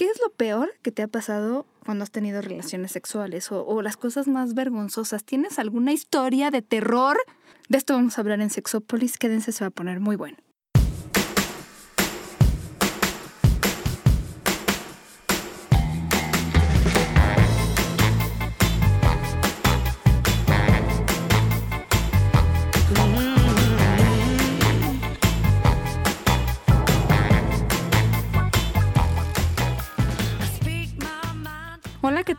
¿Qué 0.00 0.06
es 0.06 0.18
lo 0.18 0.30
peor 0.30 0.72
que 0.80 0.92
te 0.92 1.02
ha 1.02 1.08
pasado 1.08 1.66
cuando 1.84 2.04
has 2.04 2.10
tenido 2.10 2.40
relaciones 2.40 2.90
sexuales 2.90 3.52
o, 3.52 3.82
las 3.82 3.98
cosas 3.98 4.28
más 4.28 4.54
vergonzosas? 4.54 5.24
¿Tienes 5.24 5.58
alguna 5.58 5.92
historia 5.92 6.50
de 6.50 6.62
terror? 6.62 7.18
De 7.68 7.76
esto 7.76 7.92
vamos 7.92 8.16
a 8.16 8.22
hablar 8.22 8.40
en 8.40 8.48
Sexópolis. 8.48 9.18
Quédense, 9.18 9.52
se 9.52 9.62
va 9.62 9.68
a 9.68 9.70
poner 9.70 10.00
muy 10.00 10.16
bueno. 10.16 10.38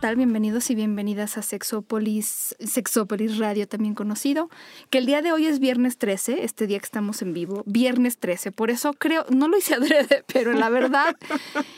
Tal? 0.02 0.16
Bienvenidos 0.16 0.72
y 0.72 0.76
bienvenidas 0.76 1.38
a 1.38 1.44
Sexópolis, 1.44 2.56
Sexópolis 2.60 3.38
Radio, 3.38 3.68
también 3.68 3.94
conocido. 3.94 4.50
Que 4.90 4.98
el 4.98 5.06
día 5.06 5.22
de 5.22 5.32
hoy 5.32 5.46
es 5.46 5.60
viernes 5.60 6.00
13, 6.00 6.44
este 6.44 6.66
día 6.66 6.80
que 6.80 6.86
estamos 6.86 7.22
en 7.22 7.34
vivo, 7.34 7.62
viernes 7.68 8.18
13. 8.18 8.52
Por 8.52 8.72
eso 8.72 8.94
creo, 8.94 9.28
no 9.30 9.48
lo 9.48 9.60
hice 9.60 9.76
adrede, 9.76 10.24
pero 10.34 10.54
la 10.54 10.70
verdad 10.70 11.16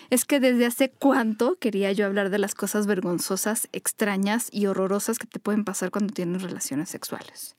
es 0.10 0.24
que 0.24 0.40
desde 0.40 0.66
hace 0.66 0.90
cuánto 0.90 1.58
quería 1.60 1.92
yo 1.92 2.06
hablar 2.06 2.30
de 2.30 2.40
las 2.40 2.56
cosas 2.56 2.88
vergonzosas, 2.88 3.68
extrañas 3.74 4.48
y 4.54 4.68
horrorosas 4.68 5.20
que 5.20 5.28
te 5.28 5.40
pueden 5.40 5.66
pasar 5.66 5.92
cuando 5.92 6.14
tienes 6.14 6.44
relaciones 6.44 6.88
sexuales. 6.88 7.58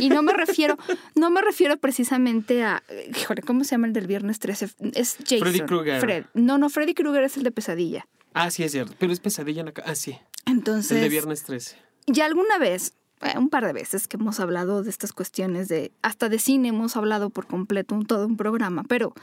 Y 0.00 0.08
no 0.08 0.22
me 0.22 0.32
refiero, 0.32 0.76
no 1.14 1.30
me 1.30 1.40
refiero 1.40 1.76
precisamente 1.78 2.62
a, 2.62 2.82
híjole, 3.16 3.42
¿cómo 3.42 3.64
se 3.64 3.72
llama 3.72 3.86
el 3.86 3.92
del 3.92 4.06
viernes 4.06 4.38
13? 4.38 4.68
Es 4.94 5.16
Jason. 5.18 5.38
Freddy 5.40 5.60
Krueger. 5.60 6.00
Fred. 6.00 6.24
No, 6.34 6.58
no, 6.58 6.68
Freddy 6.68 6.94
Krueger 6.94 7.24
es 7.24 7.36
el 7.36 7.42
de 7.42 7.50
pesadilla. 7.50 8.06
Ah, 8.34 8.50
sí, 8.50 8.62
es 8.64 8.72
cierto. 8.72 8.94
Pero 8.98 9.12
es 9.12 9.20
pesadilla 9.20 9.60
en 9.60 9.66
la 9.66 9.72
Ah, 9.84 9.94
sí. 9.94 10.18
Entonces, 10.44 10.92
El 10.92 11.00
de 11.02 11.08
viernes 11.08 11.42
13. 11.44 11.76
ya 12.06 12.26
alguna 12.26 12.58
vez, 12.58 12.94
eh, 13.22 13.38
un 13.38 13.48
par 13.48 13.64
de 13.66 13.72
veces 13.72 14.08
que 14.08 14.16
hemos 14.16 14.38
hablado 14.40 14.82
de 14.82 14.90
estas 14.90 15.12
cuestiones 15.12 15.68
de, 15.68 15.90
hasta 16.02 16.28
de 16.28 16.38
cine 16.38 16.68
hemos 16.68 16.96
hablado 16.96 17.30
por 17.30 17.46
completo 17.46 17.94
un, 17.94 18.04
todo 18.06 18.26
un 18.26 18.36
programa, 18.36 18.84
pero 18.86 19.14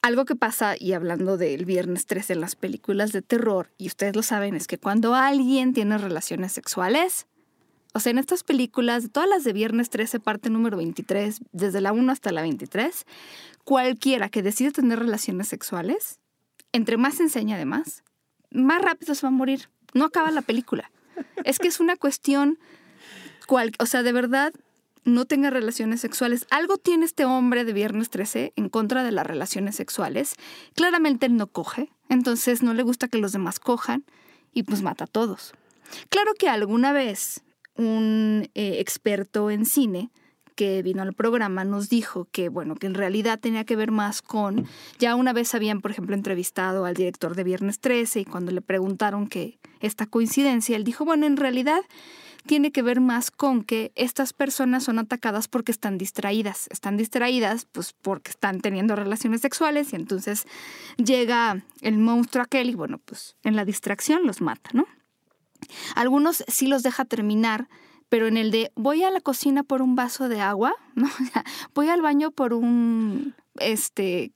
algo 0.00 0.24
que 0.24 0.34
pasa, 0.34 0.74
y 0.78 0.94
hablando 0.94 1.36
del 1.36 1.64
viernes 1.64 2.06
13 2.06 2.32
en 2.32 2.40
las 2.40 2.56
películas 2.56 3.12
de 3.12 3.22
terror, 3.22 3.70
y 3.78 3.86
ustedes 3.86 4.16
lo 4.16 4.22
saben, 4.24 4.56
es 4.56 4.66
que 4.66 4.76
cuando 4.78 5.14
alguien 5.14 5.72
tiene 5.74 5.96
relaciones 5.96 6.50
sexuales, 6.52 7.26
o 7.94 8.00
sea, 8.00 8.10
en 8.10 8.18
estas 8.18 8.42
películas, 8.42 9.10
todas 9.12 9.28
las 9.28 9.44
de 9.44 9.52
viernes 9.52 9.90
13, 9.90 10.20
parte 10.20 10.50
número 10.50 10.76
23, 10.76 11.40
desde 11.52 11.80
la 11.80 11.92
1 11.92 12.10
hasta 12.10 12.32
la 12.32 12.42
23, 12.42 13.04
cualquiera 13.64 14.28
que 14.28 14.42
decide 14.42 14.70
tener 14.70 14.98
relaciones 14.98 15.48
sexuales, 15.48 16.18
entre 16.72 16.96
más 16.96 17.20
enseña 17.20 17.56
además, 17.56 18.02
más 18.50 18.82
rápido 18.82 19.14
se 19.14 19.22
va 19.22 19.28
a 19.28 19.32
morir. 19.32 19.68
No 19.94 20.06
acaba 20.06 20.30
la 20.30 20.42
película. 20.42 20.90
Es 21.44 21.58
que 21.58 21.68
es 21.68 21.80
una 21.80 21.96
cuestión, 21.96 22.58
cual, 23.46 23.72
o 23.78 23.86
sea, 23.86 24.02
de 24.02 24.12
verdad, 24.12 24.52
no 25.04 25.24
tenga 25.24 25.50
relaciones 25.50 26.00
sexuales. 26.00 26.46
Algo 26.50 26.78
tiene 26.78 27.04
este 27.04 27.24
hombre 27.24 27.64
de 27.64 27.72
Viernes 27.72 28.08
13 28.10 28.52
en 28.56 28.68
contra 28.68 29.04
de 29.04 29.12
las 29.12 29.26
relaciones 29.26 29.76
sexuales. 29.76 30.36
Claramente 30.74 31.26
él 31.26 31.36
no 31.36 31.46
coge, 31.46 31.90
entonces 32.08 32.62
no 32.62 32.72
le 32.72 32.82
gusta 32.82 33.08
que 33.08 33.18
los 33.18 33.32
demás 33.32 33.58
cojan 33.58 34.04
y 34.52 34.62
pues 34.62 34.82
mata 34.82 35.04
a 35.04 35.08
todos. 35.08 35.52
Claro 36.08 36.32
que 36.38 36.48
alguna 36.48 36.92
vez 36.92 37.42
un 37.76 38.48
eh, 38.54 38.80
experto 38.80 39.50
en 39.50 39.66
cine 39.66 40.10
que 40.54 40.82
vino 40.82 41.02
al 41.02 41.14
programa 41.14 41.64
nos 41.64 41.88
dijo 41.88 42.26
que, 42.30 42.48
bueno, 42.48 42.74
que 42.74 42.86
en 42.86 42.94
realidad 42.94 43.40
tenía 43.40 43.64
que 43.64 43.76
ver 43.76 43.90
más 43.90 44.22
con, 44.22 44.66
ya 44.98 45.14
una 45.14 45.32
vez 45.32 45.54
habían, 45.54 45.80
por 45.80 45.90
ejemplo, 45.90 46.14
entrevistado 46.14 46.84
al 46.84 46.94
director 46.94 47.34
de 47.34 47.44
Viernes 47.44 47.80
13 47.80 48.20
y 48.20 48.24
cuando 48.24 48.52
le 48.52 48.60
preguntaron 48.60 49.26
que 49.26 49.58
esta 49.80 50.06
coincidencia, 50.06 50.76
él 50.76 50.84
dijo, 50.84 51.04
bueno, 51.04 51.26
en 51.26 51.36
realidad 51.36 51.82
tiene 52.46 52.72
que 52.72 52.82
ver 52.82 53.00
más 53.00 53.30
con 53.30 53.62
que 53.62 53.92
estas 53.94 54.32
personas 54.32 54.84
son 54.84 54.98
atacadas 54.98 55.48
porque 55.48 55.72
están 55.72 55.96
distraídas. 55.96 56.66
Están 56.70 56.96
distraídas 56.96 57.66
pues 57.70 57.94
porque 58.02 58.30
están 58.30 58.60
teniendo 58.60 58.96
relaciones 58.96 59.40
sexuales 59.40 59.92
y 59.92 59.96
entonces 59.96 60.46
llega 60.96 61.62
el 61.80 61.98
monstruo 61.98 62.44
aquel 62.44 62.70
y 62.70 62.74
bueno, 62.74 62.98
pues 62.98 63.36
en 63.44 63.56
la 63.56 63.64
distracción 63.64 64.26
los 64.26 64.40
mata, 64.40 64.70
¿no? 64.72 64.86
Algunos 65.94 66.44
sí 66.48 66.66
los 66.66 66.82
deja 66.82 67.04
terminar, 67.04 67.68
pero 68.08 68.26
en 68.26 68.36
el 68.36 68.50
de 68.50 68.72
voy 68.74 69.04
a 69.04 69.10
la 69.10 69.20
cocina 69.20 69.62
por 69.62 69.82
un 69.82 69.94
vaso 69.94 70.28
de 70.28 70.40
agua, 70.40 70.74
¿no? 70.94 71.08
voy 71.74 71.88
al 71.88 72.02
baño 72.02 72.30
por 72.30 72.54
un 72.54 73.34
este 73.58 74.32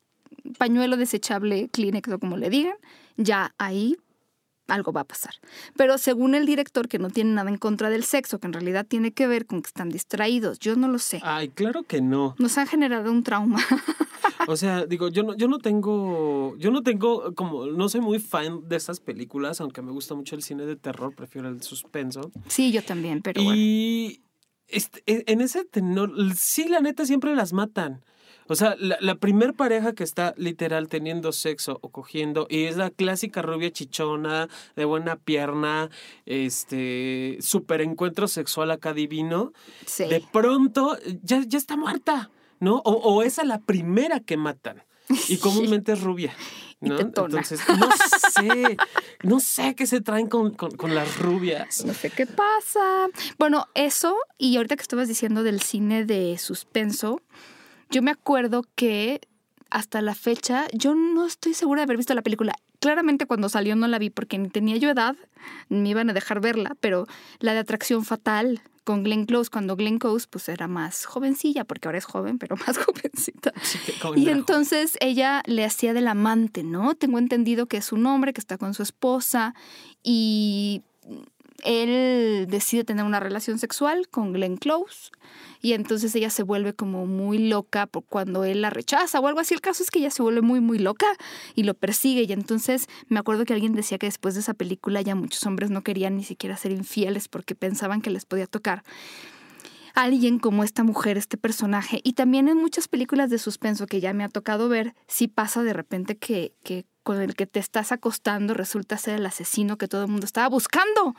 pañuelo 0.59 0.97
desechable 0.97 1.69
Kleenex 1.69 2.09
o 2.11 2.19
como 2.19 2.37
le 2.37 2.51
digan, 2.51 2.77
ya 3.17 3.55
ahí 3.59 3.97
algo 4.69 4.93
va 4.93 5.03
a 5.03 5.05
pasar. 5.05 5.35
Pero 5.77 5.99
según 5.99 6.35
el 6.35 6.47
director, 6.47 6.89
que 6.89 6.99
no 6.99 7.11
tiene 7.11 7.33
nada 7.33 7.51
en 7.51 7.59
contra 7.59 7.91
del 7.91 8.05
sexo, 8.05 8.39
que 8.39 8.47
en 8.47 8.53
realidad 8.53 8.87
tiene 8.87 9.13
que 9.13 9.27
ver 9.27 9.47
con 9.47 9.63
que 9.63 9.69
están 9.69 9.91
distraídos, 9.91 10.59
yo 10.59 10.77
no 10.77 10.89
lo 10.89 10.99
sé. 10.99 11.21
Ay, 11.23 11.49
claro 11.49 11.83
que 11.83 12.01
no. 12.01 12.35
Nos 12.39 12.59
han 12.59 12.67
generado 12.67 13.11
un 13.11 13.23
trauma. 13.23 13.59
O 14.49 14.57
sea, 14.57 14.87
digo, 14.87 15.09
yo 15.09 15.23
no, 15.23 15.37
yo 15.37 15.49
no 15.49 15.59
tengo, 15.59 16.57
yo 16.59 16.71
no 16.71 16.83
tengo, 16.83 17.35
como, 17.35 17.67
no 17.67 17.89
soy 17.89 18.01
muy 18.01 18.19
fan 18.19 18.69
de 18.69 18.77
estas 18.77 19.01
películas, 19.01 19.61
aunque 19.61 19.83
me 19.83 19.91
gusta 19.91 20.15
mucho 20.15 20.37
el 20.37 20.43
cine 20.43 20.67
de 20.67 20.77
terror, 20.77 21.15
prefiero 21.15 21.49
el 21.49 21.63
suspenso. 21.63 22.31
sí, 22.47 22.71
yo 22.71 22.83
también, 22.83 23.23
pero 23.23 23.43
bueno. 23.43 23.57
y 23.59 24.23
este, 24.69 25.03
en 25.07 25.25
en 25.27 25.41
ese 25.41 25.65
tenor, 25.65 26.13
sí, 26.37 26.69
la 26.69 26.81
neta, 26.81 27.07
siempre 27.07 27.35
las 27.35 27.53
matan. 27.53 28.05
O 28.49 28.55
sea, 28.55 28.77
la, 28.79 28.97
la 29.01 29.17
primer 29.17 29.55
pareja 29.55 29.93
que 29.95 30.05
está 30.05 30.35
literal 30.37 30.89
teniendo 30.89 31.33
sexo 31.33 31.79
o 31.83 31.89
cogiendo, 31.91 32.47
y 32.49 32.65
es 32.65 32.77
la 32.77 32.91
clásica 32.91 33.43
rubia 33.43 33.71
chichona, 33.73 34.49
de 34.77 34.85
buena 34.85 35.17
pierna, 35.17 35.91
este, 36.27 37.39
super 37.41 37.81
encuentro 37.81 38.29
sexual 38.29 38.71
acá 38.71 38.93
divino, 38.95 39.53
Sí. 39.87 40.05
de 40.05 40.23
pronto 40.33 40.97
ya, 41.23 41.43
ya 41.47 41.59
está 41.59 41.77
muerta, 41.77 42.31
¿no? 42.61 42.77
O, 42.85 42.93
o 42.93 43.23
es 43.23 43.39
a 43.39 43.45
la 43.45 43.59
primera 43.61 44.21
que 44.21 44.37
matan. 44.37 44.83
Y 45.29 45.37
comúnmente 45.39 45.93
es 45.93 46.01
rubia. 46.03 46.35
¿no? 46.81 47.01
Entonces, 47.01 47.61
no 47.69 47.89
sé, 48.33 48.77
no 49.23 49.41
sé 49.41 49.75
qué 49.75 49.87
se 49.87 50.03
traen 50.03 50.29
con, 50.29 50.53
con, 50.55 50.77
con 50.77 50.95
las 50.95 51.19
rubias. 51.19 51.85
No 51.87 51.95
sé 51.95 52.11
qué 52.11 52.27
pasa. 52.27 53.07
Bueno, 53.39 53.67
eso, 53.75 54.15
y 54.37 54.57
ahorita 54.57 54.77
que 54.77 54.83
estabas 54.83 55.09
diciendo 55.09 55.43
del 55.43 55.63
cine 55.63 56.05
de 56.05 56.37
suspenso, 56.39 57.23
yo 57.91 58.03
me 58.03 58.11
acuerdo 58.11 58.65
que 58.75 59.21
hasta 59.71 60.01
la 60.01 60.15
fecha, 60.15 60.67
yo 60.73 60.95
no 60.95 61.27
estoy 61.27 61.55
segura 61.55 61.81
de 61.81 61.85
haber 61.85 61.97
visto 61.97 62.15
la 62.15 62.23
película. 62.23 62.55
Claramente 62.79 63.27
cuando 63.27 63.49
salió 63.49 63.75
no 63.75 63.89
la 63.89 63.99
vi 63.99 64.11
porque 64.11 64.39
ni 64.39 64.49
tenía 64.49 64.77
yo 64.77 64.91
edad, 64.91 65.17
me 65.69 65.89
iban 65.89 66.11
a 66.11 66.13
dejar 66.13 66.41
verla, 66.41 66.77
pero 66.81 67.07
la 67.41 67.53
de 67.53 67.61
Atracción 67.61 68.05
Fatal 68.05 68.63
con 68.85 69.03
Glenn 69.03 69.27
Close, 69.27 69.51
cuando 69.51 69.75
Glenn 69.75 69.99
Close 69.99 70.29
pues 70.31 70.49
era 70.49 70.69
más 70.69 71.07
jovencilla, 71.07 71.65
porque 71.65 71.89
ahora 71.89 71.99
es 71.99 72.05
joven, 72.05 72.39
pero 72.39 72.57
más 72.67 72.79
jovencita. 72.79 73.53
Sí, 73.63 73.79
Y 74.15 74.29
entonces 74.29 74.97
ella 75.01 75.43
le 75.47 75.65
hacía 75.65 75.93
del 75.93 76.07
amante, 76.07 76.63
¿no? 76.63 76.95
Tengo 76.95 77.19
entendido 77.19 77.67
que 77.67 77.79
es 77.79 77.91
un 77.91 78.07
hombre 78.07 78.33
que 78.33 78.41
está 78.41 78.59
con 78.59 78.75
su 78.75 78.85
esposa 78.85 79.55
y 80.05 80.83
él 81.65 82.47
decide 82.49 82.85
tener 82.85 83.05
una 83.05 83.21
relación 83.21 83.59
sexual 83.59 84.09
con 84.09 84.33
Glenn 84.33 84.57
Close 84.57 85.11
y 85.61 85.73
entonces 85.73 86.15
ella 86.15 86.31
se 86.31 86.43
vuelve 86.43 86.75
como 86.75 87.07
muy 87.07 87.39
loca 87.39 87.87
por 87.87 88.05
cuando 88.05 88.45
él 88.45 88.63
la 88.63 88.71
rechaza 88.71 89.21
o 89.21 89.27
algo 89.27 89.41
así. 89.41 89.55
El 89.55 89.61
caso 89.61 89.83
es 89.83 89.91
que 89.91 89.99
ella 89.99 90.11
se 90.11 90.23
vuelve 90.23 90.43
muy, 90.43 90.61
muy 90.61 90.79
loca 90.79 91.07
y 91.55 91.65
lo 91.65 91.75
persigue 91.75 92.23
y 92.23 92.33
entonces 92.33 92.87
me 93.09 93.19
acuerdo 93.19 93.45
que 93.45 93.53
alguien 93.53 93.75
decía 93.75 93.99
que 93.99 94.07
después 94.07 94.35
de 94.35 94.41
esa 94.41 94.55
película 94.55 95.01
ya 95.03 95.15
muchos 95.15 95.45
hombres 95.47 95.71
no 95.71 95.83
querían 95.83 96.17
ni 96.17 96.25
siquiera 96.25 96.57
ser 96.57 96.73
infieles 96.73 97.29
porque 97.29 97.55
pensaban 97.55 98.01
que 98.03 98.11
les 98.11 98.25
podía 98.27 98.47
tocar 98.47 98.85
alguien 99.97 100.39
como 100.39 100.63
esta 100.63 100.85
mujer, 100.85 101.17
este 101.17 101.39
personaje. 101.39 102.01
Y 102.05 102.13
también 102.13 102.49
en 102.49 102.59
muchas 102.59 102.87
películas 102.87 103.31
de 103.31 103.39
suspenso 103.39 103.87
que 103.87 104.01
ya 104.01 104.13
me 104.13 104.25
ha 104.25 104.29
tocado 104.29 104.69
ver, 104.69 104.95
sí 105.09 105.27
pasa 105.27 105.63
de 105.63 105.73
repente 105.73 106.19
que, 106.19 106.53
que 106.63 106.85
con 107.03 107.23
el 107.23 107.35
que 107.35 107.47
te 107.47 107.61
estás 107.61 107.93
acostando 107.93 108.53
resulta 108.53 108.99
ser 108.99 109.15
el 109.15 109.27
asesino 109.27 109.79
que 109.79 109.89
todo 109.89 110.03
el 110.03 110.11
mundo 110.11 110.27
estaba 110.27 110.49
buscando. 110.49 111.17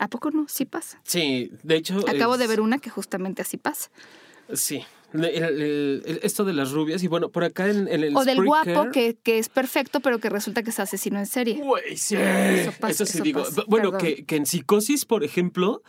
¿A 0.00 0.08
poco 0.08 0.30
no? 0.30 0.46
Sí 0.48 0.64
pasa. 0.64 1.00
Sí, 1.04 1.50
de 1.62 1.76
hecho. 1.76 2.00
Acabo 2.08 2.36
de 2.38 2.46
ver 2.46 2.60
una 2.60 2.78
que 2.78 2.90
justamente 2.90 3.42
así 3.42 3.56
pasa. 3.56 3.90
Sí. 4.52 4.82
El- 5.12 5.24
el- 5.24 6.02
el- 6.06 6.20
esto 6.22 6.44
de 6.44 6.52
las 6.52 6.70
rubias, 6.70 7.02
y 7.02 7.08
bueno, 7.08 7.30
por 7.30 7.42
acá 7.44 7.68
en, 7.68 7.88
en 7.88 8.04
el. 8.04 8.16
O 8.16 8.24
del 8.24 8.38
Spreaker- 8.38 8.44
guapo 8.74 8.90
que, 8.92 9.16
que 9.22 9.38
es 9.38 9.48
perfecto, 9.48 10.00
pero 10.00 10.18
que 10.20 10.28
resulta 10.30 10.62
que 10.62 10.70
es 10.70 10.78
asesino 10.80 11.18
en 11.18 11.26
serie. 11.26 11.60
Güey, 11.62 11.96
sí. 11.96 12.14
Eso 12.16 12.70
Eso, 12.70 12.72
pasa, 12.80 13.04
sí 13.06 13.16
eso 13.18 13.24
digo. 13.24 13.42
pasa, 13.42 13.62
Bueno, 13.66 13.92
que, 13.98 14.24
que 14.24 14.36
en 14.36 14.46
psicosis, 14.46 15.04
por 15.04 15.24
ejemplo, 15.24 15.82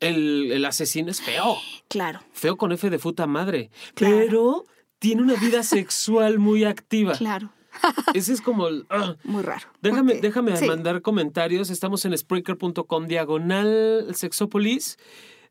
el, 0.00 0.52
el 0.52 0.64
asesino 0.64 1.10
es 1.10 1.20
feo. 1.20 1.56
Claro, 1.88 2.20
Feo 2.32 2.56
con 2.56 2.70
F 2.72 2.88
de 2.88 2.98
puta 3.00 3.26
madre. 3.26 3.70
Claro. 3.94 4.16
Pero 4.16 4.64
tiene 5.00 5.22
una 5.22 5.34
vida 5.34 5.62
sexual 5.64 6.38
muy 6.38 6.64
activa. 6.64 7.14
claro. 7.14 7.50
Ese 8.14 8.32
es 8.32 8.40
como 8.40 8.68
el. 8.68 8.86
ah. 8.90 9.14
Muy 9.24 9.42
raro. 9.42 9.66
Déjame, 9.82 10.14
déjame 10.14 10.56
sí. 10.56 10.66
mandar 10.66 11.02
comentarios. 11.02 11.70
Estamos 11.70 12.04
en 12.04 12.16
Spreaker.com 12.16 13.06
diagonal 13.06 14.06
Sexópolis. 14.14 14.98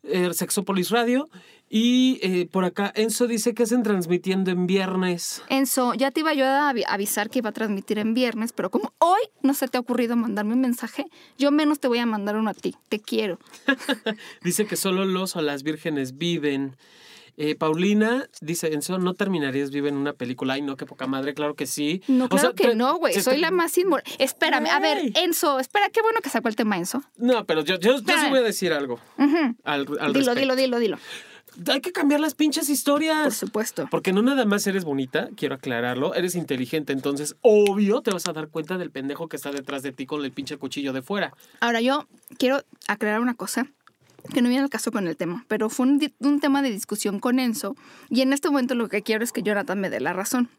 eh, 0.03 0.33
Sexopolis 0.33 0.89
Radio. 0.91 1.29
Y 1.69 2.19
eh, 2.21 2.47
por 2.50 2.63
acá 2.63 2.94
Enzo 2.95 3.27
dice 3.27 3.53
que 3.53 3.63
hacen 3.63 3.83
transmitiendo 3.83 4.51
en 4.51 4.68
viernes. 4.68 5.41
Enzo, 5.50 5.94
ya 5.95 6.12
te 6.12 6.21
iba 6.21 6.33
yo 6.33 6.45
a 6.45 6.71
avi- 6.74 6.85
avisar 6.88 7.29
que 7.29 7.39
iba 7.39 7.50
a 7.50 7.51
transmitir 7.51 8.00
en 8.00 8.13
viernes, 8.13 8.53
pero 8.53 8.71
como 8.71 8.94
hoy 9.00 9.19
no 9.41 9.53
se 9.53 9.68
te 9.68 9.75
ha 9.77 9.81
ocurrido 9.81 10.15
mandarme 10.15 10.53
un 10.53 10.62
mensaje, 10.62 11.07
yo 11.38 11.51
menos 11.51 11.81
te 11.81 11.89
voy 11.89 11.97
a 12.00 12.06
mandar 12.06 12.38
uno 12.38 12.51
a 12.51 12.53
ti. 12.53 12.74
Te 12.88 13.00
quiero. 13.01 13.38
Dice 14.44 14.65
que 14.65 14.77
solo 14.77 15.03
los 15.03 15.35
o 15.35 15.41
las 15.41 15.63
vírgenes 15.63 16.18
viven. 16.18 16.77
Eh, 17.39 17.56
Paulina 17.56 18.28
dice, 18.42 18.74
Enzo, 18.74 18.98
¿no 18.98 19.13
terminarías 19.13 19.69
viva 19.69 19.88
en 19.89 19.95
una 19.95 20.13
película? 20.13 20.54
Ay, 20.56 20.63
no, 20.63 20.75
qué 20.75 20.88
poca 20.88 21.06
madre, 21.06 21.36
claro 21.36 21.54
que 21.56 21.68
sí. 21.68 22.01
No, 22.07 22.25
O 22.25 22.30
claro 22.30 22.54
sea, 22.57 22.69
que 22.69 22.74
no, 22.75 22.98
güey. 22.98 23.13
Soy 23.22 23.38
la 23.38 23.51
más 23.51 23.78
inmoral. 23.78 24.04
Espérame, 24.18 24.66
a 24.68 24.80
ver. 24.80 25.12
Enzo, 25.16 25.60
espera, 25.60 25.89
qué 25.89 26.01
bueno 26.01 26.19
que 26.22 26.30
sacó 26.30 26.48
el 26.48 26.56
tema 26.56 26.78
Enzo. 26.78 27.04
No, 27.18 27.45
pero 27.45 27.62
yo, 27.63 27.80
yo, 27.80 28.00
yo 28.01 28.18
sí 28.18 28.30
voy 28.30 28.39
a 28.39 28.42
decir 28.42 28.74
algo 28.74 29.00
Ujú. 29.19 29.56
al, 29.63 29.86
al 30.00 30.13
Dilo, 30.13 30.34
dilo, 30.34 30.56
dilo, 30.56 30.80
dilo. 30.80 30.98
Hay 31.68 31.81
que 31.81 31.92
cambiar 31.92 32.19
las 32.19 32.34
pinches 32.36 32.66
Por 32.66 32.74
historias. 32.74 33.36
supuesto. 33.36 33.88
Porque 33.89 34.13
no 34.13 34.22
nada 34.24 34.45
más 34.45 34.66
eres 34.68 34.84
bonita, 34.84 35.30
quiero 35.36 35.56
aclararlo, 35.56 36.13
eres 36.16 36.36
inteligente, 36.36 36.92
entonces 36.94 37.36
obvio 37.42 38.01
te 38.01 38.12
vas 38.12 38.28
a 38.28 38.34
dar 38.34 38.48
cuenta 38.50 38.78
del 38.78 38.92
pendejo 38.92 39.28
que 39.28 39.38
está 39.38 39.51
detrás 39.51 39.81
de 39.84 39.92
ti 39.92 40.06
con 40.07 40.24
el 40.25 40.31
pinche 40.31 40.57
cuchillo 40.57 40.92
de 40.94 41.01
fuera. 41.04 41.34
Ahora 41.60 41.81
yo 41.81 42.07
quiero 42.38 42.62
aclarar 42.88 43.22
una 43.22 43.34
cosa 43.36 43.68
que 44.27 44.41
no 44.41 44.50
viene 44.50 44.63
al 44.63 44.69
caso 44.69 44.91
con 44.91 45.07
el 45.07 45.18
tema, 45.18 45.45
pero 45.47 45.69
fue 45.69 45.85
un, 45.88 46.13
un 46.19 46.39
tema 46.39 46.62
de 46.62 46.69
discusión 46.69 47.19
con 47.19 47.39
Enzo 47.39 47.75
y 48.09 48.21
en 48.21 48.33
este 48.33 48.50
momento 48.50 48.75
lo 48.75 48.89
que 48.89 49.01
quiero 49.01 49.24
es 49.24 49.31
que 49.31 49.44
Jonathan 49.44 49.79
me 49.79 49.89
dé 49.89 50.00
la 50.00 50.13
razón. 50.13 50.50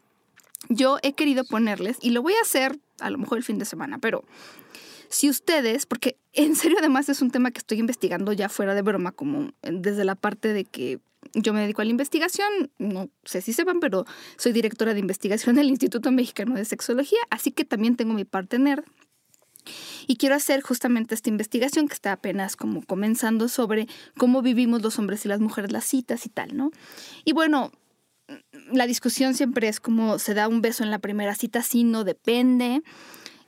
Yo 0.67 0.97
he 1.03 1.13
querido 1.13 1.45
ponerles, 1.45 1.97
y 2.01 2.09
lo 2.09 2.21
voy 2.21 2.33
a 2.33 2.41
hacer 2.41 2.79
a 2.99 3.09
lo 3.09 3.17
mejor 3.17 3.37
el 3.37 3.43
fin 3.43 3.59
de 3.59 3.65
semana, 3.65 3.97
pero 3.97 4.25
si 5.09 5.29
ustedes, 5.29 5.85
porque 5.85 6.17
en 6.33 6.55
serio 6.55 6.77
además 6.79 7.09
es 7.09 7.21
un 7.21 7.31
tema 7.31 7.51
que 7.51 7.59
estoy 7.59 7.79
investigando 7.79 8.33
ya 8.33 8.49
fuera 8.49 8.75
de 8.75 8.81
broma, 8.81 9.11
como 9.11 9.51
desde 9.63 10.05
la 10.05 10.15
parte 10.15 10.53
de 10.53 10.65
que 10.65 10.99
yo 11.33 11.53
me 11.53 11.61
dedico 11.61 11.81
a 11.81 11.85
la 11.85 11.91
investigación, 11.91 12.71
no 12.77 13.09
sé 13.23 13.41
si 13.41 13.53
sepan, 13.53 13.79
pero 13.79 14.05
soy 14.37 14.51
directora 14.51 14.93
de 14.93 14.99
investigación 14.99 15.55
del 15.55 15.69
Instituto 15.69 16.11
Mexicano 16.11 16.55
de 16.55 16.65
Sexología, 16.65 17.19
así 17.29 17.51
que 17.51 17.65
también 17.65 17.95
tengo 17.95 18.13
mi 18.13 18.25
parte 18.25 18.59
nerd. 18.59 18.83
Y 20.07 20.17
quiero 20.17 20.35
hacer 20.35 20.61
justamente 20.61 21.15
esta 21.15 21.29
investigación 21.29 21.87
que 21.87 21.93
está 21.93 22.11
apenas 22.11 22.55
como 22.55 22.83
comenzando 22.83 23.47
sobre 23.47 23.87
cómo 24.17 24.41
vivimos 24.41 24.81
los 24.81 24.99
hombres 24.99 25.25
y 25.25 25.27
las 25.27 25.39
mujeres 25.39 25.71
las 25.71 25.85
citas 25.85 26.25
y 26.25 26.29
tal, 26.29 26.55
¿no? 26.55 26.71
Y 27.25 27.33
bueno, 27.33 27.71
la 28.71 28.87
discusión 28.87 29.33
siempre 29.33 29.67
es 29.67 29.79
como 29.79 30.19
se 30.19 30.33
da 30.33 30.47
un 30.47 30.61
beso 30.61 30.83
en 30.83 30.91
la 30.91 30.99
primera 30.99 31.35
cita, 31.35 31.63
sí, 31.63 31.83
no 31.83 32.03
depende. 32.03 32.81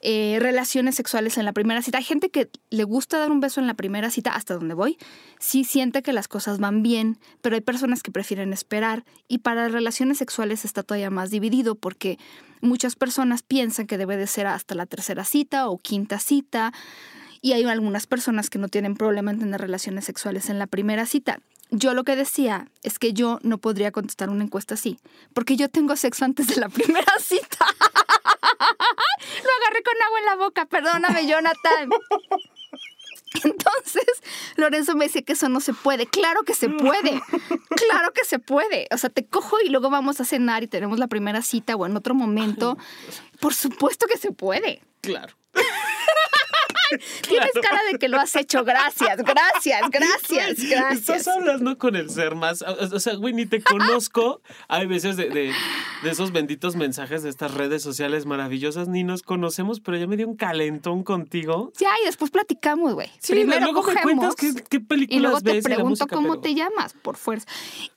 Eh, 0.03 0.37
relaciones 0.39 0.95
sexuales 0.95 1.37
en 1.37 1.45
la 1.45 1.53
primera 1.53 1.83
cita. 1.83 1.99
Hay 1.99 2.03
gente 2.03 2.31
que 2.31 2.49
le 2.71 2.83
gusta 2.83 3.19
dar 3.19 3.31
un 3.31 3.39
beso 3.39 3.61
en 3.61 3.67
la 3.67 3.75
primera 3.75 4.09
cita, 4.09 4.31
hasta 4.31 4.55
donde 4.55 4.73
voy. 4.73 4.97
Sí 5.39 5.63
siente 5.63 6.01
que 6.01 6.11
las 6.11 6.27
cosas 6.27 6.57
van 6.57 6.81
bien, 6.81 7.19
pero 7.41 7.55
hay 7.55 7.61
personas 7.61 8.01
que 8.01 8.11
prefieren 8.11 8.51
esperar. 8.51 9.05
Y 9.27 9.39
para 9.39 9.67
relaciones 9.69 10.17
sexuales 10.17 10.65
está 10.65 10.81
todavía 10.81 11.11
más 11.11 11.29
dividido 11.29 11.75
porque 11.75 12.17
muchas 12.61 12.95
personas 12.95 13.43
piensan 13.43 13.85
que 13.85 13.99
debe 13.99 14.17
de 14.17 14.25
ser 14.25 14.47
hasta 14.47 14.73
la 14.73 14.87
tercera 14.87 15.23
cita 15.23 15.69
o 15.69 15.77
quinta 15.77 16.17
cita. 16.17 16.73
Y 17.39 17.53
hay 17.53 17.63
algunas 17.65 18.07
personas 18.07 18.49
que 18.49 18.57
no 18.57 18.69
tienen 18.69 18.95
problema 18.95 19.29
en 19.29 19.39
tener 19.39 19.61
relaciones 19.61 20.05
sexuales 20.05 20.49
en 20.49 20.57
la 20.57 20.65
primera 20.65 21.05
cita. 21.05 21.39
Yo 21.69 21.93
lo 21.93 22.03
que 22.03 22.15
decía 22.15 22.67
es 22.83 22.99
que 22.99 23.13
yo 23.13 23.39
no 23.43 23.59
podría 23.59 23.91
contestar 23.91 24.29
una 24.29 24.43
encuesta 24.43 24.73
así, 24.73 24.99
porque 25.33 25.55
yo 25.55 25.69
tengo 25.69 25.95
sexo 25.95 26.25
antes 26.25 26.47
de 26.47 26.57
la 26.57 26.69
primera 26.69 27.13
cita. 27.19 27.65
Lo 28.41 29.65
agarré 29.65 29.83
con 29.83 30.01
agua 30.01 30.19
en 30.19 30.25
la 30.25 30.35
boca, 30.35 30.65
perdóname, 30.65 31.27
Jonathan. 31.27 31.89
Entonces, 33.43 34.05
Lorenzo 34.57 34.95
me 34.95 35.05
dice 35.05 35.23
que 35.23 35.33
eso 35.33 35.47
no 35.47 35.61
se 35.61 35.73
puede. 35.73 36.05
Claro 36.05 36.43
que 36.43 36.53
se 36.53 36.69
puede. 36.69 37.21
Claro 37.75 38.11
que 38.13 38.25
se 38.25 38.39
puede. 38.39 38.87
O 38.91 38.97
sea, 38.97 39.09
te 39.09 39.25
cojo 39.25 39.59
y 39.61 39.69
luego 39.69 39.89
vamos 39.89 40.19
a 40.19 40.25
cenar 40.25 40.63
y 40.63 40.67
tenemos 40.67 40.99
la 40.99 41.07
primera 41.07 41.41
cita 41.41 41.75
o 41.75 41.85
en 41.85 41.95
otro 41.95 42.13
momento. 42.13 42.77
Por 43.39 43.53
supuesto 43.53 44.07
que 44.07 44.17
se 44.17 44.31
puede. 44.31 44.81
Claro. 45.01 45.33
Tienes 47.27 47.51
cara 47.61 47.79
de 47.91 47.97
que 47.97 48.07
lo 48.09 48.19
has 48.19 48.35
hecho. 48.35 48.63
Gracias, 48.63 49.17
gracias, 49.17 49.81
gracias, 49.89 50.69
gracias. 50.69 50.91
Estás 51.09 51.27
hablando 51.27 51.77
con 51.77 51.95
el 51.95 52.09
ser 52.09 52.35
más. 52.35 52.61
O 52.61 52.99
sea, 52.99 53.15
güey, 53.15 53.33
ni 53.33 53.45
te 53.45 53.61
conozco. 53.61 54.41
Hay 54.67 54.87
veces 54.87 55.17
de, 55.17 55.29
de, 55.29 55.51
de 56.03 56.09
esos 56.09 56.31
benditos 56.31 56.75
mensajes 56.75 57.23
de 57.23 57.29
estas 57.29 57.53
redes 57.53 57.81
sociales 57.81 58.25
maravillosas, 58.25 58.87
ni 58.87 59.03
nos 59.03 59.21
conocemos, 59.23 59.79
pero 59.79 59.97
ya 59.97 60.07
me 60.07 60.17
dio 60.17 60.27
un 60.27 60.35
calentón 60.35 61.03
contigo. 61.03 61.71
Ya, 61.79 61.89
y 62.01 62.05
después 62.05 62.31
platicamos, 62.31 62.93
güey. 62.93 63.09
Sí, 63.19 63.33
Primero 63.33 63.61
luego 63.61 63.81
me 63.81 63.93
cogemos 63.93 64.03
cuentas 64.03 64.35
qué, 64.35 64.53
qué 64.69 64.79
películas 64.79 65.17
y 65.17 65.21
luego 65.21 65.41
te 65.41 65.53
ves 65.53 65.63
pregunto 65.63 65.89
música, 65.89 66.15
cómo 66.15 66.29
pero- 66.29 66.41
te 66.41 66.55
llamas, 66.55 66.93
por 67.01 67.17
fuerza. 67.17 67.47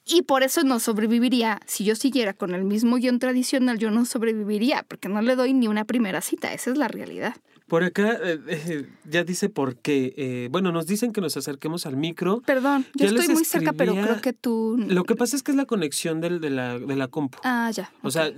Y 0.06 0.22
por 0.22 0.42
eso 0.42 0.62
no 0.64 0.80
sobreviviría. 0.80 1.60
Si 1.66 1.84
yo 1.84 1.94
siguiera 1.94 2.34
con 2.34 2.54
el 2.54 2.64
mismo 2.64 2.96
guion 2.96 3.18
tradicional, 3.18 3.78
yo 3.78 3.90
no 3.90 4.04
sobreviviría, 4.04 4.84
porque 4.86 5.08
no 5.08 5.22
le 5.22 5.34
doy 5.36 5.54
ni 5.54 5.66
una 5.68 5.84
primera 5.84 6.20
cita. 6.20 6.52
Esa 6.52 6.70
es 6.70 6.76
la 6.76 6.88
realidad. 6.88 7.34
Por 7.66 7.82
acá 7.82 8.18
eh, 8.22 8.38
eh, 8.46 8.88
ya 9.08 9.24
dice 9.24 9.48
por 9.48 9.76
qué. 9.76 10.12
Eh, 10.18 10.48
bueno, 10.50 10.70
nos 10.70 10.86
dicen 10.86 11.12
que 11.12 11.20
nos 11.22 11.36
acerquemos 11.36 11.86
al 11.86 11.96
micro. 11.96 12.42
Perdón, 12.44 12.84
yo 12.94 13.06
Ya 13.06 13.16
estoy 13.18 13.34
muy 13.34 13.44
cerca, 13.44 13.72
pero 13.72 13.94
creo 13.94 14.20
que 14.20 14.34
tú... 14.34 14.76
Lo 14.86 15.04
que 15.04 15.16
pasa 15.16 15.34
es 15.34 15.42
que 15.42 15.50
es 15.52 15.56
la 15.56 15.64
conexión 15.64 16.20
del, 16.20 16.40
de, 16.40 16.50
la, 16.50 16.78
de 16.78 16.94
la 16.96 17.08
compu. 17.08 17.38
Ah, 17.42 17.70
ya. 17.72 17.90
O 18.02 18.08
ok. 18.08 18.12
sea, 18.12 18.30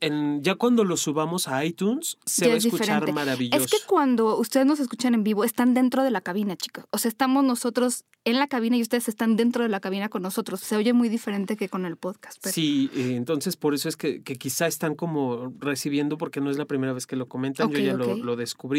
en- 0.00 0.42
ya 0.42 0.56
cuando 0.56 0.84
lo 0.84 0.98
subamos 0.98 1.48
a 1.48 1.64
iTunes, 1.64 2.18
se 2.26 2.42
Ya 2.44 2.48
va 2.48 2.54
a 2.54 2.58
es 2.58 2.64
escuchar 2.66 2.86
diferente. 3.00 3.12
maravilloso. 3.14 3.64
Es 3.64 3.70
que 3.70 3.78
cuando 3.86 4.36
ustedes 4.38 4.66
nos 4.66 4.80
escuchan 4.80 5.14
en 5.14 5.24
vivo, 5.24 5.44
están 5.44 5.72
dentro 5.72 6.02
de 6.02 6.10
la 6.10 6.20
cabina, 6.20 6.54
chicos. 6.56 6.84
O 6.90 6.98
sea, 6.98 7.08
estamos 7.08 7.42
nosotros 7.42 8.04
en 8.26 8.38
la 8.38 8.48
cabina 8.48 8.76
y 8.76 8.82
ustedes 8.82 9.08
están 9.08 9.36
dentro 9.36 9.62
de 9.62 9.68
la 9.70 9.80
cabina 9.80 10.08
con 10.10 10.22
nosotros. 10.22 10.60
Se 10.60 10.76
oye 10.76 10.92
muy 10.92 11.08
diferente 11.08 11.56
que 11.56 11.68
con 11.70 11.86
el 11.86 11.96
podcast. 11.96 12.38
Pero... 12.42 12.52
Sí, 12.52 12.90
eh, 12.94 13.14
entonces 13.16 13.56
por 13.56 13.72
eso 13.74 13.88
es 13.88 13.96
que, 13.96 14.22
que 14.22 14.36
quizá 14.36 14.66
están 14.66 14.94
como 14.94 15.52
recibiendo, 15.58 16.18
porque 16.18 16.40
no 16.42 16.50
es 16.50 16.58
la 16.58 16.64
primera 16.66 16.92
vez 16.92 17.06
que 17.06 17.16
lo 17.16 17.26
comentan, 17.28 17.66
Ok, 17.68 17.72
yo 17.74 17.78
ya 17.80 17.94
lo, 17.94 18.12
ok. 18.12 18.18
lo 18.24 18.36
descubrí. 18.36 18.73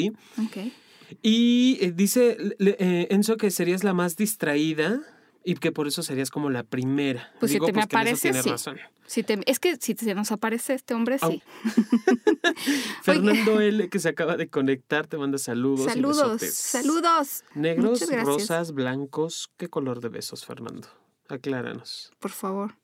Y 1.21 1.77
eh, 1.81 1.91
dice 1.95 2.37
eh, 2.59 3.07
Enzo 3.11 3.37
que 3.37 3.51
serías 3.51 3.83
la 3.83 3.93
más 3.93 4.15
distraída 4.15 5.01
y 5.43 5.53
que 5.55 5.71
por 5.71 5.87
eso 5.87 6.01
serías 6.03 6.31
como 6.31 6.49
la 6.49 6.63
primera. 6.63 7.31
Pues 7.39 7.51
si 7.51 7.59
te 7.59 7.71
me 7.71 7.79
eso 7.79 7.85
aparece, 7.85 8.33
sí. 8.33 8.49
razón. 8.49 8.77
Si 9.07 9.21
te- 9.21 9.39
es 9.45 9.59
que 9.59 9.75
si 9.75 9.93
se 9.93 10.15
nos 10.15 10.31
aparece 10.31 10.73
este 10.73 10.95
hombre, 10.95 11.19
sí. 11.19 11.43
Fernando 13.03 13.61
L, 13.61 13.87
que 13.89 13.99
se 13.99 14.09
acaba 14.09 14.35
de 14.37 14.47
conectar, 14.49 15.05
te 15.05 15.17
manda 15.17 15.37
saludos. 15.37 15.85
y 15.85 15.89
Saludos, 15.91 16.31
besotes. 16.41 16.55
saludos. 16.55 17.43
Negros, 17.53 18.01
rosas, 18.23 18.71
blancos. 18.73 19.51
¿Qué 19.57 19.67
color 19.69 20.01
de 20.01 20.09
besos, 20.09 20.43
Fernando? 20.45 20.87
Acláranos. 21.29 22.11
Por 22.19 22.31
favor. 22.31 22.75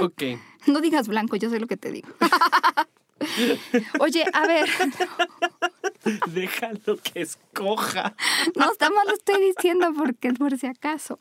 Ok. 0.00 0.22
No 0.66 0.80
digas 0.80 1.08
blanco, 1.08 1.36
yo 1.36 1.50
sé 1.50 1.60
lo 1.60 1.66
que 1.66 1.76
te 1.76 1.90
digo. 1.92 2.08
Oye, 4.00 4.24
a 4.32 4.46
ver, 4.46 4.66
Déjalo 6.32 6.98
que 7.02 7.22
escoja. 7.22 8.14
no, 8.56 8.70
está 8.70 8.90
mal 8.90 9.06
lo 9.06 9.14
estoy 9.14 9.40
diciendo 9.44 9.92
porque 9.96 10.32
por 10.32 10.56
si 10.58 10.66
acaso. 10.66 11.18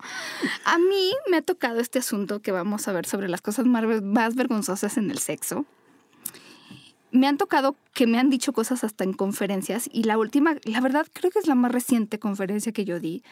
A 0.65 0.77
mí 0.77 1.13
me 1.29 1.37
ha 1.37 1.41
tocado 1.41 1.79
este 1.79 1.99
asunto 1.99 2.41
que 2.41 2.51
vamos 2.51 2.87
a 2.87 2.93
ver 2.93 3.05
sobre 3.05 3.29
las 3.29 3.41
cosas 3.41 3.65
más 3.65 4.35
vergonzosas 4.35 4.97
en 4.97 5.11
el 5.11 5.19
sexo. 5.19 5.65
Me 7.11 7.27
han 7.27 7.37
tocado 7.37 7.75
que 7.93 8.07
me 8.07 8.17
han 8.17 8.29
dicho 8.29 8.53
cosas 8.53 8.83
hasta 8.83 9.03
en 9.03 9.13
conferencias 9.13 9.87
y 9.91 10.03
la 10.03 10.17
última, 10.17 10.55
la 10.63 10.81
verdad 10.81 11.05
creo 11.13 11.29
que 11.29 11.39
es 11.39 11.47
la 11.47 11.55
más 11.55 11.71
reciente 11.71 12.17
conferencia 12.17 12.71
que 12.71 12.85
yo 12.85 12.99
di. 12.99 13.23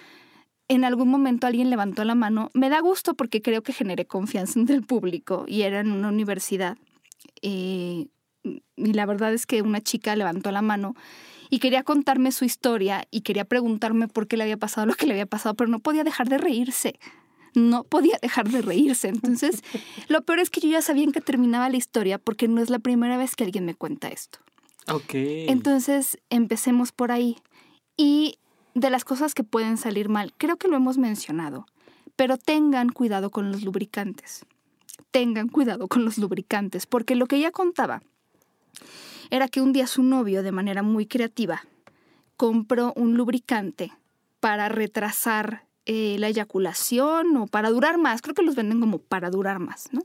En 0.67 0.85
algún 0.85 1.09
momento 1.09 1.47
alguien 1.47 1.69
levantó 1.69 2.05
la 2.05 2.15
mano. 2.15 2.49
Me 2.53 2.69
da 2.69 2.79
gusto 2.79 3.15
porque 3.15 3.41
creo 3.41 3.63
que 3.63 3.73
generé 3.73 4.05
confianza 4.05 4.59
entre 4.59 4.75
el 4.75 4.83
público 4.83 5.45
y 5.47 5.63
era 5.63 5.79
en 5.79 5.91
una 5.91 6.09
universidad. 6.09 6.77
Eh, 7.41 8.07
y 8.43 8.93
la 8.93 9.05
verdad 9.05 9.33
es 9.33 9.45
que 9.45 9.61
una 9.61 9.81
chica 9.81 10.15
levantó 10.15 10.51
la 10.51 10.61
mano 10.61 10.95
y 11.51 11.59
quería 11.59 11.83
contarme 11.83 12.31
su 12.31 12.45
historia 12.45 13.05
y 13.11 13.21
quería 13.21 13.43
preguntarme 13.43 14.07
por 14.07 14.25
qué 14.25 14.37
le 14.37 14.43
había 14.43 14.55
pasado 14.55 14.87
lo 14.87 14.95
que 14.95 15.05
le 15.05 15.11
había 15.11 15.25
pasado, 15.25 15.53
pero 15.53 15.69
no 15.69 15.79
podía 15.79 16.05
dejar 16.05 16.29
de 16.29 16.37
reírse. 16.37 16.97
No 17.53 17.83
podía 17.83 18.17
dejar 18.21 18.49
de 18.49 18.61
reírse. 18.61 19.09
Entonces, 19.09 19.61
lo 20.07 20.21
peor 20.21 20.39
es 20.39 20.49
que 20.49 20.61
yo 20.61 20.69
ya 20.69 20.81
sabía 20.81 21.03
en 21.03 21.11
qué 21.11 21.19
terminaba 21.19 21.69
la 21.69 21.75
historia 21.75 22.17
porque 22.19 22.47
no 22.47 22.61
es 22.61 22.69
la 22.69 22.79
primera 22.79 23.17
vez 23.17 23.35
que 23.35 23.43
alguien 23.43 23.65
me 23.65 23.75
cuenta 23.75 24.07
esto. 24.07 24.39
Ok. 24.87 25.13
Entonces, 25.13 26.17
empecemos 26.29 26.93
por 26.93 27.11
ahí. 27.11 27.35
Y 27.97 28.39
de 28.73 28.89
las 28.89 29.03
cosas 29.03 29.33
que 29.33 29.43
pueden 29.43 29.75
salir 29.75 30.07
mal, 30.07 30.33
creo 30.37 30.55
que 30.55 30.69
lo 30.69 30.77
hemos 30.77 30.97
mencionado, 30.97 31.65
pero 32.15 32.37
tengan 32.37 32.87
cuidado 32.87 33.29
con 33.29 33.51
los 33.51 33.63
lubricantes. 33.63 34.45
Tengan 35.11 35.49
cuidado 35.49 35.89
con 35.89 36.05
los 36.05 36.17
lubricantes, 36.17 36.85
porque 36.85 37.15
lo 37.15 37.25
que 37.25 37.35
ella 37.35 37.51
contaba 37.51 38.01
era 39.31 39.47
que 39.47 39.61
un 39.61 39.73
día 39.73 39.87
su 39.87 40.03
novio, 40.03 40.43
de 40.43 40.51
manera 40.51 40.83
muy 40.83 41.07
creativa, 41.07 41.63
compró 42.37 42.93
un 42.95 43.15
lubricante 43.15 43.91
para 44.39 44.69
retrasar 44.69 45.65
eh, 45.85 46.17
la 46.19 46.27
eyaculación 46.27 47.35
o 47.37 47.47
para 47.47 47.69
durar 47.69 47.97
más. 47.97 48.21
Creo 48.21 48.35
que 48.35 48.43
los 48.43 48.55
venden 48.55 48.79
como 48.79 48.99
para 48.99 49.31
durar 49.31 49.59
más, 49.59 49.89
¿no? 49.91 50.01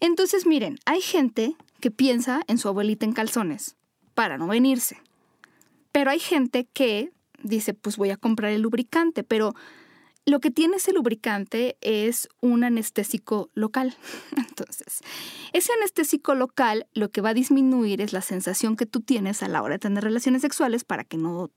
Entonces, 0.00 0.46
miren, 0.46 0.78
hay 0.84 1.00
gente 1.00 1.56
que 1.80 1.90
piensa 1.90 2.42
en 2.46 2.58
su 2.58 2.68
abuelita 2.68 3.06
en 3.06 3.12
calzones 3.12 3.74
para 4.14 4.38
no 4.38 4.46
venirse. 4.46 5.00
Pero 5.90 6.10
hay 6.10 6.18
gente 6.18 6.66
que 6.72 7.10
dice, 7.42 7.72
pues 7.72 7.96
voy 7.96 8.10
a 8.10 8.16
comprar 8.16 8.52
el 8.52 8.60
lubricante, 8.60 9.24
pero 9.24 9.54
lo 10.26 10.40
que 10.40 10.50
tiene 10.50 10.76
ese 10.76 10.92
lubricante 10.92 11.78
es 11.80 12.28
un 12.40 12.64
anestésico 12.64 13.48
local. 13.54 13.96
Entonces, 14.36 15.00
ese 15.52 15.72
anestésico 15.72 16.34
local 16.34 16.86
lo 16.92 17.10
que 17.10 17.20
va 17.20 17.30
a 17.30 17.34
disminuir 17.34 18.00
es 18.00 18.12
la 18.12 18.20
sensación 18.20 18.76
que 18.76 18.86
tú 18.86 19.00
tienes 19.00 19.42
a 19.42 19.48
la 19.48 19.62
hora 19.62 19.76
de 19.76 19.78
tener 19.78 20.02
relaciones 20.02 20.42
sexuales 20.42 20.84
para 20.84 21.04
que 21.04 21.16
no 21.16 21.50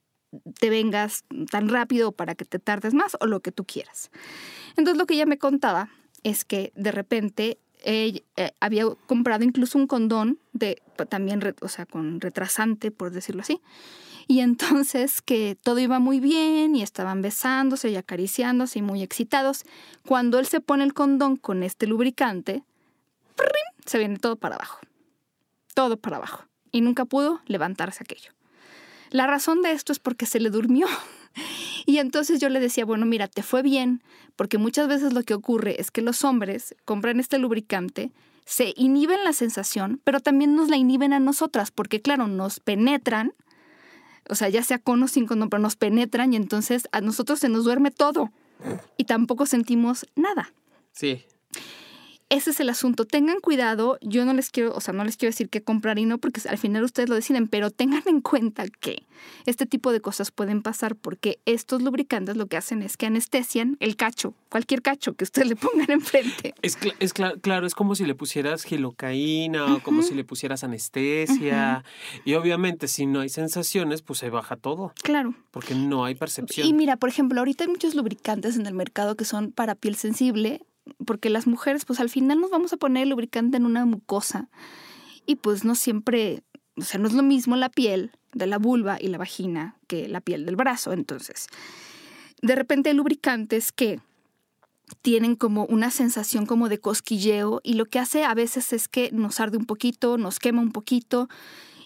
te 0.59 0.69
vengas 0.69 1.25
tan 1.49 1.69
rápido 1.69 2.11
para 2.11 2.35
que 2.35 2.45
te 2.45 2.59
tardes 2.59 2.93
más 2.93 3.17
o 3.19 3.25
lo 3.25 3.39
que 3.39 3.51
tú 3.51 3.65
quieras. 3.65 4.11
Entonces, 4.77 4.97
lo 4.97 5.07
que 5.07 5.15
ella 5.15 5.25
me 5.25 5.39
contaba 5.39 5.89
es 6.21 6.45
que 6.45 6.71
de 6.75 6.91
repente 6.91 7.57
eh, 7.83 8.21
había 8.59 8.85
comprado 9.07 9.43
incluso 9.43 9.77
un 9.77 9.87
condón 9.87 10.37
de 10.53 10.81
también, 11.09 11.41
o 11.61 11.67
sea, 11.67 11.85
con 11.85 12.21
retrasante, 12.21 12.91
por 12.91 13.11
decirlo 13.11 13.41
así. 13.41 13.61
Y 14.29 14.41
entonces 14.41 15.23
que 15.23 15.57
todo 15.59 15.79
iba 15.79 15.97
muy 15.97 16.19
bien 16.19 16.75
y 16.75 16.83
estaban 16.83 17.23
besándose 17.23 17.89
y 17.89 17.95
acariciándose 17.95 18.77
y 18.77 18.83
muy 18.83 19.01
excitados. 19.01 19.63
Cuando 20.05 20.37
él 20.37 20.45
se 20.45 20.61
pone 20.61 20.83
el 20.83 20.93
condón 20.93 21.35
con 21.35 21.63
este 21.63 21.87
lubricante, 21.87 22.61
se 23.87 23.97
viene 23.97 24.19
todo 24.19 24.35
para 24.35 24.53
abajo. 24.53 24.81
Todo 25.73 25.97
para 25.97 26.17
abajo. 26.17 26.45
Y 26.71 26.81
nunca 26.81 27.05
pudo 27.05 27.41
levantarse 27.47 28.03
aquello. 28.03 28.31
La 29.09 29.25
razón 29.25 29.63
de 29.63 29.71
esto 29.71 29.91
es 29.91 29.97
porque 29.97 30.27
se 30.27 30.39
le 30.39 30.51
durmió. 30.51 30.87
Y 31.85 31.97
entonces 31.97 32.39
yo 32.39 32.49
le 32.49 32.59
decía, 32.59 32.85
bueno, 32.85 33.07
mira, 33.07 33.27
te 33.27 33.41
fue 33.41 33.63
bien, 33.63 34.03
porque 34.35 34.59
muchas 34.59 34.87
veces 34.87 35.11
lo 35.11 35.23
que 35.23 35.33
ocurre 35.33 35.81
es 35.81 35.89
que 35.89 36.03
los 36.03 36.23
hombres 36.23 36.75
compran 36.85 37.19
este 37.19 37.39
lubricante, 37.39 38.11
se 38.45 38.73
inhiben 38.75 39.23
la 39.23 39.33
sensación, 39.33 39.99
pero 40.03 40.19
también 40.19 40.55
nos 40.55 40.69
la 40.69 40.77
inhiben 40.77 41.13
a 41.13 41.19
nosotras, 41.19 41.71
porque 41.71 41.99
claro, 41.99 42.27
nos 42.27 42.59
penetran, 42.59 43.33
o 44.29 44.35
sea, 44.35 44.49
ya 44.49 44.63
sea 44.63 44.79
con 44.79 45.01
o 45.03 45.07
sin 45.07 45.25
condón, 45.25 45.49
pero 45.49 45.61
nos 45.61 45.75
penetran 45.75 46.33
y 46.33 46.35
entonces 46.35 46.87
a 46.91 47.01
nosotros 47.01 47.39
se 47.39 47.49
nos 47.49 47.63
duerme 47.63 47.91
todo 47.91 48.31
y 48.97 49.05
tampoco 49.05 49.45
sentimos 49.45 50.05
nada. 50.15 50.53
Sí. 50.91 51.23
Ese 52.29 52.51
es 52.51 52.59
el 52.59 52.69
asunto. 52.69 53.05
Tengan 53.05 53.39
cuidado. 53.39 53.97
Yo 54.01 54.23
no 54.23 54.33
les 54.33 54.51
quiero, 54.51 54.73
o 54.75 54.81
sea, 54.81 54.93
no 54.93 55.03
les 55.03 55.17
quiero 55.17 55.31
decir 55.31 55.49
qué 55.49 55.63
comprar 55.63 55.97
y 55.97 56.05
no, 56.05 56.19
porque 56.19 56.41
al 56.47 56.57
final 56.59 56.83
ustedes 56.83 57.09
lo 57.09 57.15
deciden, 57.15 57.47
pero 57.47 57.71
tengan 57.71 58.03
en 58.05 58.21
cuenta 58.21 58.65
que 58.67 59.03
este 59.45 59.65
tipo 59.65 59.91
de 59.91 59.99
cosas 59.99 60.31
pueden 60.31 60.61
pasar 60.61 60.95
porque 60.95 61.39
estos 61.45 61.81
lubricantes 61.81 62.37
lo 62.37 62.45
que 62.45 62.57
hacen 62.57 62.83
es 62.83 62.97
que 62.97 63.07
anestesian 63.07 63.77
el 63.79 63.95
cacho, 63.95 64.35
cualquier 64.49 64.81
cacho 64.81 65.13
que 65.13 65.23
ustedes 65.23 65.47
le 65.49 65.55
pongan 65.55 65.89
enfrente. 65.89 66.53
Es, 66.61 66.77
es 66.99 67.13
claro, 67.13 67.65
es 67.65 67.73
como 67.73 67.95
si 67.95 68.05
le 68.05 68.15
pusieras 68.15 68.63
gilocaína 68.63 69.75
o 69.75 69.83
como 69.83 70.03
si 70.03 70.13
le 70.13 70.23
pusieras 70.23 70.63
anestesia. 70.63 71.83
Y 72.25 72.35
obviamente, 72.35 72.87
si 72.87 73.05
no 73.05 73.21
hay 73.21 73.29
sensaciones, 73.29 74.01
pues 74.01 74.19
se 74.19 74.29
baja 74.29 74.55
todo. 74.55 74.93
Claro. 75.01 75.33
Porque 75.51 75.73
no 75.73 76.05
hay 76.05 76.15
percepción. 76.15 76.67
Y 76.67 76.73
mira, 76.73 76.97
por 76.97 77.09
ejemplo, 77.09 77.39
ahorita 77.39 77.63
hay 77.63 77.69
muchos 77.69 77.95
lubricantes 77.95 78.55
en 78.55 78.67
el 78.67 78.73
mercado 78.73 79.15
que 79.15 79.25
son 79.25 79.51
para 79.51 79.75
piel 79.75 79.95
sensible 79.95 80.61
porque 81.05 81.29
las 81.29 81.47
mujeres 81.47 81.85
pues 81.85 81.99
al 81.99 82.09
final 82.09 82.39
nos 82.39 82.49
vamos 82.49 82.73
a 82.73 82.77
poner 82.77 83.03
el 83.03 83.09
lubricante 83.09 83.57
en 83.57 83.65
una 83.65 83.85
mucosa 83.85 84.49
y 85.25 85.35
pues 85.35 85.63
no 85.63 85.75
siempre, 85.75 86.43
o 86.75 86.81
sea, 86.81 86.99
no 86.99 87.07
es 87.07 87.13
lo 87.13 87.23
mismo 87.23 87.55
la 87.55 87.69
piel 87.69 88.11
de 88.33 88.47
la 88.47 88.57
vulva 88.57 88.97
y 88.99 89.07
la 89.07 89.17
vagina 89.17 89.75
que 89.87 90.07
la 90.07 90.21
piel 90.21 90.45
del 90.45 90.55
brazo. 90.55 90.93
Entonces, 90.93 91.47
de 92.41 92.55
repente 92.55 92.89
hay 92.89 92.95
lubricantes 92.95 93.71
que 93.71 93.99
tienen 95.01 95.35
como 95.35 95.65
una 95.65 95.91
sensación 95.91 96.45
como 96.45 96.69
de 96.69 96.79
cosquilleo 96.79 97.61
y 97.63 97.73
lo 97.73 97.85
que 97.85 97.99
hace 97.99 98.23
a 98.23 98.33
veces 98.33 98.73
es 98.73 98.87
que 98.87 99.11
nos 99.11 99.39
arde 99.39 99.57
un 99.57 99.65
poquito, 99.65 100.17
nos 100.17 100.39
quema 100.39 100.61
un 100.61 100.71
poquito 100.71 101.29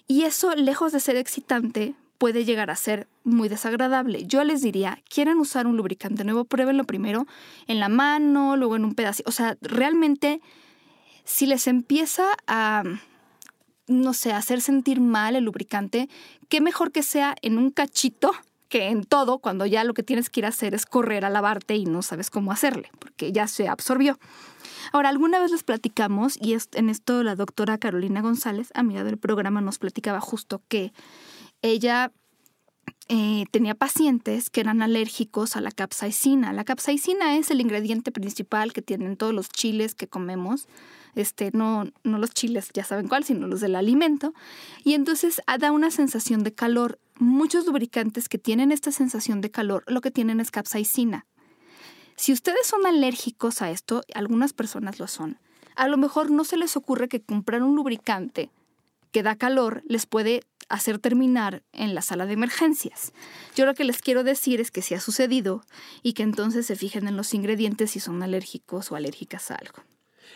y 0.06 0.22
eso 0.22 0.54
lejos 0.54 0.92
de 0.92 1.00
ser 1.00 1.16
excitante 1.16 1.94
puede 2.18 2.44
llegar 2.44 2.70
a 2.70 2.76
ser 2.76 3.06
muy 3.24 3.48
desagradable. 3.48 4.24
Yo 4.26 4.44
les 4.44 4.62
diría, 4.62 5.02
quieren 5.08 5.38
usar 5.38 5.66
un 5.66 5.76
lubricante 5.76 6.24
nuevo, 6.24 6.44
pruébenlo 6.44 6.84
primero 6.84 7.26
en 7.66 7.80
la 7.80 7.88
mano, 7.88 8.56
luego 8.56 8.76
en 8.76 8.84
un 8.84 8.94
pedacito. 8.94 9.28
O 9.28 9.32
sea, 9.32 9.56
realmente, 9.60 10.40
si 11.24 11.46
les 11.46 11.66
empieza 11.66 12.24
a, 12.46 12.84
no 13.86 14.14
sé, 14.14 14.32
hacer 14.32 14.60
sentir 14.60 15.00
mal 15.00 15.36
el 15.36 15.44
lubricante, 15.44 16.08
qué 16.48 16.60
mejor 16.60 16.92
que 16.92 17.02
sea 17.02 17.34
en 17.42 17.58
un 17.58 17.70
cachito 17.70 18.32
que 18.68 18.88
en 18.88 19.04
todo, 19.04 19.38
cuando 19.38 19.66
ya 19.66 19.84
lo 19.84 19.94
que 19.94 20.02
tienes 20.02 20.30
que 20.30 20.40
ir 20.40 20.46
a 20.46 20.48
hacer 20.48 20.74
es 20.74 20.84
correr 20.84 21.24
a 21.24 21.30
lavarte 21.30 21.76
y 21.76 21.84
no 21.84 22.02
sabes 22.02 22.28
cómo 22.28 22.50
hacerle, 22.50 22.90
porque 22.98 23.30
ya 23.30 23.46
se 23.46 23.68
absorbió. 23.68 24.18
Ahora, 24.92 25.10
alguna 25.10 25.38
vez 25.38 25.52
les 25.52 25.62
platicamos, 25.62 26.36
y 26.40 26.56
en 26.72 26.90
esto 26.90 27.22
la 27.22 27.36
doctora 27.36 27.78
Carolina 27.78 28.20
González, 28.20 28.70
amiga 28.74 29.04
del 29.04 29.18
programa, 29.18 29.60
nos 29.60 29.78
platicaba 29.78 30.20
justo 30.20 30.60
que 30.68 30.92
ella 31.64 32.12
eh, 33.08 33.46
tenía 33.50 33.74
pacientes 33.74 34.50
que 34.50 34.60
eran 34.60 34.82
alérgicos 34.82 35.56
a 35.56 35.62
la 35.62 35.70
capsaicina. 35.70 36.52
La 36.52 36.62
capsaicina 36.62 37.38
es 37.38 37.50
el 37.50 37.62
ingrediente 37.62 38.12
principal 38.12 38.74
que 38.74 38.82
tienen 38.82 39.16
todos 39.16 39.32
los 39.32 39.48
chiles 39.48 39.94
que 39.94 40.06
comemos. 40.06 40.68
Este, 41.14 41.50
no, 41.54 41.90
no 42.02 42.18
los 42.18 42.30
chiles, 42.30 42.68
ya 42.74 42.84
saben 42.84 43.08
cuál, 43.08 43.24
sino 43.24 43.46
los 43.46 43.62
del 43.62 43.76
alimento. 43.76 44.34
Y 44.84 44.92
entonces 44.92 45.40
ah, 45.46 45.56
da 45.56 45.72
una 45.72 45.90
sensación 45.90 46.44
de 46.44 46.52
calor. 46.52 46.98
Muchos 47.18 47.64
lubricantes 47.64 48.28
que 48.28 48.38
tienen 48.38 48.70
esta 48.70 48.92
sensación 48.92 49.40
de 49.40 49.50
calor, 49.50 49.84
lo 49.86 50.02
que 50.02 50.10
tienen 50.10 50.40
es 50.40 50.50
capsaicina. 50.50 51.24
Si 52.16 52.32
ustedes 52.32 52.66
son 52.66 52.84
alérgicos 52.84 53.62
a 53.62 53.70
esto, 53.70 54.02
algunas 54.14 54.52
personas 54.52 54.98
lo 54.98 55.06
son, 55.06 55.38
a 55.76 55.88
lo 55.88 55.96
mejor 55.96 56.30
no 56.30 56.44
se 56.44 56.58
les 56.58 56.76
ocurre 56.76 57.08
que 57.08 57.22
comprar 57.22 57.62
un 57.62 57.74
lubricante 57.74 58.50
que 59.14 59.22
da 59.22 59.36
calor 59.36 59.84
les 59.86 60.06
puede 60.06 60.42
hacer 60.68 60.98
terminar 60.98 61.62
en 61.72 61.94
la 61.94 62.02
sala 62.02 62.26
de 62.26 62.34
emergencias. 62.34 63.12
Yo 63.54 63.66
lo 63.66 63.74
que 63.74 63.84
les 63.84 64.00
quiero 64.00 64.24
decir 64.24 64.60
es 64.60 64.70
que 64.70 64.82
si 64.82 64.94
ha 64.94 65.00
sucedido 65.00 65.62
y 66.02 66.12
que 66.12 66.22
entonces 66.22 66.66
se 66.66 66.76
fijen 66.76 67.08
en 67.08 67.16
los 67.16 67.34
ingredientes 67.34 67.92
si 67.92 68.00
son 68.00 68.22
alérgicos 68.22 68.90
o 68.90 68.96
alérgicas 68.96 69.50
a 69.50 69.56
algo. 69.56 69.82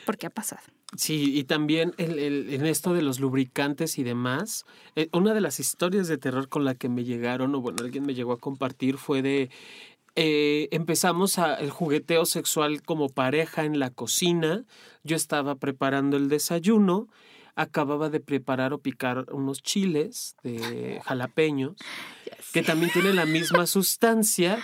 Porque 0.04 0.26
ha 0.26 0.30
pasado. 0.30 0.62
Sí, 0.96 1.36
y 1.38 1.44
también 1.44 1.94
en 1.98 2.64
esto 2.64 2.94
de 2.94 3.02
los 3.02 3.20
lubricantes 3.20 3.98
y 3.98 4.04
demás, 4.04 4.64
eh, 4.96 5.10
una 5.12 5.34
de 5.34 5.42
las 5.42 5.60
historias 5.60 6.08
de 6.08 6.16
terror 6.16 6.48
con 6.48 6.64
la 6.64 6.74
que 6.74 6.88
me 6.88 7.04
llegaron, 7.04 7.54
o 7.54 7.60
bueno, 7.60 7.78
alguien 7.82 8.06
me 8.06 8.14
llegó 8.14 8.32
a 8.32 8.38
compartir, 8.38 8.96
fue 8.96 9.20
de 9.20 9.50
eh, 10.20 10.68
empezamos 10.72 11.38
a, 11.38 11.54
el 11.54 11.70
jugueteo 11.70 12.26
sexual 12.26 12.82
como 12.82 13.08
pareja 13.08 13.64
en 13.64 13.78
la 13.78 13.90
cocina. 13.90 14.64
Yo 15.04 15.14
estaba 15.14 15.54
preparando 15.54 16.16
el 16.16 16.28
desayuno 16.28 17.06
acababa 17.58 18.08
de 18.08 18.20
preparar 18.20 18.72
o 18.72 18.78
picar 18.78 19.26
unos 19.32 19.62
chiles 19.62 20.36
de 20.44 21.00
jalapeños, 21.04 21.76
que 22.52 22.62
también 22.62 22.92
tienen 22.92 23.16
la 23.16 23.26
misma 23.26 23.66
sustancia. 23.66 24.58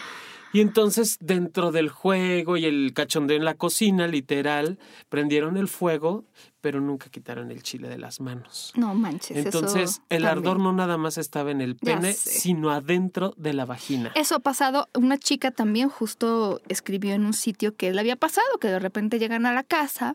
Y 0.53 0.61
entonces 0.61 1.19
dentro 1.21 1.73
del 1.73 1.89
juego 1.89 2.57
y 2.57 2.65
el 2.67 2.93
cachondeo 2.95 3.37
en 3.37 3.45
la 3.45 3.55
cocina, 3.55 4.07
literal, 4.07 4.79
prendieron 5.09 5.57
el 5.57 5.67
fuego, 5.67 6.25
pero 6.61 6.81
nunca 6.81 7.11
quitaron 7.11 7.51
el 7.51 7.65
chile 7.65 7.89
de 7.89 7.99
las 7.99 8.21
manos. 8.21 8.73
No 8.77 8.95
manches. 8.95 9.37
Entonces 9.37 10.01
el 10.11 10.25
ardor 10.25 10.61
no 10.61 10.73
nada 10.73 10.97
más 10.97 11.19
estaba 11.19 11.51
en 11.51 11.61
el 11.61 11.75
pene, 11.75 12.13
sino 12.13 12.71
adentro 12.71 13.35
de 13.37 13.53
la 13.53 13.65
vagina. 13.65 14.13
Eso 14.15 14.37
ha 14.37 14.39
pasado. 14.39 14.89
Una 14.95 15.19
chica 15.19 15.51
también 15.51 15.89
justo 15.89 16.61
escribió 16.69 17.15
en 17.15 17.25
un 17.25 17.33
sitio 17.33 17.75
que 17.75 17.93
le 17.93 17.99
había 17.99 18.15
pasado, 18.15 18.47
que 18.61 18.69
de 18.69 18.79
repente 18.79 19.19
llegan 19.19 19.47
a 19.47 19.53
la 19.53 19.65
casa 19.65 20.15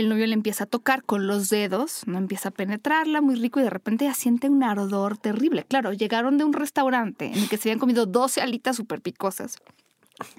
el 0.00 0.08
novio 0.08 0.26
le 0.26 0.34
empieza 0.34 0.64
a 0.64 0.66
tocar 0.66 1.02
con 1.02 1.26
los 1.26 1.48
dedos, 1.48 2.02
no 2.06 2.18
empieza 2.18 2.50
a 2.50 2.52
penetrarla 2.52 3.20
muy 3.20 3.34
rico 3.34 3.60
y 3.60 3.64
de 3.64 3.70
repente 3.70 4.04
ya 4.04 4.14
siente 4.14 4.48
un 4.48 4.62
ardor 4.62 5.18
terrible. 5.18 5.64
Claro, 5.68 5.92
llegaron 5.92 6.38
de 6.38 6.44
un 6.44 6.52
restaurante 6.52 7.26
en 7.26 7.34
el 7.34 7.48
que 7.48 7.56
se 7.56 7.68
habían 7.68 7.80
comido 7.80 8.06
12 8.06 8.40
alitas 8.40 8.76
súper 8.76 9.00
picosas 9.00 9.56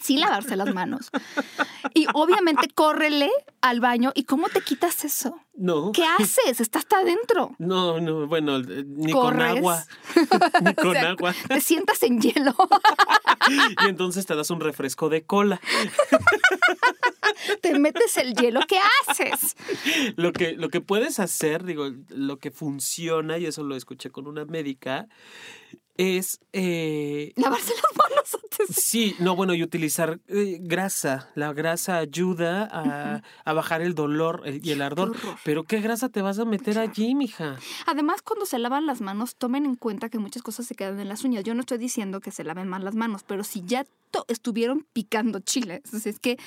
sin 0.01 0.19
lavarse 0.19 0.55
las 0.55 0.73
manos. 0.73 1.09
Y 1.93 2.05
obviamente 2.13 2.67
córrele 2.73 3.29
al 3.61 3.79
baño. 3.79 4.11
¿Y 4.15 4.23
cómo 4.23 4.49
te 4.49 4.61
quitas 4.61 5.05
eso? 5.05 5.39
No. 5.53 5.91
¿Qué 5.91 6.03
haces? 6.05 6.61
Estás 6.61 6.83
hasta 6.83 6.99
adentro. 6.99 7.55
No, 7.59 7.99
no, 7.99 8.27
bueno, 8.27 8.57
eh, 8.57 8.83
ni 8.85 9.11
con 9.11 9.41
agua. 9.41 9.85
ni 10.63 10.73
con 10.73 10.97
agua. 10.97 11.33
Te 11.47 11.61
sientas 11.61 12.01
en 12.03 12.21
hielo. 12.21 12.55
y 13.49 13.87
entonces 13.87 14.25
te 14.25 14.35
das 14.35 14.49
un 14.49 14.61
refresco 14.61 15.09
de 15.09 15.23
cola. 15.23 15.59
te 17.61 17.77
metes 17.77 18.17
el 18.17 18.35
hielo, 18.35 18.61
¿qué 18.67 18.79
haces? 19.07 19.55
Lo 20.15 20.31
que, 20.33 20.53
lo 20.53 20.69
que 20.69 20.81
puedes 20.81 21.19
hacer, 21.19 21.63
digo, 21.63 21.89
lo 22.09 22.39
que 22.39 22.51
funciona, 22.51 23.37
y 23.37 23.45
eso 23.45 23.63
lo 23.63 23.75
escuché 23.75 24.09
con 24.09 24.27
una 24.27 24.45
médica, 24.45 25.07
es... 25.97 26.39
Eh, 26.53 27.33
Lavarse 27.35 27.73
las 27.73 27.97
manos 27.97 28.18
antes. 28.35 28.75
Sí, 28.75 29.15
no, 29.19 29.35
bueno, 29.35 29.53
y 29.53 29.63
utilizar 29.63 30.19
eh, 30.27 30.57
grasa. 30.61 31.29
La 31.35 31.53
grasa 31.53 31.97
ayuda 31.97 32.69
a, 33.45 33.53
bajar 33.53 33.81
el 33.81 33.95
dolor 33.95 34.43
y 34.45 34.71
el 34.71 34.81
ardor. 34.81 35.15
Pero 35.43 35.63
¿qué 35.63 35.81
grasa 35.81 36.09
te 36.09 36.21
vas 36.21 36.39
a 36.39 36.45
meter 36.45 36.79
allí, 36.79 37.15
mija? 37.15 37.57
Además, 37.85 38.21
cuando 38.21 38.45
se 38.45 38.59
lavan 38.59 38.85
las 38.85 39.01
manos, 39.01 39.35
tomen 39.35 39.65
en 39.65 39.75
cuenta 39.75 40.09
que 40.09 40.19
muchas 40.19 40.43
cosas 40.43 40.65
se 40.67 40.75
quedan 40.75 40.99
en 40.99 41.09
las 41.09 41.23
uñas. 41.23 41.43
Yo 41.43 41.53
no 41.53 41.61
estoy 41.61 41.77
diciendo 41.77 42.19
que 42.19 42.31
se 42.31 42.43
laven 42.43 42.67
mal 42.67 42.83
las 42.83 42.95
manos, 42.95 43.23
pero 43.23 43.43
si 43.43 43.63
ya 43.65 43.85
estuvieron 44.27 44.85
picando 44.93 45.39
chiles, 45.39 45.81
entonces 45.85 46.15
es 46.15 46.19
que 46.19 46.37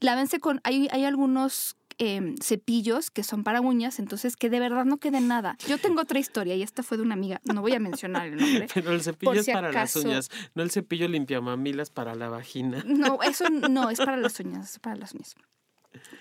lávense 0.00 0.40
con... 0.40 0.60
Hay, 0.64 0.88
hay 0.90 1.04
algunos 1.04 1.76
em, 1.98 2.36
cepillos 2.36 3.10
que 3.10 3.22
son 3.22 3.44
para 3.44 3.60
uñas, 3.60 3.98
entonces 3.98 4.36
que 4.36 4.50
de 4.50 4.60
verdad 4.60 4.84
no 4.84 4.98
quede 4.98 5.20
nada. 5.20 5.56
Yo 5.68 5.78
tengo 5.78 6.02
otra 6.02 6.18
historia 6.18 6.54
y 6.54 6.62
esta 6.62 6.82
fue 6.82 6.96
de 6.96 7.02
una 7.02 7.14
amiga, 7.14 7.40
no 7.44 7.60
voy 7.60 7.72
a 7.72 7.80
mencionar 7.80 8.28
el 8.28 8.36
nombre. 8.36 8.66
Pero 8.74 8.92
el 8.92 9.02
cepillo 9.02 9.32
es 9.32 9.46
para 9.46 9.72
las 9.72 9.96
uñas, 9.96 10.30
no 10.54 10.62
el 10.62 10.70
cepillo 10.70 11.08
limpiamamilas 11.08 11.90
para 11.90 12.14
la 12.14 12.28
vagina. 12.28 12.82
No, 12.86 13.22
eso 13.22 13.44
no, 13.50 13.90
es 13.90 13.98
para 13.98 14.16
las 14.16 14.38
uñas, 14.40 14.72
es 14.72 14.78
para 14.78 14.96
las 14.96 15.14
uñas. 15.14 15.34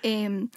Em, 0.01 0.49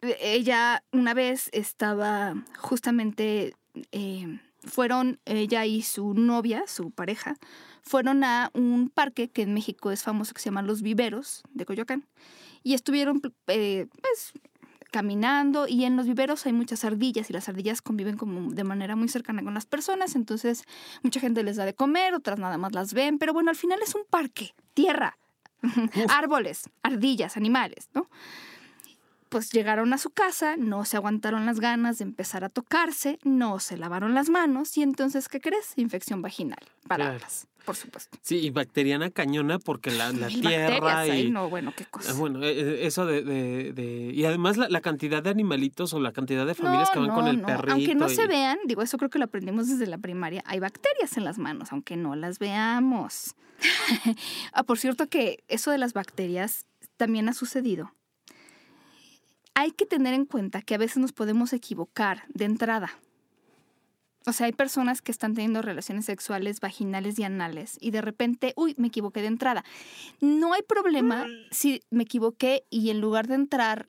ella 0.00 0.82
una 0.92 1.14
vez 1.14 1.48
estaba 1.52 2.34
justamente, 2.56 3.54
em, 3.92 4.40
fueron 4.64 5.20
ella 5.24 5.66
y 5.66 5.82
su 5.82 6.14
novia, 6.14 6.64
su 6.66 6.90
pareja, 6.90 7.36
fueron 7.82 8.24
a 8.24 8.50
un 8.54 8.90
parque 8.90 9.28
que 9.28 9.42
en 9.42 9.54
México 9.54 9.90
es 9.90 10.02
famoso 10.02 10.34
que 10.34 10.40
se 10.40 10.46
llama 10.46 10.62
Los 10.62 10.82
Viveros 10.82 11.42
de 11.54 11.64
Coyoacán 11.64 12.04
y 12.62 12.74
estuvieron 12.74 13.20
eh, 13.48 13.86
pues, 14.00 14.32
caminando 14.90 15.68
y 15.68 15.84
en 15.84 15.96
los 15.96 16.06
viveros 16.06 16.46
hay 16.46 16.52
muchas 16.52 16.84
ardillas 16.84 17.28
y 17.30 17.32
las 17.32 17.48
ardillas 17.48 17.82
conviven 17.82 18.16
como 18.16 18.50
de 18.52 18.64
manera 18.64 18.96
muy 18.96 19.08
cercana 19.08 19.42
con 19.42 19.54
las 19.54 19.66
personas, 19.66 20.16
entonces 20.16 20.64
mucha 21.02 21.20
gente 21.20 21.42
les 21.42 21.56
da 21.56 21.64
de 21.64 21.74
comer, 21.74 22.14
otras 22.14 22.38
nada 22.38 22.58
más 22.58 22.72
las 22.72 22.94
ven, 22.94 23.18
pero 23.18 23.32
bueno, 23.32 23.50
al 23.50 23.56
final 23.56 23.80
es 23.82 23.94
un 23.94 24.02
parque, 24.08 24.54
tierra, 24.74 25.18
árboles, 26.08 26.70
ardillas, 26.82 27.36
animales, 27.36 27.88
¿no? 27.94 28.08
Pues 29.28 29.50
llegaron 29.50 29.92
a 29.92 29.98
su 29.98 30.10
casa, 30.10 30.56
no 30.56 30.84
se 30.84 30.96
aguantaron 30.96 31.46
las 31.46 31.60
ganas 31.60 31.98
de 31.98 32.04
empezar 32.04 32.44
a 32.44 32.48
tocarse, 32.48 33.18
no 33.24 33.60
se 33.60 33.76
lavaron 33.76 34.14
las 34.14 34.30
manos 34.30 34.76
y 34.76 34.82
entonces, 34.82 35.28
¿qué 35.28 35.40
crees? 35.40 35.74
Infección 35.76 36.22
vaginal 36.22 36.60
para 36.86 37.18
por 37.68 37.76
supuesto. 37.76 38.16
Sí, 38.22 38.36
y 38.38 38.48
bacteriana 38.48 39.10
cañona 39.10 39.58
porque 39.58 39.90
la, 39.90 40.10
la 40.10 40.28
tierra 40.28 41.06
y... 41.06 41.30
no, 41.30 41.50
bueno, 41.50 41.74
qué 41.76 41.84
cosa. 41.84 42.14
Bueno, 42.14 42.42
e, 42.42 42.58
e, 42.58 42.86
eso 42.86 43.04
de... 43.04 43.22
de, 43.22 44.10
y 44.14 44.24
además 44.24 44.56
la, 44.56 44.80
cantidad 44.80 45.22
de 45.22 45.28
animalitos 45.28 45.92
o 45.92 46.00
la 46.00 46.12
cantidad 46.12 46.46
de 46.46 46.54
familias 46.54 46.88
que 46.88 46.98
van 46.98 47.10
con 47.10 47.26
el 47.26 47.42
perrito. 47.42 47.74
Aunque 47.74 47.94
no 47.94 48.08
se 48.08 48.26
vean, 48.26 48.56
digo, 48.64 48.80
eso 48.80 48.96
creo 48.96 49.10
que 49.10 49.18
lo 49.18 49.26
aprendimos 49.26 49.68
desde 49.68 49.86
la 49.86 49.98
primaria, 49.98 50.42
hay 50.46 50.60
bacterias 50.60 51.18
en 51.18 51.24
las 51.24 51.36
manos, 51.36 51.70
aunque 51.70 51.96
no 51.96 52.16
las 52.16 52.38
veamos. 52.38 53.34
ah, 54.54 54.62
por 54.62 54.78
cierto 54.78 55.08
que 55.08 55.44
eso 55.48 55.70
de 55.70 55.76
las 55.76 55.92
bacterias 55.92 56.64
también 56.96 57.28
ha 57.28 57.34
sucedido. 57.34 57.92
Hay 59.58 59.72
que 59.72 59.86
tener 59.86 60.14
en 60.14 60.24
cuenta 60.24 60.62
que 60.62 60.76
a 60.76 60.78
veces 60.78 60.98
nos 60.98 61.10
podemos 61.10 61.52
equivocar 61.52 62.22
de 62.28 62.44
entrada. 62.44 62.96
O 64.24 64.32
sea, 64.32 64.46
hay 64.46 64.52
personas 64.52 65.02
que 65.02 65.10
están 65.10 65.34
teniendo 65.34 65.62
relaciones 65.62 66.04
sexuales 66.04 66.60
vaginales 66.60 67.18
y 67.18 67.24
anales 67.24 67.76
y 67.80 67.90
de 67.90 68.00
repente, 68.00 68.52
uy, 68.54 68.76
me 68.78 68.86
equivoqué 68.86 69.20
de 69.20 69.26
entrada. 69.26 69.64
No 70.20 70.52
hay 70.52 70.62
problema 70.62 71.26
si 71.50 71.82
me 71.90 72.04
equivoqué 72.04 72.66
y 72.70 72.90
en 72.90 73.00
lugar 73.00 73.26
de 73.26 73.34
entrar 73.34 73.88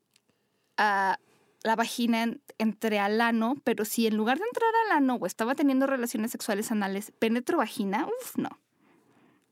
a 0.75 1.19
la 1.61 1.75
vagina 1.75 2.35
entré 2.57 2.97
al 2.97 3.21
ano, 3.21 3.53
pero 3.63 3.85
si 3.85 4.07
en 4.07 4.17
lugar 4.17 4.39
de 4.39 4.45
entrar 4.45 4.73
al 4.87 4.97
ano 4.97 5.19
o 5.21 5.27
estaba 5.27 5.53
teniendo 5.53 5.85
relaciones 5.85 6.31
sexuales 6.31 6.71
anales, 6.71 7.13
penetro 7.19 7.59
vagina, 7.59 8.07
uff, 8.07 8.37
no. 8.37 8.59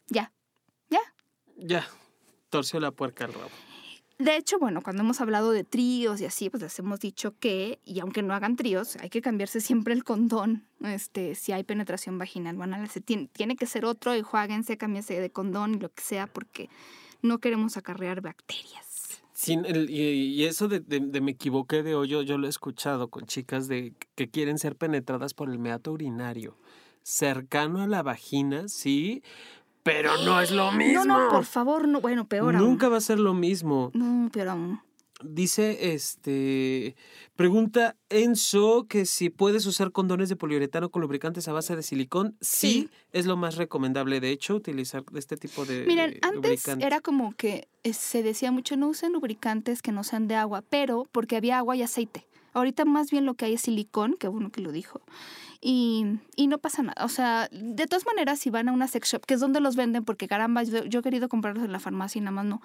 Ya, 0.07 0.33
ya. 0.89 1.01
Ya, 1.57 1.87
torció 2.49 2.79
la 2.79 2.89
puerca 2.89 3.25
al 3.25 3.33
rabo. 3.35 3.66
De 4.19 4.35
hecho, 4.35 4.57
bueno, 4.57 4.81
cuando 4.81 5.03
hemos 5.03 5.21
hablado 5.21 5.51
de 5.51 5.63
tríos 5.63 6.19
y 6.21 6.25
así, 6.25 6.49
pues 6.49 6.63
les 6.63 6.79
hemos 6.79 6.99
dicho 6.99 7.35
que, 7.39 7.79
y 7.85 7.99
aunque 7.99 8.23
no 8.23 8.33
hagan 8.33 8.55
tríos, 8.55 8.95
hay 8.95 9.09
que 9.09 9.21
cambiarse 9.21 9.61
siempre 9.61 9.93
el 9.93 10.03
condón, 10.03 10.65
este, 10.81 11.35
si 11.35 11.51
hay 11.51 11.63
penetración 11.63 12.17
vaginal. 12.17 12.55
Bueno, 12.55 12.77
tiene, 13.05 13.55
que 13.55 13.65
ser 13.67 13.85
otro, 13.85 14.13
enjuáguense, 14.13 14.75
cámbiense 14.75 15.19
de 15.19 15.29
condón 15.29 15.75
y 15.75 15.79
lo 15.79 15.89
que 15.89 16.01
sea, 16.01 16.25
porque 16.25 16.67
no 17.21 17.37
queremos 17.37 17.77
acarrear 17.77 18.21
bacterias. 18.21 19.21
Sin 19.33 19.65
y, 19.87 20.43
eso 20.45 20.67
de, 20.67 20.81
me 21.21 21.31
equivoqué 21.31 21.83
de 21.83 21.93
hoyo, 21.93 22.23
yo 22.23 22.39
lo 22.39 22.47
he 22.47 22.49
escuchado 22.49 23.09
con 23.09 23.27
chicas 23.27 23.67
de 23.67 23.93
que 24.15 24.29
quieren 24.29 24.57
ser 24.57 24.75
penetradas 24.75 25.35
por 25.35 25.51
el 25.51 25.59
meato 25.59 25.91
urinario 25.91 26.57
cercano 27.07 27.81
a 27.81 27.87
la 27.87 28.03
vagina, 28.03 28.67
sí, 28.67 29.23
pero 29.87 30.17
no 30.23 30.41
es 30.41 30.51
lo 30.51 30.71
mismo. 30.71 30.87
No, 31.05 31.05
no, 31.05 31.29
por 31.29 31.45
favor, 31.45 31.87
no. 31.87 32.01
Bueno, 32.01 32.27
peor 32.27 32.55
aún. 32.55 32.65
Nunca 32.65 32.89
va 32.89 32.97
a 32.97 33.01
ser 33.01 33.19
lo 33.19 33.33
mismo. 33.33 33.91
No, 33.93 34.29
peor 34.31 34.49
aún. 34.49 34.81
Dice, 35.23 35.93
este, 35.93 36.95
pregunta 37.35 37.95
Enzo 38.09 38.85
que 38.87 39.05
si 39.05 39.29
puedes 39.29 39.65
usar 39.65 39.91
condones 39.91 40.29
de 40.29 40.35
poliuretano 40.35 40.89
con 40.89 41.01
lubricantes 41.01 41.47
a 41.47 41.53
base 41.53 41.75
de 41.75 41.81
silicón. 41.83 42.35
Sí, 42.41 42.89
es 43.13 43.25
lo 43.25 43.37
más 43.37 43.55
recomendable, 43.55 44.19
de 44.19 44.29
hecho, 44.29 44.55
utilizar 44.55 45.03
este 45.15 45.37
tipo 45.37 45.65
de 45.65 45.85
Miren, 45.85 46.19
antes 46.21 46.67
era 46.67 46.99
como 47.01 47.33
que 47.35 47.67
eh, 47.83 47.93
se 47.93 48.21
decía 48.21 48.51
mucho, 48.51 48.75
no 48.77 48.89
usen 48.89 49.13
lubricantes 49.13 49.81
que 49.81 49.91
no 49.91 50.03
sean 50.03 50.27
de 50.27 50.35
agua, 50.35 50.63
pero 50.69 51.07
porque 51.11 51.35
había 51.37 51.57
agua 51.57 51.75
y 51.75 51.81
aceite. 51.81 52.27
Ahorita 52.53 52.85
más 52.85 53.09
bien 53.09 53.25
lo 53.25 53.33
que 53.33 53.45
hay 53.45 53.53
es 53.53 53.61
silicón, 53.61 54.15
que 54.19 54.27
uno 54.27 54.51
que 54.51 54.61
lo 54.61 54.71
dijo 54.71 55.01
y, 55.61 56.19
y, 56.35 56.47
no 56.47 56.57
pasa 56.59 56.83
nada. 56.83 57.05
O 57.05 57.09
sea, 57.09 57.49
de 57.51 57.85
todas 57.87 58.05
maneras, 58.05 58.39
si 58.39 58.49
van 58.49 58.69
a 58.69 58.71
una 58.71 58.87
sex 58.87 59.09
shop, 59.09 59.25
que 59.25 59.33
es 59.33 59.39
donde 59.39 59.59
los 59.59 59.75
venden, 59.75 60.05
porque 60.05 60.27
caramba, 60.27 60.63
yo, 60.63 60.99
he 60.99 61.01
querido 61.01 61.29
comprarlos 61.29 61.63
en 61.65 61.71
la 61.71 61.79
farmacia 61.79 62.19
y 62.19 62.21
nada 62.21 62.31
más 62.31 62.45
no. 62.45 62.61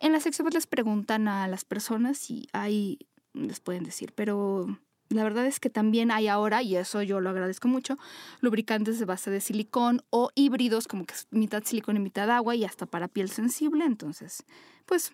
En 0.00 0.12
la 0.12 0.20
sex 0.20 0.38
shop 0.38 0.52
les 0.52 0.66
preguntan 0.66 1.28
a 1.28 1.46
las 1.48 1.64
personas 1.64 2.30
y 2.30 2.48
ahí 2.52 2.98
les 3.32 3.60
pueden 3.60 3.84
decir, 3.84 4.12
pero 4.14 4.66
la 5.08 5.24
verdad 5.24 5.46
es 5.46 5.60
que 5.60 5.70
también 5.70 6.10
hay 6.10 6.28
ahora, 6.28 6.62
y 6.62 6.76
eso 6.76 7.02
yo 7.02 7.20
lo 7.20 7.30
agradezco 7.30 7.68
mucho, 7.68 7.98
lubricantes 8.40 8.98
de 8.98 9.04
base 9.04 9.30
de 9.30 9.40
silicón 9.40 10.02
o 10.10 10.30
híbridos, 10.34 10.88
como 10.88 11.04
que 11.04 11.14
es 11.14 11.28
mitad 11.30 11.62
silicón 11.64 11.96
y 11.96 12.00
mitad 12.00 12.30
agua, 12.30 12.54
y 12.56 12.64
hasta 12.64 12.86
para 12.86 13.08
piel 13.08 13.30
sensible. 13.30 13.84
Entonces, 13.84 14.44
pues 14.86 15.12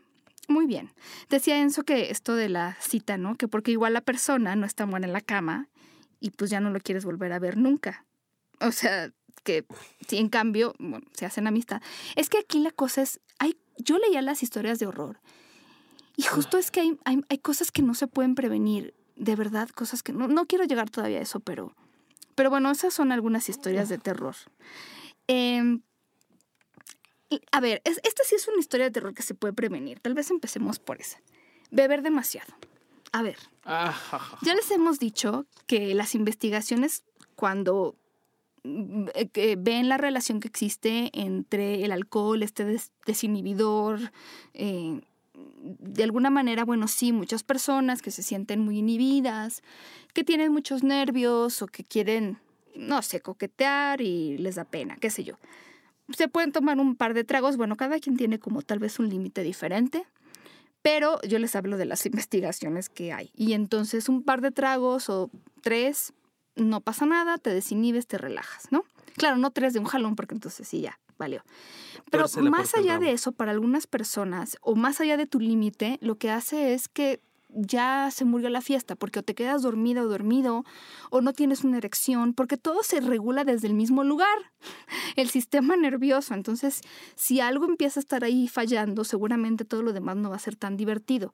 muy 0.48 0.66
bien. 0.66 0.90
Decía 1.28 1.60
Enzo 1.60 1.84
que 1.84 2.10
esto 2.10 2.34
de 2.34 2.48
la 2.48 2.76
cita, 2.80 3.18
¿no? 3.18 3.36
Que 3.36 3.48
porque 3.48 3.70
igual 3.70 3.92
la 3.92 4.00
persona 4.00 4.56
no 4.56 4.64
está 4.64 4.86
buena 4.86 5.06
en 5.06 5.12
la 5.12 5.20
cama 5.20 5.68
y 6.20 6.30
pues 6.30 6.50
ya 6.50 6.60
no 6.60 6.70
lo 6.70 6.80
quieres 6.80 7.04
volver 7.04 7.32
a 7.32 7.38
ver 7.38 7.56
nunca. 7.56 8.06
O 8.60 8.72
sea, 8.72 9.12
que 9.44 9.64
si 10.06 10.18
en 10.18 10.28
cambio 10.28 10.74
bueno, 10.78 11.06
se 11.12 11.26
hacen 11.26 11.46
amistad. 11.46 11.80
Es 12.16 12.28
que 12.28 12.38
aquí 12.38 12.60
la 12.60 12.70
cosa 12.70 13.02
es, 13.02 13.20
hay, 13.38 13.56
yo 13.76 13.98
leía 13.98 14.22
las 14.22 14.42
historias 14.42 14.78
de 14.78 14.86
horror 14.86 15.20
y 16.16 16.22
justo 16.22 16.58
es 16.58 16.70
que 16.70 16.80
hay, 16.80 16.98
hay, 17.04 17.38
cosas 17.38 17.70
que 17.70 17.80
no 17.80 17.94
se 17.94 18.08
pueden 18.08 18.34
prevenir, 18.34 18.92
de 19.14 19.36
verdad, 19.36 19.68
cosas 19.68 20.02
que 20.02 20.12
no, 20.12 20.26
no 20.26 20.46
quiero 20.46 20.64
llegar 20.64 20.90
todavía 20.90 21.18
a 21.18 21.22
eso, 21.22 21.38
pero, 21.38 21.72
pero 22.34 22.50
bueno, 22.50 22.70
esas 22.72 22.92
son 22.92 23.12
algunas 23.12 23.48
historias 23.48 23.88
de 23.88 23.98
terror. 23.98 24.34
Em, 25.28 25.82
a 27.52 27.60
ver, 27.60 27.82
esta 27.84 28.24
sí 28.24 28.34
es 28.34 28.48
una 28.48 28.58
historia 28.58 28.86
de 28.86 28.90
terror 28.90 29.14
que 29.14 29.22
se 29.22 29.34
puede 29.34 29.52
prevenir. 29.52 30.00
Tal 30.00 30.14
vez 30.14 30.30
empecemos 30.30 30.80
por 30.80 31.00
esa. 31.00 31.20
Beber 31.70 32.02
demasiado. 32.02 32.52
A 33.12 33.22
ver, 33.22 33.36
ya 34.42 34.54
les 34.54 34.70
hemos 34.70 34.98
dicho 34.98 35.46
que 35.66 35.94
las 35.94 36.14
investigaciones 36.14 37.04
cuando 37.36 37.96
mm, 38.64 39.06
eh, 39.14 39.56
ven 39.58 39.88
la 39.88 39.96
relación 39.96 40.40
que 40.40 40.48
existe 40.48 41.10
entre 41.14 41.84
el 41.84 41.92
alcohol, 41.92 42.42
este 42.42 42.78
desinhibidor, 43.06 44.12
eh, 44.54 45.00
de 45.34 46.04
alguna 46.04 46.30
manera, 46.30 46.64
bueno, 46.64 46.88
sí, 46.88 47.12
muchas 47.12 47.42
personas 47.42 48.02
que 48.02 48.10
se 48.10 48.22
sienten 48.22 48.60
muy 48.60 48.78
inhibidas, 48.78 49.62
que 50.12 50.24
tienen 50.24 50.52
muchos 50.52 50.82
nervios 50.82 51.62
o 51.62 51.66
que 51.66 51.84
quieren, 51.84 52.38
no 52.74 53.02
sé, 53.02 53.20
coquetear 53.20 54.00
y 54.00 54.38
les 54.38 54.56
da 54.56 54.64
pena, 54.64 54.96
qué 54.96 55.10
sé 55.10 55.24
yo. 55.24 55.36
Se 56.10 56.28
pueden 56.28 56.52
tomar 56.52 56.78
un 56.78 56.96
par 56.96 57.14
de 57.14 57.24
tragos, 57.24 57.56
bueno, 57.56 57.76
cada 57.76 57.98
quien 57.98 58.16
tiene 58.16 58.38
como 58.38 58.62
tal 58.62 58.78
vez 58.78 58.98
un 58.98 59.08
límite 59.08 59.42
diferente. 59.42 60.06
Pero 60.82 61.20
yo 61.22 61.38
les 61.38 61.54
hablo 61.56 61.76
de 61.76 61.84
las 61.84 62.06
investigaciones 62.06 62.88
que 62.88 63.12
hay. 63.12 63.30
Y 63.34 63.52
entonces 63.52 64.08
un 64.08 64.22
par 64.22 64.40
de 64.40 64.50
tragos 64.50 65.08
o 65.10 65.30
tres, 65.62 66.12
no 66.56 66.80
pasa 66.80 67.06
nada, 67.06 67.38
te 67.38 67.50
desinhibes, 67.50 68.06
te 68.06 68.18
relajas, 68.18 68.70
¿no? 68.70 68.84
Claro, 69.16 69.36
no 69.36 69.50
tres 69.50 69.72
de 69.72 69.80
un 69.80 69.86
jalón, 69.86 70.16
porque 70.16 70.34
entonces 70.34 70.66
sí, 70.68 70.80
ya, 70.80 70.98
valió. 71.18 71.42
Pero 72.10 72.26
más 72.50 72.74
allá 72.74 72.98
de 72.98 73.12
eso, 73.12 73.32
para 73.32 73.50
algunas 73.50 73.86
personas, 73.86 74.56
o 74.60 74.76
más 74.76 75.00
allá 75.00 75.16
de 75.16 75.26
tu 75.26 75.40
límite, 75.40 75.98
lo 76.00 76.16
que 76.16 76.30
hace 76.30 76.74
es 76.74 76.88
que 76.88 77.20
ya 77.50 78.10
se 78.12 78.24
murió 78.24 78.50
la 78.50 78.60
fiesta, 78.60 78.94
porque 78.94 79.20
o 79.20 79.22
te 79.22 79.34
quedas 79.34 79.62
dormido 79.62 80.04
o 80.04 80.08
dormido, 80.08 80.64
o 81.10 81.20
no 81.20 81.32
tienes 81.32 81.64
una 81.64 81.78
erección, 81.78 82.34
porque 82.34 82.56
todo 82.56 82.82
se 82.82 83.00
regula 83.00 83.44
desde 83.44 83.68
el 83.68 83.74
mismo 83.74 84.04
lugar, 84.04 84.36
el 85.16 85.30
sistema 85.30 85.76
nervioso. 85.76 86.34
Entonces, 86.34 86.82
si 87.16 87.40
algo 87.40 87.64
empieza 87.64 88.00
a 88.00 88.02
estar 88.02 88.24
ahí 88.24 88.48
fallando, 88.48 89.04
seguramente 89.04 89.64
todo 89.64 89.82
lo 89.82 89.92
demás 89.92 90.16
no 90.16 90.30
va 90.30 90.36
a 90.36 90.40
ser 90.40 90.56
tan 90.56 90.76
divertido. 90.76 91.32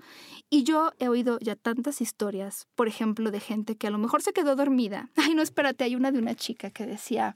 Y 0.51 0.63
yo 0.63 0.93
he 0.99 1.09
oído 1.09 1.39
ya 1.41 1.57
tantas 1.57 2.01
historias, 2.01 2.69
por 2.75 2.89
ejemplo, 2.89 3.31
de 3.31 3.41
gente 3.41 3.77
que 3.77 3.89
a 3.89 3.91
lo 3.91 3.99
mejor 3.99 4.23
se 4.23 4.33
quedó 4.33 4.57
dormida. 4.57 5.11
Ay, 5.17 5.35
no, 5.35 5.43
espérate, 5.43 5.85
hay 5.85 5.97
una 5.97 6.13
de 6.13 6.19
una 6.19 6.35
chica 6.35 6.71
que 6.71 6.87
decía 6.87 7.35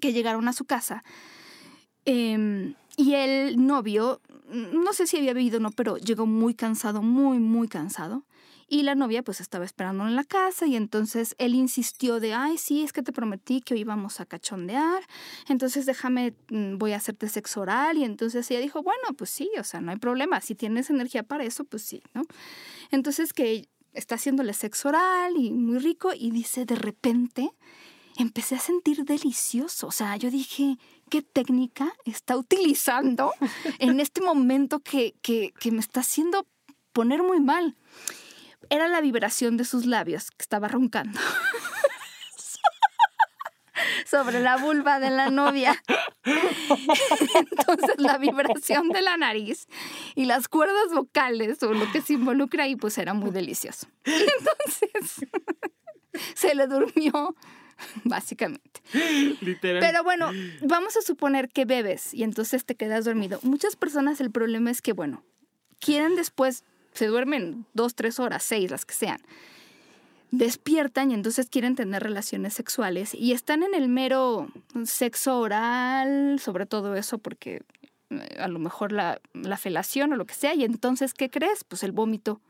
que 0.00 0.12
llegaron 0.12 0.48
a 0.48 0.52
su 0.52 0.64
casa. 0.64 1.04
Em, 2.04 2.74
y 2.96 3.14
el 3.14 3.64
novio, 3.64 4.20
no 4.52 4.92
sé 4.92 5.06
si 5.06 5.16
había 5.16 5.34
bebido 5.34 5.58
o 5.58 5.60
no, 5.60 5.70
pero 5.70 5.96
llegó 5.96 6.26
muy 6.26 6.54
cansado, 6.54 7.02
muy, 7.02 7.38
muy 7.38 7.68
cansado. 7.68 8.24
Y 8.68 8.84
la 8.84 8.94
novia 8.94 9.22
pues 9.22 9.40
estaba 9.40 9.66
esperando 9.66 10.06
en 10.06 10.16
la 10.16 10.24
casa 10.24 10.66
y 10.66 10.76
entonces 10.76 11.34
él 11.38 11.54
insistió 11.54 12.20
de, 12.20 12.32
ay, 12.32 12.56
sí, 12.56 12.82
es 12.82 12.92
que 12.94 13.02
te 13.02 13.12
prometí 13.12 13.60
que 13.60 13.74
hoy 13.74 13.80
íbamos 13.80 14.18
a 14.20 14.24
cachondear, 14.24 15.02
entonces 15.48 15.84
déjame, 15.84 16.34
mm, 16.48 16.78
voy 16.78 16.92
a 16.92 16.96
hacerte 16.96 17.28
sexo 17.28 17.60
oral. 17.60 17.98
Y 17.98 18.04
entonces 18.04 18.50
ella 18.50 18.60
dijo, 18.60 18.82
bueno, 18.82 19.14
pues 19.16 19.28
sí, 19.28 19.50
o 19.58 19.64
sea, 19.64 19.82
no 19.82 19.90
hay 19.90 19.98
problema, 19.98 20.40
si 20.40 20.54
tienes 20.54 20.88
energía 20.88 21.22
para 21.22 21.44
eso, 21.44 21.64
pues 21.64 21.82
sí, 21.82 22.02
¿no? 22.14 22.22
Entonces 22.90 23.34
que 23.34 23.68
está 23.92 24.14
haciéndole 24.14 24.54
sexo 24.54 24.88
oral 24.88 25.36
y 25.36 25.50
muy 25.50 25.78
rico 25.78 26.12
y 26.14 26.30
dice 26.30 26.64
de 26.64 26.76
repente 26.76 27.50
empecé 28.22 28.54
a 28.54 28.60
sentir 28.60 29.04
delicioso. 29.04 29.88
O 29.88 29.92
sea, 29.92 30.16
yo 30.16 30.30
dije, 30.30 30.78
¿qué 31.10 31.22
técnica 31.22 31.92
está 32.04 32.36
utilizando 32.36 33.32
en 33.78 34.00
este 34.00 34.20
momento 34.20 34.80
que, 34.80 35.14
que, 35.22 35.52
que 35.60 35.70
me 35.70 35.80
está 35.80 36.00
haciendo 36.00 36.46
poner 36.92 37.22
muy 37.22 37.40
mal? 37.40 37.76
Era 38.70 38.88
la 38.88 39.00
vibración 39.00 39.56
de 39.56 39.64
sus 39.64 39.86
labios 39.86 40.30
que 40.30 40.42
estaba 40.42 40.68
roncando. 40.68 41.18
sobre 44.06 44.40
la 44.40 44.56
vulva 44.56 45.00
de 45.00 45.10
la 45.10 45.30
novia. 45.30 45.82
Entonces 46.24 47.96
la 47.98 48.18
vibración 48.18 48.90
de 48.90 49.02
la 49.02 49.16
nariz 49.16 49.66
y 50.14 50.26
las 50.26 50.48
cuerdas 50.48 50.92
vocales 50.94 51.62
o 51.62 51.72
lo 51.72 51.90
que 51.90 52.02
se 52.02 52.14
involucra 52.14 52.64
ahí 52.64 52.76
pues 52.76 52.98
era 52.98 53.14
muy 53.14 53.30
delicioso. 53.30 53.86
Entonces 54.04 55.26
se 56.34 56.54
le 56.54 56.66
durmió 56.66 57.34
básicamente. 58.04 58.82
Literal. 59.40 59.80
Pero 59.80 60.04
bueno, 60.04 60.30
vamos 60.62 60.96
a 60.96 61.02
suponer 61.02 61.48
que 61.48 61.64
bebes 61.64 62.14
y 62.14 62.22
entonces 62.22 62.64
te 62.64 62.74
quedas 62.74 63.04
dormido. 63.04 63.38
Muchas 63.42 63.76
personas 63.76 64.20
el 64.20 64.30
problema 64.30 64.70
es 64.70 64.82
que, 64.82 64.92
bueno, 64.92 65.22
quieren 65.78 66.16
después, 66.16 66.64
se 66.92 67.06
duermen 67.06 67.66
dos, 67.74 67.94
tres 67.94 68.18
horas, 68.20 68.42
seis, 68.42 68.70
las 68.70 68.84
que 68.84 68.94
sean 68.94 69.20
despiertan 70.32 71.10
y 71.10 71.14
entonces 71.14 71.48
quieren 71.48 71.76
tener 71.76 72.02
relaciones 72.02 72.54
sexuales 72.54 73.14
y 73.14 73.32
están 73.32 73.62
en 73.62 73.74
el 73.74 73.88
mero 73.88 74.48
sexo 74.84 75.38
oral, 75.38 76.40
sobre 76.40 76.64
todo 76.64 76.96
eso 76.96 77.18
porque 77.18 77.60
eh, 78.10 78.36
a 78.38 78.48
lo 78.48 78.58
mejor 78.58 78.92
la, 78.92 79.20
la 79.34 79.58
felación 79.58 80.12
o 80.12 80.16
lo 80.16 80.24
que 80.24 80.34
sea, 80.34 80.54
y 80.54 80.64
entonces, 80.64 81.14
¿qué 81.14 81.30
crees? 81.30 81.64
Pues 81.64 81.82
el 81.82 81.92
vómito. 81.92 82.40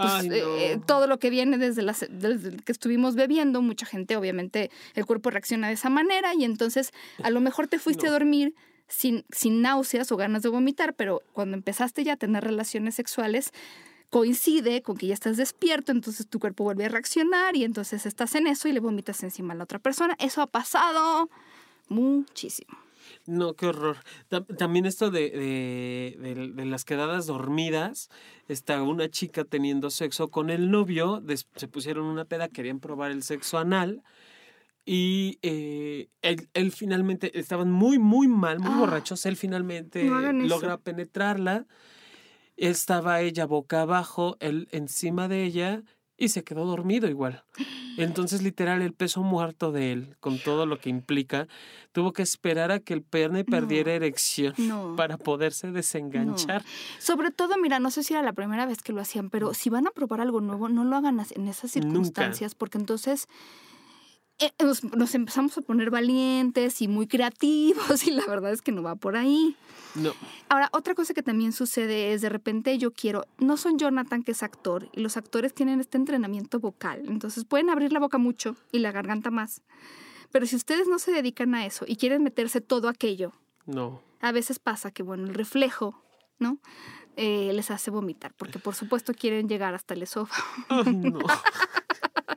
Pues, 0.00 0.12
Ay, 0.12 0.30
eh, 0.32 0.76
no. 0.78 0.86
todo 0.86 1.06
lo 1.06 1.18
que 1.18 1.28
viene 1.28 1.58
desde, 1.58 1.82
las, 1.82 2.06
desde 2.08 2.56
que 2.56 2.72
estuvimos 2.72 3.16
bebiendo, 3.16 3.60
mucha 3.60 3.84
gente 3.84 4.16
obviamente 4.16 4.70
el 4.94 5.04
cuerpo 5.04 5.30
reacciona 5.30 5.68
de 5.68 5.74
esa 5.74 5.90
manera 5.90 6.34
y 6.34 6.44
entonces 6.44 6.92
a 7.22 7.28
lo 7.28 7.40
mejor 7.40 7.68
te 7.68 7.78
fuiste 7.78 8.06
a 8.06 8.10
dormir 8.10 8.54
sin, 8.88 9.26
sin 9.30 9.60
náuseas 9.60 10.10
o 10.10 10.16
ganas 10.16 10.42
de 10.42 10.48
vomitar, 10.48 10.94
pero 10.94 11.22
cuando 11.34 11.56
empezaste 11.56 12.02
ya 12.02 12.14
a 12.14 12.16
tener 12.16 12.44
relaciones 12.44 12.94
sexuales 12.94 13.52
coincide 14.08 14.80
con 14.82 14.96
que 14.96 15.06
ya 15.08 15.14
estás 15.14 15.36
despierto, 15.36 15.92
entonces 15.92 16.26
tu 16.26 16.40
cuerpo 16.40 16.64
vuelve 16.64 16.86
a 16.86 16.88
reaccionar 16.88 17.56
y 17.56 17.64
entonces 17.64 18.06
estás 18.06 18.34
en 18.34 18.46
eso 18.46 18.68
y 18.68 18.72
le 18.72 18.80
vomitas 18.80 19.22
encima 19.22 19.52
a 19.52 19.56
la 19.56 19.64
otra 19.64 19.78
persona. 19.78 20.16
Eso 20.18 20.40
ha 20.40 20.46
pasado 20.46 21.28
muchísimo. 21.88 22.78
No, 23.26 23.54
qué 23.54 23.66
horror. 23.66 23.98
Tam- 24.28 24.46
También 24.56 24.86
esto 24.86 25.10
de, 25.10 25.30
de, 25.30 26.16
de- 26.34 26.48
de 26.52 26.64
las 26.64 26.84
quedadas 26.84 27.26
dormidas. 27.26 28.08
Está 28.48 28.82
una 28.82 29.08
chica 29.08 29.44
teniendo 29.44 29.90
sexo 29.90 30.28
con 30.28 30.50
el 30.50 30.70
novio. 30.70 31.22
se 31.56 31.68
pusieron 31.68 32.06
una 32.06 32.24
peda, 32.24 32.48
querían 32.48 32.80
probar 32.80 33.10
el 33.10 33.22
sexo 33.22 33.58
anal. 33.58 34.02
Y 34.84 35.38
eh, 35.42 36.08
él, 36.22 36.48
él 36.54 36.72
finalmente, 36.72 37.38
estaban 37.38 37.70
muy, 37.70 37.98
muy 37.98 38.26
mal, 38.26 38.58
muy 38.58 38.72
Ah, 38.72 38.78
borrachos. 38.78 39.24
Él 39.26 39.36
finalmente 39.36 40.04
no 40.04 40.32
logra 40.48 40.78
penetrarla. 40.78 41.66
Estaba 42.56 43.20
ella 43.20 43.46
boca 43.46 43.82
abajo, 43.82 44.36
él 44.40 44.68
encima 44.70 45.28
de 45.28 45.44
ella 45.44 45.82
y 46.20 46.28
se 46.28 46.44
quedó 46.44 46.64
dormido 46.66 47.08
igual. 47.08 47.42
Entonces, 47.96 48.42
literal, 48.42 48.82
el 48.82 48.92
peso 48.92 49.22
muerto 49.22 49.72
de 49.72 49.90
él, 49.92 50.16
con 50.20 50.38
todo 50.38 50.64
lo 50.66 50.78
que 50.78 50.88
implica, 50.90 51.48
tuvo 51.92 52.12
que 52.12 52.22
esperar 52.22 52.70
a 52.70 52.78
que 52.78 52.94
el 52.94 53.02
perne 53.02 53.44
perdiera 53.44 53.90
No. 53.90 53.96
erección 53.96 54.54
No. 54.56 54.94
para 54.96 55.16
poderse 55.18 55.72
desenganchar. 55.72 56.62
Sobre 56.98 57.30
todo, 57.30 57.56
mira, 57.58 57.80
no 57.80 57.90
sé 57.90 58.04
si 58.04 58.14
era 58.14 58.22
la 58.22 58.32
primera 58.32 58.66
vez 58.66 58.82
que 58.82 58.92
lo 58.92 59.00
hacían, 59.00 59.30
pero 59.30 59.54
si 59.54 59.70
van 59.70 59.86
a 59.86 59.90
probar 59.90 60.20
algo 60.20 60.40
nuevo, 60.40 60.68
no 60.68 60.84
lo 60.84 60.94
hagan 60.96 61.18
en 61.18 61.48
esas 61.48 61.74
Nunca. 61.74 61.88
circunstancias, 61.88 62.54
porque 62.54 62.78
entonces 62.78 63.26
nos, 64.58 64.84
nos 64.84 65.14
empezamos 65.14 65.56
a 65.58 65.60
poner 65.60 65.90
valientes 65.90 66.80
y 66.82 66.88
muy 66.88 67.06
creativos 67.06 68.04
y 68.06 68.10
la 68.10 68.26
verdad 68.26 68.52
es 68.52 68.62
que 68.62 68.72
no 68.72 68.82
va 68.82 68.94
por 68.96 69.16
ahí. 69.16 69.56
No, 69.94 70.12
Ahora, 70.48 70.68
otra 70.72 70.94
cosa 70.94 71.14
que 71.14 71.22
también 71.22 71.52
sucede 71.52 72.12
es 72.12 72.20
de 72.20 72.28
repente 72.28 72.78
yo 72.78 72.92
quiero, 72.92 73.24
no 73.38 73.56
son 73.56 73.76
Jonathan 73.76 74.22
que 74.22 74.32
es 74.32 74.42
actor 74.44 74.88
y 74.92 75.00
los 75.00 75.16
actores 75.16 75.52
tienen 75.52 75.80
este 75.80 75.98
entrenamiento 75.98 76.60
vocal, 76.60 77.02
entonces 77.08 77.44
pueden 77.44 77.70
abrir 77.70 77.92
la 77.92 77.98
boca 77.98 78.16
mucho 78.16 78.54
y 78.70 78.78
la 78.78 78.92
garganta 78.92 79.30
más. 79.30 79.62
Pero 80.30 80.46
si 80.46 80.54
ustedes 80.54 80.86
no 80.86 81.00
se 81.00 81.10
dedican 81.10 81.54
a 81.56 81.66
eso 81.66 81.84
y 81.88 81.96
quieren 81.96 82.22
meterse 82.22 82.60
todo 82.60 82.88
aquello, 82.88 83.32
no. 83.66 84.00
a 84.20 84.30
veces 84.30 84.60
pasa 84.60 84.92
que, 84.92 85.02
bueno, 85.02 85.24
el 85.24 85.34
reflejo, 85.34 86.00
¿no? 86.38 86.58
Eh, 87.16 87.50
les 87.52 87.70
hace 87.72 87.90
vomitar, 87.90 88.32
porque 88.34 88.58
por 88.58 88.74
supuesto 88.74 89.12
quieren 89.12 89.48
llegar 89.48 89.74
hasta 89.74 89.94
el 89.94 90.02
esófago. 90.02 90.44
Ay, 90.68 90.94
no. 90.94 91.18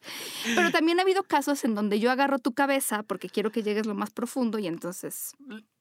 Pero 0.56 0.72
también 0.72 1.00
ha 1.00 1.04
habido 1.04 1.24
casos 1.24 1.64
en 1.64 1.76
donde 1.76 2.00
yo 2.00 2.12
agarro 2.12 2.40
tu 2.40 2.54
cabeza 2.54 3.04
porque 3.04 3.30
quiero 3.30 3.52
que 3.52 3.64
llegues 3.64 3.86
lo 3.86 3.96
más 3.96 4.12
profundo 4.12 4.60
y 4.60 4.68
entonces, 4.68 5.36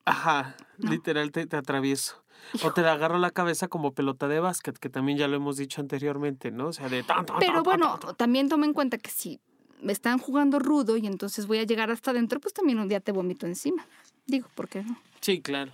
Ajá, 0.05 0.57
No. 0.79 0.90
literal 0.90 1.31
te, 1.31 1.46
te 1.46 1.57
atravieso. 1.57 2.25
O 2.64 2.72
te 2.72 2.81
agarro 2.81 3.18
la 3.18 3.31
cabeza 3.31 3.68
como 3.68 3.92
pelota 3.92 4.27
de 4.27 4.40
básquet, 4.40 4.77
que 4.77 4.88
también 4.88 5.16
ya 5.16 5.29
lo 5.29 5.37
hemos 5.37 5.57
dicho 5.57 5.81
anteriormente, 5.81 6.51
¿no? 6.51 6.68
O 6.68 6.72
sea, 6.72 6.88
de 6.88 7.05
tan, 7.05 7.25
tan, 7.25 7.38
Pero 7.38 7.53
tan, 7.55 7.62
bueno, 7.62 7.98
también 8.16 8.48
toma 8.48 8.66
en 8.66 8.72
cuenta 8.72 8.98
que 8.98 9.11
si 9.11 9.40
me 9.81 9.92
están 9.92 10.18
jugando 10.18 10.59
rudo 10.59 10.96
y 10.96 11.07
entonces 11.07 11.46
voy 11.46 11.59
a 11.59 11.64
llegar 11.64 11.90
hasta 11.90 12.11
adentro, 12.11 12.40
pues 12.40 12.53
también 12.53 12.81
un 12.81 12.88
día 12.88 12.98
te 13.01 13.12
vomito 13.12 13.46
encima. 13.46 13.87
Digo, 14.27 14.48
¿por 14.55 14.68
qué 14.68 14.83
no? 14.83 14.98
Sí, 15.20 15.40
claro. 15.40 15.72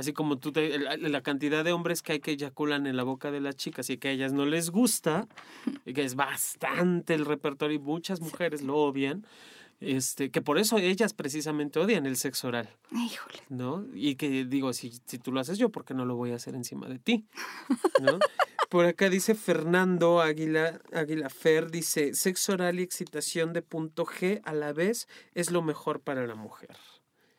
Así 0.00 0.14
como 0.14 0.38
tú, 0.38 0.50
te, 0.50 0.78
la, 0.78 0.96
la 0.96 1.20
cantidad 1.22 1.62
de 1.62 1.72
hombres 1.72 2.00
que 2.00 2.12
hay 2.12 2.20
que 2.20 2.30
eyaculan 2.30 2.86
en 2.86 2.96
la 2.96 3.02
boca 3.02 3.30
de 3.30 3.40
las 3.40 3.54
chicas 3.56 3.90
y 3.90 3.98
que 3.98 4.08
a 4.08 4.10
ellas 4.12 4.32
no 4.32 4.46
les 4.46 4.70
gusta, 4.70 5.28
y 5.84 5.92
que 5.92 6.04
es 6.04 6.14
bastante 6.14 7.14
el 7.14 7.26
repertorio 7.26 7.76
y 7.76 7.80
muchas 7.80 8.20
mujeres 8.20 8.62
lo 8.62 8.76
odian, 8.76 9.26
este, 9.80 10.30
que 10.30 10.40
por 10.40 10.58
eso 10.58 10.78
ellas 10.78 11.12
precisamente 11.12 11.78
odian 11.78 12.06
el 12.06 12.16
sexo 12.16 12.48
oral, 12.48 12.68
Híjole. 12.92 13.42
¿no? 13.50 13.86
Y 13.94 14.14
que 14.16 14.44
digo, 14.46 14.72
si, 14.72 14.92
si 15.04 15.18
tú 15.18 15.32
lo 15.32 15.40
haces 15.40 15.58
yo, 15.58 15.68
¿por 15.68 15.84
qué 15.84 15.92
no 15.92 16.06
lo 16.06 16.16
voy 16.16 16.32
a 16.32 16.36
hacer 16.36 16.54
encima 16.54 16.88
de 16.88 16.98
ti? 16.98 17.26
¿No? 18.00 18.18
Por 18.70 18.86
acá 18.86 19.10
dice 19.10 19.34
Fernando 19.34 20.20
Águila, 20.20 20.80
Águila 20.92 21.28
Fer, 21.28 21.72
dice, 21.72 22.14
sexo 22.14 22.52
oral 22.52 22.78
y 22.78 22.84
excitación 22.84 23.52
de 23.52 23.62
punto 23.62 24.06
G 24.06 24.40
a 24.44 24.54
la 24.54 24.72
vez 24.72 25.08
es 25.34 25.50
lo 25.50 25.60
mejor 25.60 26.00
para 26.00 26.24
la 26.24 26.36
mujer. 26.36 26.76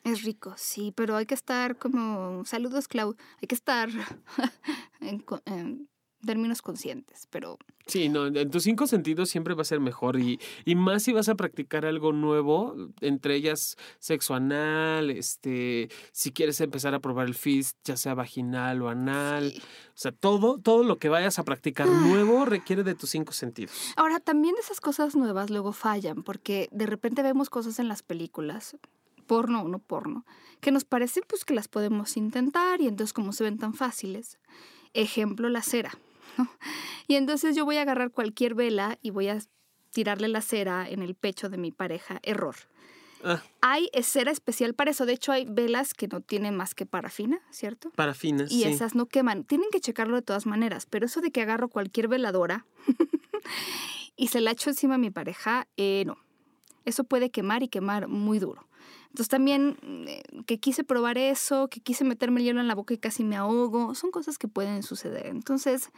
Es 0.04 0.24
rico, 0.24 0.54
sí, 0.58 0.92
pero 0.96 1.16
hay 1.16 1.26
que 1.26 1.36
estar 1.36 1.78
como, 1.78 2.44
saludos 2.46 2.88
Clau, 2.88 3.16
hay 3.42 3.48
que 3.48 3.56
estar 3.56 3.90
en, 5.00 5.24
en 5.46 5.90
términos 6.26 6.62
conscientes, 6.62 7.28
pero 7.30 7.58
Sí, 7.88 8.10
no, 8.10 8.28
en 8.28 8.52
tus 8.52 8.64
cinco 8.64 8.88
sentidos 8.88 9.30
siempre 9.30 9.54
va 9.54 9.64
a 9.64 9.66
ser 9.66 9.80
mejor 9.80 10.18
y, 10.20 10.40
y 10.66 10.76
más 10.76 11.04
si 11.04 11.14
vas 11.14 11.30
a 11.30 11.36
practicar 11.36 11.86
algo 11.86 12.14
nuevo, 12.14 12.76
entre 13.02 13.36
ellas 13.36 13.76
sexo 14.00 14.34
anal, 14.36 15.10
este, 15.10 15.90
si 16.12 16.32
quieres 16.32 16.62
empezar 16.62 16.94
a 16.94 17.00
probar 17.00 17.28
el 17.28 17.36
fist, 17.36 17.78
ya 17.84 17.98
sea 17.98 18.14
vaginal 18.14 18.82
o 18.82 18.90
anal, 18.90 19.52
sí. 19.52 19.60
o 19.60 19.98
sea, 19.98 20.12
todo, 20.12 20.60
todo 20.60 20.84
lo 20.84 21.00
que 21.00 21.10
vayas 21.10 21.40
a 21.40 21.44
practicar 21.44 21.88
nuevo 21.88 22.46
requiere 22.46 22.84
de 22.84 22.96
tus 22.96 23.10
cinco 23.10 23.34
sentidos. 23.34 23.74
Ahora, 23.98 24.20
también 24.20 24.56
esas 24.60 24.80
cosas 24.80 25.16
nuevas 25.16 25.50
luego 25.50 25.74
fallan, 25.74 26.24
porque 26.24 26.70
de 26.72 26.86
repente 26.86 27.24
vemos 27.24 27.50
cosas 27.50 27.80
en 27.80 27.88
las 27.88 28.04
películas, 28.04 28.78
porno 29.32 29.62
o 29.62 29.70
no 29.70 29.80
porno, 29.80 30.26
que 30.60 30.72
nos 30.74 30.84
parece 30.84 31.22
pues 31.22 31.46
que 31.46 31.54
las 31.54 31.70
podemos 31.70 32.18
intentar 32.18 32.82
y 32.82 32.88
entonces 32.90 33.14
como 33.14 33.32
se 33.32 33.46
ven 33.46 33.58
tan 33.58 33.74
fáciles. 33.74 34.40
Ejemplo, 34.94 35.48
la 35.48 35.62
cera. 35.62 35.98
¿no? 36.38 36.50
Y 37.08 37.16
entonces 37.16 37.56
yo 37.56 37.64
voy 37.64 37.78
a 37.78 37.84
agarrar 37.84 38.12
cualquier 38.12 38.56
vela 38.56 38.98
y 39.02 39.12
voy 39.12 39.30
a 39.30 39.40
tirarle 39.92 40.28
la 40.28 40.42
cera 40.42 40.86
en 40.90 41.02
el 41.02 41.16
pecho 41.16 41.48
de 41.48 41.58
mi 41.58 41.72
pareja. 41.72 42.20
Error. 42.24 42.56
Ah, 43.24 43.42
Hay 43.62 43.88
cera 44.04 44.32
especial 44.32 44.74
para 44.74 44.92
eso. 44.92 45.06
De 45.06 45.14
hecho, 45.14 45.32
hay 45.32 45.46
velas 45.46 45.94
que 45.94 46.10
no 46.10 46.20
tienen 46.20 46.58
más 46.58 46.76
que 46.76 46.86
parafina, 46.86 47.40
¿cierto? 47.52 47.90
parafinas, 47.92 48.52
Y 48.52 48.64
sí. 48.64 48.68
esas 48.68 48.96
no 48.96 49.06
queman. 49.06 49.46
Tienen 49.46 49.70
que 49.72 49.80
checarlo 49.80 50.18
de 50.18 50.24
todas 50.24 50.46
maneras. 50.46 50.88
Pero 50.90 51.06
eso 51.06 51.22
de 51.22 51.32
que 51.32 51.42
agarro 51.42 51.70
cualquier 51.70 52.10
veladora 52.10 52.66
y 54.18 54.28
se 54.28 54.42
la 54.42 54.52
echo 54.52 54.70
encima 54.70 54.96
a 54.96 54.98
mi 54.98 55.10
pareja, 55.10 55.70
eh, 55.78 56.04
no. 56.06 56.18
Eso 56.84 57.06
puede 57.06 57.30
quemar 57.32 57.64
y 57.64 57.70
quemar 57.70 58.10
muy 58.10 58.40
duro. 58.40 58.68
Entonces 59.12 59.28
también 59.28 59.78
eh, 60.08 60.24
que 60.46 60.58
quise 60.60 60.86
probar 60.86 61.18
eso, 61.18 61.68
que 61.68 61.82
quise 61.82 62.06
meterme 62.06 62.40
el 62.40 62.46
hielo 62.46 62.62
en 62.62 62.68
la 62.70 62.76
boca 62.76 62.94
y 62.94 62.98
casi 62.98 63.26
me 63.26 63.36
ahogo, 63.36 63.94
son 63.94 64.10
cosas 64.10 64.38
que 64.38 64.48
pueden 64.48 64.84
suceder. 64.84 65.26
Entonces 65.28 65.90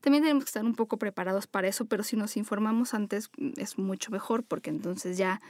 también 0.00 0.24
tenemos 0.24 0.44
que 0.44 0.48
estar 0.48 0.64
un 0.64 0.74
poco 0.74 0.96
preparados 0.98 1.46
para 1.46 1.68
eso, 1.68 1.84
pero 1.84 2.02
si 2.02 2.16
nos 2.16 2.38
informamos 2.38 2.94
antes 2.94 3.28
mm, 3.36 3.52
es 3.58 3.76
mucho 3.78 4.10
mejor 4.10 4.42
porque 4.44 4.70
entonces 4.70 5.18
ya 5.18 5.40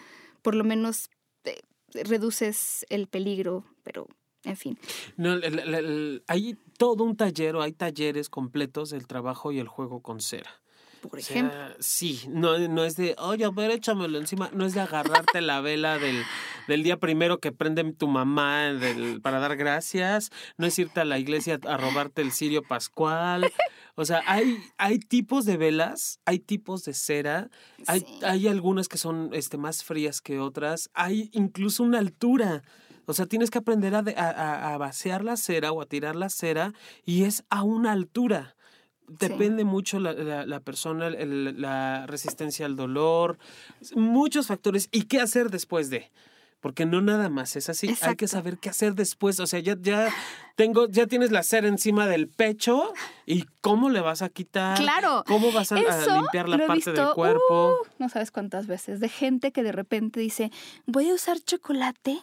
por 0.43 0.57
lo 0.57 0.65
menos 0.65 1.11
eh, 1.45 1.61
reduces 2.05 2.85
el 2.89 3.07
peligro, 3.07 3.65
pero 3.85 4.09
en 4.43 4.57
fin. 4.57 4.77
No, 5.17 5.35
el- 5.35 5.45
el- 5.45 5.75
el- 5.75 6.25
hay 6.27 6.57
todo 6.77 7.05
un 7.05 7.17
taller 7.17 7.55
hay 7.57 7.73
talleres 7.73 8.29
completos 8.29 8.91
del 8.91 9.07
trabajo 9.07 9.53
y 9.53 9.61
el 9.61 9.69
juego 9.69 10.01
con 10.03 10.21
cera. 10.21 10.51
Por 11.11 11.19
O 11.19 11.23
sea, 11.23 11.37
ejemplo. 11.37 11.59
sí, 11.81 12.23
no, 12.29 12.57
no 12.69 12.85
es 12.85 12.97
de, 12.97 13.15
oye, 13.19 13.45
a 13.45 13.51
ver, 13.51 13.71
échamelo 13.73 14.19
encima. 14.19 14.51
No 14.55 14.65
es 14.65 14.73
de 14.75 14.81
agarrarte 14.81 15.41
la 15.41 15.61
vela 15.61 15.99
del, 15.99 16.23
del 16.69 16.83
día 16.83 16.97
primero 16.99 17.39
que 17.41 17.51
prende 17.53 17.83
tu 17.93 18.07
mamá 18.09 18.73
del- 18.73 19.21
para 19.21 19.39
dar 19.41 19.57
gracias. 19.57 20.31
No 20.57 20.67
es 20.67 20.79
irte 20.79 21.01
a 21.01 21.05
la 21.05 21.19
iglesia 21.19 21.59
a 21.67 21.77
robarte 21.77 22.23
el 22.23 22.33
cirio 22.33 22.63
pascual. 22.63 23.53
O 23.95 24.05
sea, 24.05 24.23
hay, 24.27 24.57
hay 24.79 24.99
tipos 25.01 25.45
de 25.45 25.57
velas, 25.57 26.21
hay 26.25 26.39
tipos 26.39 26.85
de 26.85 26.95
cera, 26.95 27.51
hay, 27.87 28.01
Sí. 28.01 28.07
hay 28.23 28.49
algunas 28.49 28.89
que 28.89 28.97
son 28.97 29.31
este, 29.35 29.59
más 29.59 29.85
frías 29.85 30.21
que 30.23 30.39
otras, 30.39 30.89
hay 30.95 31.29
incluso 31.35 31.83
una 31.83 31.99
altura. 31.99 32.63
O 33.07 33.13
sea, 33.13 33.27
tienes 33.27 33.51
que 33.51 33.59
aprender 33.59 33.95
a, 33.97 34.03
de- 34.03 34.15
a- 34.17 34.31
a- 34.31 34.73
a 34.75 34.79
vaciar 34.79 35.25
la 35.25 35.37
cera 35.37 35.73
o 35.73 35.83
a 35.83 35.87
tirar 35.87 36.15
la 36.17 36.31
cera 36.31 36.73
y 37.05 37.25
es 37.25 37.45
a 37.51 37.65
una 37.65 37.93
altura. 37.93 38.55
Depende 39.19 39.65
mucho 39.65 39.99
la, 40.01 40.13
la- 40.13 40.47
la 40.47 40.61
persona, 40.61 41.07
el- 41.09 41.61
la 41.61 42.07
resistencia 42.07 42.67
al 42.67 42.77
dolor, 42.77 43.39
muchos 43.95 44.47
factores. 44.47 44.89
¿Y 44.93 45.03
qué 45.05 45.21
hacer 45.21 45.51
después 45.51 45.91
de? 45.91 46.11
Porque 46.61 46.87
no 46.87 47.01
nada 47.03 47.29
más 47.29 47.57
es 47.57 47.69
así. 47.69 47.93
Hay 48.03 48.15
que 48.15 48.29
saber 48.29 48.57
qué 48.59 48.69
hacer 48.71 48.95
después. 48.95 49.41
O 49.41 49.49
sea, 49.49 49.59
ya, 49.59 49.77
ya 49.81 50.09
tengo, 50.55 50.87
ya 50.89 51.09
tienes 51.09 51.33
la 51.33 51.43
cera 51.43 51.67
encima 51.67 52.07
del 52.07 52.29
pecho 52.29 52.93
y 53.27 53.47
cómo 53.61 53.91
le 53.91 54.01
vas 54.01 54.23
a 54.23 54.29
quitar. 54.29 54.79
Claro, 54.79 55.25
¿Cómo 55.27 55.51
vas 55.51 55.73
a, 55.73 55.75
limpiar 55.77 56.49
la 56.49 56.65
parte 56.65 56.93
del 56.93 57.09
cuerpo? 57.15 57.81
uh, 57.83 57.87
no 57.99 58.09
sabes 58.09 58.31
cuántas 58.31 58.69
veces, 58.69 59.01
de 59.01 59.09
gente 59.09 59.51
que 59.51 59.65
de 59.65 59.73
repente 59.73 60.21
dice, 60.21 60.53
voy 60.87 61.11
a 61.11 61.15
usar 61.15 61.41
chocolate 61.41 62.21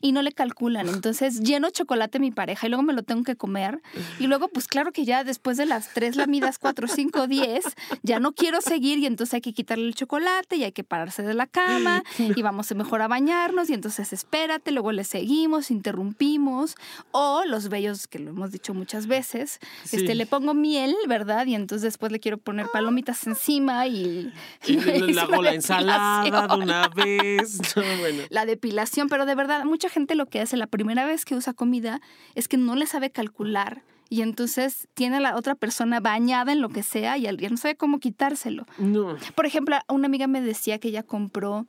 y 0.00 0.12
no 0.12 0.22
le 0.22 0.32
calculan. 0.32 0.88
Entonces 0.88 1.40
lleno 1.40 1.70
chocolate 1.70 2.18
mi 2.18 2.30
pareja 2.30 2.66
y 2.66 2.70
luego 2.70 2.82
me 2.82 2.92
lo 2.92 3.02
tengo 3.02 3.22
que 3.24 3.36
comer. 3.36 3.80
Y 4.18 4.26
luego, 4.26 4.48
pues 4.48 4.66
claro 4.66 4.92
que 4.92 5.04
ya 5.04 5.24
después 5.24 5.56
de 5.56 5.66
las 5.66 5.92
tres 5.94 6.16
lamidas, 6.16 6.58
cuatro, 6.58 6.88
cinco, 6.88 7.26
diez, 7.26 7.64
ya 8.02 8.20
no 8.20 8.32
quiero 8.32 8.60
seguir 8.60 8.98
y 8.98 9.06
entonces 9.06 9.34
hay 9.34 9.40
que 9.40 9.52
quitarle 9.52 9.86
el 9.86 9.94
chocolate 9.94 10.56
y 10.56 10.64
hay 10.64 10.72
que 10.72 10.84
pararse 10.84 11.22
de 11.22 11.34
la 11.34 11.46
cama 11.46 12.02
y 12.18 12.42
vamos 12.42 12.74
mejor 12.74 13.02
a 13.02 13.08
bañarnos 13.08 13.68
y 13.70 13.74
entonces 13.74 14.12
espérate, 14.12 14.70
luego 14.70 14.92
le 14.92 15.04
seguimos, 15.04 15.70
interrumpimos. 15.70 16.74
O 17.12 17.42
los 17.46 17.68
bellos, 17.68 18.06
que 18.06 18.18
lo 18.18 18.30
hemos 18.30 18.52
dicho 18.52 18.74
muchas 18.74 19.06
veces, 19.06 19.58
Sí. 19.84 19.96
este, 19.96 20.14
le 20.14 20.26
pongo 20.26 20.54
miel, 20.54 20.94
¿verdad? 21.08 21.46
Y 21.46 21.54
entonces 21.54 21.82
después 21.82 22.12
le 22.12 22.20
quiero 22.20 22.38
poner 22.38 22.66
palomitas 22.72 23.26
encima 23.26 23.86
y... 23.86 24.32
Y 24.66 24.76
le, 24.76 25.20
hago 25.20 25.42
la 25.42 25.54
ensalada 25.54 26.22
de 26.48 26.54
una 26.54 26.88
vez. 26.88 27.60
No, 27.76 27.82
bueno. 28.00 28.22
La 28.30 28.46
depilación, 28.46 29.08
pero 29.08 29.26
de 29.26 29.34
verdad, 29.34 29.64
mucha 29.70 29.88
gente 29.88 30.14
lo 30.14 30.26
que 30.26 30.40
hace 30.40 30.56
la 30.56 30.66
primera 30.66 31.06
vez 31.06 31.24
que 31.24 31.34
usa 31.34 31.54
comida 31.54 32.00
es 32.34 32.48
que 32.48 32.58
no 32.58 32.76
le 32.76 32.86
sabe 32.86 33.10
calcular 33.10 33.82
y 34.10 34.22
entonces 34.22 34.88
tiene 34.94 35.18
a 35.18 35.20
la 35.20 35.36
otra 35.36 35.54
persona 35.54 36.00
bañada 36.00 36.52
en 36.52 36.60
lo 36.60 36.68
que 36.68 36.82
sea 36.82 37.16
y 37.16 37.22
ya 37.22 37.48
no 37.48 37.56
sabe 37.56 37.76
cómo 37.76 38.00
quitárselo. 38.00 38.66
No. 38.78 39.16
Por 39.36 39.46
ejemplo, 39.46 39.76
una 39.88 40.06
amiga 40.06 40.26
me 40.26 40.42
decía 40.42 40.78
que 40.78 40.88
ella 40.88 41.04
compró 41.04 41.66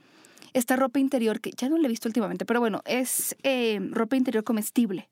esta 0.53 0.75
ropa 0.75 0.99
interior 0.99 1.39
que 1.39 1.51
ya 1.55 1.69
no 1.69 1.77
la 1.77 1.85
he 1.85 1.89
visto 1.89 2.09
últimamente, 2.09 2.45
pero 2.45 2.59
bueno, 2.59 2.81
es 2.85 3.35
eh, 3.43 3.79
ropa 3.91 4.17
interior 4.17 4.43
comestible. 4.43 5.09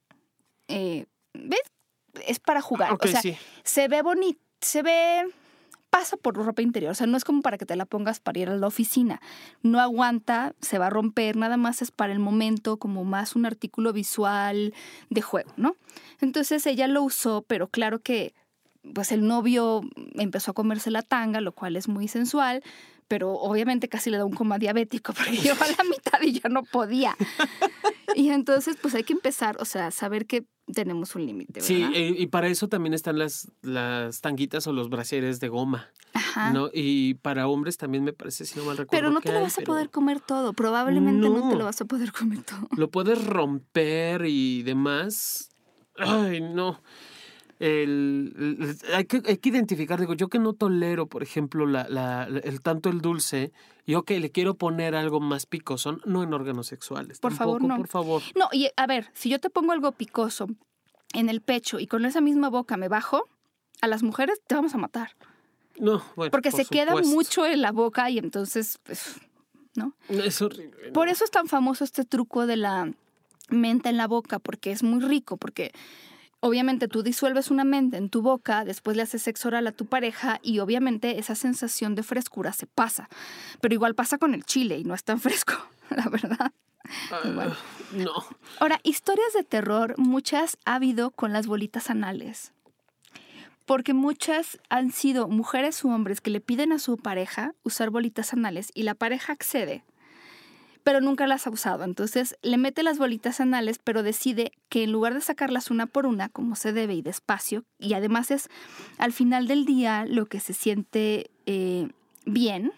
Eh, 0.67 1.05
¿Ves? 1.33 1.61
Es 2.27 2.39
para 2.39 2.61
jugar. 2.61 2.91
Ok, 2.93 3.05
o 3.05 3.07
sea, 3.07 3.21
sí. 3.21 3.37
se 3.63 3.87
ve 3.87 4.01
bonito, 4.01 4.41
se 4.59 4.81
ve 4.81 5.31
pasa 5.89 6.17
por 6.17 6.35
ropa 6.35 6.61
interior, 6.61 6.91
o 6.91 6.95
sea, 6.95 7.07
no 7.07 7.17
es 7.17 7.23
como 7.23 7.41
para 7.41 7.57
que 7.57 7.65
te 7.65 7.75
la 7.75 7.85
pongas 7.85 8.19
para 8.19 8.39
ir 8.39 8.49
a 8.49 8.55
la 8.55 8.67
oficina. 8.67 9.21
No 9.63 9.79
aguanta, 9.79 10.53
se 10.61 10.77
va 10.77 10.87
a 10.87 10.89
romper, 10.89 11.35
nada 11.35 11.57
más 11.57 11.81
es 11.81 11.91
para 11.91 12.13
el 12.13 12.19
momento, 12.19 12.77
como 12.77 13.03
más 13.03 13.35
un 13.35 13.45
artículo 13.45 13.93
visual 13.93 14.73
de 15.09 15.21
juego, 15.21 15.51
¿no? 15.57 15.75
Entonces 16.21 16.65
ella 16.65 16.87
lo 16.87 17.03
usó, 17.03 17.43
pero 17.47 17.67
claro 17.67 17.99
que 17.99 18.33
pues 18.93 19.11
el 19.11 19.27
novio 19.27 19.81
empezó 20.15 20.51
a 20.51 20.53
comerse 20.53 20.91
la 20.91 21.01
tanga, 21.01 21.41
lo 21.41 21.51
cual 21.51 21.75
es 21.75 21.87
muy 21.87 22.07
sensual, 22.07 22.63
pero 23.09 23.33
obviamente 23.33 23.89
casi 23.89 24.09
le 24.09 24.17
da 24.17 24.23
un 24.23 24.33
coma 24.33 24.57
diabético 24.57 25.11
porque 25.17 25.35
lleva 25.35 25.67
la 25.67 25.83
mitad 25.83 26.21
y 26.21 26.39
ya 26.39 26.47
no 26.47 26.63
podía. 26.63 27.17
Y 28.15 28.29
entonces 28.29 28.75
pues 28.81 28.95
hay 28.95 29.03
que 29.03 29.13
empezar, 29.13 29.55
o 29.59 29.65
sea, 29.65 29.91
saber 29.91 30.25
que 30.25 30.43
tenemos 30.73 31.13
un 31.15 31.27
límite, 31.27 31.61
Sí, 31.61 31.85
eh, 31.93 32.15
y 32.17 32.25
para 32.25 32.47
eso 32.47 32.67
también 32.67 32.95
están 32.95 33.19
las, 33.19 33.51
las 33.61 34.19
tanguitas 34.21 34.65
o 34.65 34.73
los 34.73 34.89
brasieres 34.89 35.39
de 35.39 35.47
goma, 35.47 35.89
Ajá. 36.13 36.51
¿no? 36.51 36.71
Y 36.73 37.13
para 37.15 37.47
hombres 37.47 37.77
también 37.77 38.03
me 38.03 38.11
parece, 38.11 38.45
si 38.45 38.57
no 38.57 38.65
mal 38.65 38.77
recuerdo. 38.77 38.89
Pero 38.91 39.11
no 39.11 39.21
te 39.21 39.31
lo 39.31 39.37
hay, 39.37 39.43
vas 39.43 39.59
a 39.59 39.61
poder 39.61 39.91
comer 39.91 40.19
todo. 40.21 40.53
Probablemente 40.53 41.29
no. 41.29 41.49
te 41.49 41.55
lo 41.55 41.65
vas 41.65 41.79
a 41.81 41.85
poder 41.85 42.11
comer 42.11 42.41
todo. 42.41 42.67
Lo 42.75 42.89
puedes 42.89 43.23
romper 43.23 44.25
y 44.25 44.63
demás. 44.63 45.51
Ay, 45.95 46.41
no. 46.41 46.81
El, 47.59 48.33
el- 48.37 48.77
hay, 48.95 49.05
que, 49.05 49.21
hay 49.25 49.37
que 49.37 49.49
identificar, 49.49 49.99
digo, 49.99 50.13
yo 50.13 50.29
que 50.29 50.39
no 50.39 50.53
tolero, 50.53 51.07
por 51.07 51.23
ejemplo, 51.23 51.65
la, 51.65 51.87
la- 51.89 52.23
el 52.23 52.61
tanto 52.61 52.89
el 52.89 53.01
dulce, 53.01 53.51
y 53.85 53.95
ok, 53.95 54.11
le 54.11 54.31
quiero 54.31 54.53
poner 54.55 54.95
algo 54.95 55.19
más 55.19 55.45
picosón, 55.45 56.01
no 56.05 56.23
en 56.23 56.33
órganos 56.33 56.67
sexuales. 56.67 57.19
Por 57.19 57.33
favor, 57.33 57.61
no. 57.61 57.75
Por 57.75 57.87
favor. 57.87 58.21
No, 58.35 58.47
y 58.53 58.69
a 58.77 58.87
ver, 58.87 59.09
si 59.13 59.29
yo 59.29 59.39
te 59.39 59.49
pongo 59.49 59.73
algo 59.73 59.91
picoso 59.91 60.47
en 61.13 61.27
el 61.27 61.41
pecho 61.41 61.79
y 61.79 61.87
con 61.87 62.05
esa 62.05 62.21
misma 62.21 62.49
boca 62.49 62.77
me 62.77 62.87
bajo, 62.87 63.23
a 63.81 63.87
las 63.87 64.03
mujeres 64.03 64.39
te 64.47 64.55
vamos 64.55 64.73
a 64.73 64.77
matar. 64.77 65.11
No, 65.77 66.01
bueno. 66.15 66.31
Porque 66.31 66.51
por 66.51 66.59
se 66.61 66.65
queda 66.65 66.95
mucho 67.01 67.45
en 67.45 67.61
la 67.61 67.71
boca 67.71 68.09
y 68.09 68.19
entonces, 68.19 68.77
pues, 68.83 69.15
¿no? 69.75 69.93
Es 70.07 70.41
horrible. 70.41 70.91
Por 70.91 71.07
no. 71.07 71.11
eso 71.11 71.23
es 71.25 71.31
tan 71.31 71.47
famoso 71.47 71.83
este 71.83 72.05
truco 72.05 72.45
de 72.45 72.57
la 72.57 72.91
menta 73.49 73.89
en 73.89 73.97
la 73.97 74.07
boca, 74.07 74.39
porque 74.39 74.71
es 74.71 74.83
muy 74.83 74.99
rico, 75.01 75.37
porque 75.37 75.71
obviamente 76.41 76.87
tú 76.87 77.03
disuelves 77.03 77.51
una 77.51 77.63
menta 77.63 77.97
en 77.97 78.09
tu 78.09 78.21
boca, 78.21 78.65
después 78.65 78.95
le 78.95 79.03
haces 79.03 79.21
sexo 79.21 79.49
oral 79.49 79.67
a 79.67 79.71
tu 79.71 79.85
pareja 79.85 80.39
y 80.41 80.59
obviamente 80.59 81.19
esa 81.19 81.35
sensación 81.35 81.95
de 81.95 82.03
frescura 82.03 82.53
se 82.53 82.67
pasa. 82.67 83.09
Pero 83.61 83.73
igual 83.73 83.95
pasa 83.95 84.17
con 84.17 84.33
el 84.33 84.45
chile 84.45 84.77
y 84.77 84.83
no 84.83 84.93
es 84.93 85.03
tan 85.03 85.19
fresco, 85.21 85.53
la 85.89 86.09
verdad. 86.09 86.51
Ah, 87.11 87.53
no. 87.93 88.13
Ahora, 88.59 88.79
historias 88.83 89.33
de 89.33 89.43
terror, 89.43 89.95
muchas 89.97 90.57
ha 90.65 90.75
habido 90.75 91.11
con 91.11 91.33
las 91.33 91.45
bolitas 91.45 91.89
anales. 91.89 92.53
Porque 93.65 93.93
muchas 93.93 94.59
han 94.69 94.91
sido 94.91 95.27
mujeres 95.27 95.83
u 95.83 95.91
hombres 95.91 96.21
que 96.21 96.31
le 96.31 96.41
piden 96.41 96.71
a 96.71 96.79
su 96.79 96.97
pareja 96.97 97.53
usar 97.61 97.91
bolitas 97.91 98.33
anales 98.33 98.71
y 98.73 98.81
la 98.81 98.95
pareja 98.95 99.33
accede, 99.33 99.83
pero 100.83 101.01
nunca 101.01 101.27
las 101.27 101.45
ha 101.45 101.49
usado. 101.49 101.83
Entonces 101.83 102.35
le 102.41 102.57
mete 102.57 102.83
las 102.83 102.97
bolitas 102.97 103.39
anales, 103.39 103.79
pero 103.83 104.03
decide 104.03 104.51
que 104.69 104.83
en 104.83 104.91
lugar 104.91 105.13
de 105.13 105.21
sacarlas 105.21 105.69
una 105.71 105.85
por 105.85 106.05
una, 106.05 106.29
como 106.29 106.55
se 106.55 106.73
debe 106.73 106.93
y 106.95 107.01
despacio, 107.01 107.63
y 107.77 107.93
además 107.93 108.31
es 108.31 108.49
al 108.97 109.13
final 109.13 109.47
del 109.47 109.65
día 109.65 110.05
lo 110.05 110.25
que 110.25 110.39
se 110.39 110.53
siente 110.53 111.29
eh, 111.45 111.89
bien, 112.25 112.71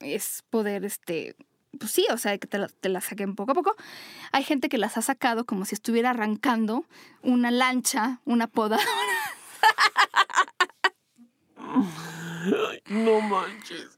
es 0.00 0.44
poder, 0.50 0.84
este, 0.84 1.34
pues 1.78 1.90
sí, 1.92 2.06
o 2.12 2.18
sea, 2.18 2.36
que 2.38 2.46
te, 2.46 2.58
la- 2.58 2.68
te 2.68 3.00
saquen 3.00 3.34
poco 3.34 3.52
a 3.52 3.54
poco. 3.54 3.74
Hay 4.32 4.44
gente 4.44 4.68
que 4.68 4.78
las 4.78 4.96
ha 4.98 5.02
sacado 5.02 5.44
como 5.44 5.64
si 5.64 5.74
estuviera 5.74 6.10
arrancando 6.10 6.84
una 7.22 7.50
lancha, 7.50 8.20
una 8.24 8.46
poda. 8.46 8.78
Ay, 11.58 12.80
no 12.88 13.20
manches. 13.20 13.95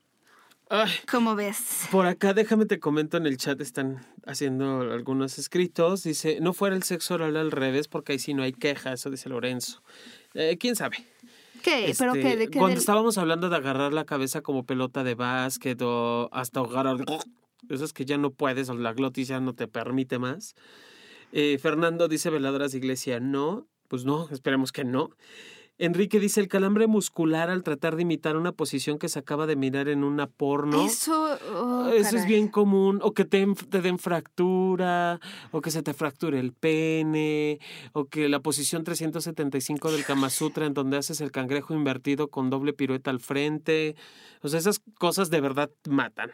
Ay. 0.70 0.90
¿Cómo 1.10 1.34
ves? 1.34 1.86
Por 1.90 2.06
acá, 2.06 2.34
déjame 2.34 2.66
te 2.66 2.78
comento 2.78 3.16
en 3.16 3.26
el 3.26 3.38
chat, 3.38 3.58
están 3.60 4.04
haciendo 4.26 4.80
algunos 4.92 5.38
escritos. 5.38 6.02
Dice, 6.02 6.38
no 6.40 6.52
fuera 6.52 6.76
el 6.76 6.82
sexo 6.82 7.14
oral 7.14 7.36
al 7.36 7.50
revés, 7.50 7.88
porque 7.88 8.12
ahí 8.12 8.18
sí 8.18 8.34
no 8.34 8.42
hay 8.42 8.52
queja, 8.52 8.92
eso 8.92 9.10
dice 9.10 9.30
Lorenzo. 9.30 9.82
Eh, 10.34 10.58
¿Quién 10.60 10.76
sabe? 10.76 10.98
¿Qué? 11.62 11.94
¿Pero 11.98 12.12
Este, 12.14 12.22
qué? 12.22 12.36
¿De 12.36 12.48
qué? 12.48 12.58
Cuando 12.58 12.68
del- 12.74 12.78
estábamos 12.78 13.16
hablando 13.16 13.48
de 13.48 13.56
agarrar 13.56 13.92
la 13.94 14.04
cabeza 14.04 14.42
como 14.42 14.64
pelota 14.66 15.04
de 15.04 15.14
básquet 15.14 15.80
o 15.82 16.28
hasta 16.32 16.60
agarrar... 16.60 16.96
Eso 17.68 17.84
es 17.84 17.92
que 17.92 18.04
ya 18.04 18.18
no 18.18 18.30
puedes 18.30 18.68
o 18.68 18.74
la 18.74 18.92
glotis 18.92 19.26
ya 19.28 19.40
no 19.40 19.52
te 19.54 19.66
permite 19.66 20.18
más. 20.20 20.54
Eh, 21.32 21.58
Fernando 21.60 22.06
dice 22.08 22.30
veladoras 22.30 22.70
de 22.72 22.78
iglesia, 22.78 23.18
no. 23.20 23.66
Pues 23.88 24.04
no, 24.04 24.28
esperemos 24.30 24.70
que 24.70 24.84
no. 24.84 25.10
Enrique 25.80 26.18
dice 26.18 26.40
el 26.40 26.48
calambre 26.48 26.88
muscular 26.88 27.50
al 27.50 27.62
tratar 27.62 27.94
de 27.94 28.02
imitar 28.02 28.36
una 28.36 28.50
posición 28.50 28.98
que 28.98 29.08
se 29.08 29.20
acaba 29.20 29.46
de 29.46 29.54
mirar 29.54 29.88
en 29.88 30.02
una 30.02 30.26
porno. 30.26 30.84
Eso, 30.84 31.38
oh, 31.54 31.88
Eso 31.88 32.16
es 32.16 32.26
bien 32.26 32.48
común, 32.48 32.98
o 33.00 33.12
que 33.12 33.24
te, 33.24 33.46
den 33.70 33.98
fractura, 34.00 35.20
o 35.52 35.60
que 35.60 35.70
se 35.70 35.84
te 35.84 35.94
fracture 35.94 36.40
el 36.40 36.52
pene, 36.52 37.60
o 37.92 38.06
que 38.06 38.28
la 38.28 38.40
posición 38.40 38.82
375 38.82 39.92
del 39.92 40.04
Kama 40.04 40.30
Sutra 40.30 40.66
en 40.66 40.74
donde 40.74 40.96
haces 40.96 41.20
el 41.20 41.30
cangrejo 41.30 41.74
invertido 41.74 42.26
con 42.26 42.50
doble 42.50 42.72
pirueta 42.72 43.10
al 43.10 43.20
frente. 43.20 43.94
O 44.42 44.48
sea, 44.48 44.58
esas 44.58 44.80
cosas 44.98 45.30
de 45.30 45.40
verdad 45.40 45.70
matan. 45.88 46.30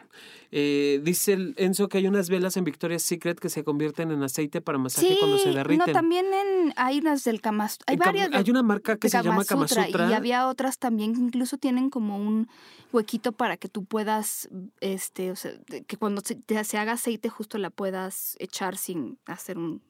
Eh, 0.51 1.01
dice 1.03 1.33
el 1.33 1.55
Enzo 1.57 1.89
que 1.89 1.99
hay 1.99 2.07
unas 2.07 2.29
velas 2.29 2.57
en 2.57 2.65
Victoria's 2.65 3.03
Secret 3.03 3.39
que 3.39 3.49
se 3.49 3.65
convierten 3.65 4.11
en 4.11 4.23
aceite 4.23 4.61
para 4.61 4.79
masaje 4.79 5.09
Sí, 5.09 5.17
cuando 5.19 5.39
se 5.39 5.53
derriten. 5.53 5.87
no, 5.87 5.93
también 5.93 6.27
en, 6.27 6.73
hay 6.77 6.99
unas 6.99 7.25
del 7.25 7.41
Kama 7.41 7.69
Sutra. 7.69 7.85
Hay 7.89 7.97
varias 7.97 8.31
hay 8.33 8.51
una 8.51 8.63
marca 8.63 8.97
que 8.97 9.09
se 9.09 9.23
llama 9.23 9.34
Kama 9.49 9.66
Sutra. 9.68 9.87
Y 10.11 10.14
había 10.14 10.47
otras 10.49 10.79
también 10.79 11.14
que 11.14 11.20
incluso 11.20 11.59
tienen 11.59 11.90
como 11.90 12.16
un 12.18 12.49
huequito 12.92 13.33
para 13.33 13.57
que 13.57 13.68
tú 13.68 13.85
puedas, 13.85 14.49
este, 14.81 15.31
o 15.31 15.37
sea, 15.37 15.53
que 15.87 15.97
cuando 15.97 16.20
se, 16.25 16.35
te- 16.37 16.62
se 16.64 16.79
haga 16.79 16.92
aceite 16.92 17.29
justo 17.29 17.59
la 17.59 17.70
puedas 17.70 18.37
echar 18.38 18.77
sin 18.77 19.18
hacer 19.27 19.59
un 19.59 19.83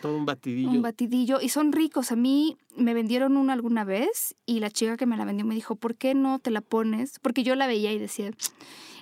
Todo 0.00 0.16
un 0.16 0.26
batidillo. 0.26 0.70
Un 0.70 0.82
batidillo. 0.82 1.40
Y 1.40 1.50
son 1.50 1.72
ricos. 1.72 2.12
A 2.12 2.16
mí 2.16 2.56
me 2.76 2.94
vendieron 2.94 3.36
uno 3.36 3.52
alguna 3.52 3.84
vez 3.84 4.34
y 4.46 4.60
la 4.60 4.70
chica 4.70 4.96
que 4.96 5.06
me 5.06 5.16
la 5.16 5.24
vendió 5.24 5.44
me 5.44 5.54
dijo, 5.54 5.76
¿por 5.76 5.94
qué 5.96 6.14
no 6.14 6.38
te 6.38 6.50
la 6.50 6.60
pones? 6.60 7.18
Porque 7.18 7.42
yo 7.42 7.54
la 7.54 7.66
veía 7.66 7.92
y 7.92 7.98
decía, 7.98 8.30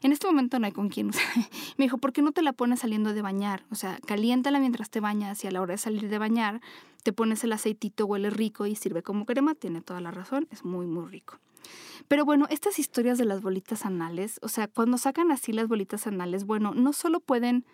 en 0.03 0.13
este 0.13 0.27
momento 0.27 0.59
no 0.59 0.67
hay 0.67 0.73
con 0.73 0.89
quién. 0.89 1.11
me 1.77 1.85
dijo, 1.85 1.99
¿por 1.99 2.13
qué 2.13 2.23
no 2.23 2.33
te 2.33 2.43
la 2.43 2.53
pones 2.53 2.81
saliendo 2.81 3.13
de 3.15 3.23
bañar? 3.23 3.65
O 3.71 3.75
sea, 3.75 3.99
caliéntala 4.07 4.61
mientras 4.61 4.91
te 4.91 5.01
bañas 5.01 5.43
y 5.45 5.47
a 5.47 5.51
la 5.51 5.61
hora 5.61 5.75
de 5.75 5.79
salir 5.79 6.09
de 6.09 6.19
bañar 6.19 6.61
te 7.03 7.13
pones 7.13 7.45
el 7.45 7.53
aceitito, 7.53 8.07
huele 8.07 8.31
rico 8.31 8.67
y 8.67 8.75
sirve 8.75 9.03
como 9.03 9.25
crema. 9.25 9.55
Tiene 9.55 9.81
toda 9.81 10.01
la 10.01 10.11
razón, 10.11 10.49
es 10.51 10.65
muy, 10.65 10.87
muy 10.87 11.07
rico. 11.07 11.39
Pero 12.09 12.25
bueno, 12.25 12.47
estas 12.51 12.79
historias 12.79 13.19
de 13.19 13.25
las 13.25 13.43
bolitas 13.43 13.85
anales, 13.85 14.39
o 14.43 14.49
sea, 14.49 14.69
cuando 14.69 14.99
sacan 14.99 15.31
así 15.31 15.53
las 15.53 15.69
bolitas 15.69 16.07
anales, 16.07 16.45
bueno, 16.45 16.73
no 16.75 16.93
solo 16.93 17.21
pueden 17.21 17.65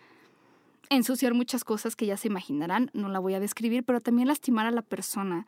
ensuciar 0.90 1.34
muchas 1.34 1.64
cosas 1.64 1.96
que 1.96 2.06
ya 2.06 2.16
se 2.16 2.28
imaginarán, 2.28 2.90
no 2.92 3.08
la 3.08 3.18
voy 3.18 3.34
a 3.34 3.40
describir, 3.40 3.84
pero 3.84 4.00
también 4.00 4.28
lastimar 4.28 4.66
a 4.66 4.70
la 4.70 4.82
persona. 4.82 5.46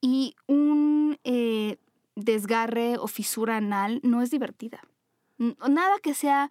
Y 0.00 0.34
un 0.46 1.18
eh, 1.24 1.78
desgarre 2.14 2.96
o 2.98 3.06
fisura 3.06 3.56
anal 3.56 4.00
no 4.02 4.22
es 4.22 4.30
divertida. 4.30 4.80
Nada 5.38 5.98
que 6.02 6.14
sea 6.14 6.50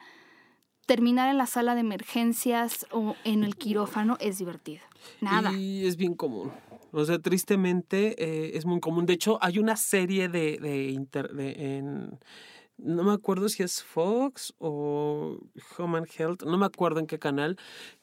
terminar 0.86 1.30
en 1.30 1.38
la 1.38 1.48
sala 1.48 1.74
de 1.74 1.82
emergencias 1.82 2.86
o 2.92 3.16
en 3.24 3.44
el 3.44 3.56
quirófano 3.56 4.18
es 4.20 4.38
divertido. 4.38 4.82
Nada. 5.22 5.52
Y 5.52 5.86
es 5.86 5.98
bien 5.98 6.14
común. 6.14 6.52
O 6.92 7.04
sea, 7.04 7.20
tristemente 7.20 8.16
eh, 8.24 8.58
es 8.58 8.66
muy 8.66 8.80
común. 8.80 9.06
De 9.06 9.14
hecho, 9.14 9.38
hay 9.42 9.60
una 9.60 9.76
serie 9.76 10.30
de, 10.30 10.58
de, 10.58 11.78
en, 11.78 12.20
no 12.78 13.04
me 13.04 13.14
acuerdo 13.14 13.50
si 13.50 13.64
es 13.64 13.84
Fox 13.84 14.54
o 14.58 15.40
Human 15.78 16.06
Health, 16.18 16.44
no 16.44 16.58
me 16.58 16.66
acuerdo 16.66 17.00
en 17.00 17.08
qué 17.08 17.20
canal, 17.20 17.58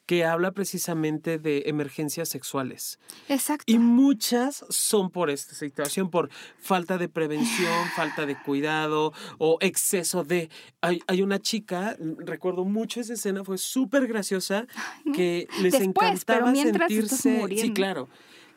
que 0.05 0.25
habla 0.25 0.51
precisamente 0.51 1.37
de 1.37 1.63
emergencias 1.67 2.29
sexuales. 2.29 2.99
Exacto. 3.29 3.71
Y 3.71 3.79
muchas 3.79 4.65
son 4.69 5.09
por 5.11 5.29
esta 5.29 5.55
situación, 5.55 6.09
por 6.09 6.29
falta 6.57 6.97
de 6.97 7.07
prevención, 7.07 7.87
falta 7.95 8.25
de 8.25 8.41
cuidado 8.41 9.13
o 9.37 9.57
exceso 9.61 10.23
de... 10.23 10.49
Hay, 10.81 11.01
hay 11.07 11.21
una 11.21 11.39
chica, 11.39 11.95
recuerdo 12.17 12.65
mucho 12.65 12.99
esa 12.99 13.13
escena, 13.13 13.43
fue 13.43 13.57
súper 13.57 14.07
graciosa, 14.07 14.67
que 15.13 15.47
les 15.61 15.75
encantaba 15.75 16.53
sentirse... 16.53 17.47
Sí, 17.57 17.73
claro 17.73 18.09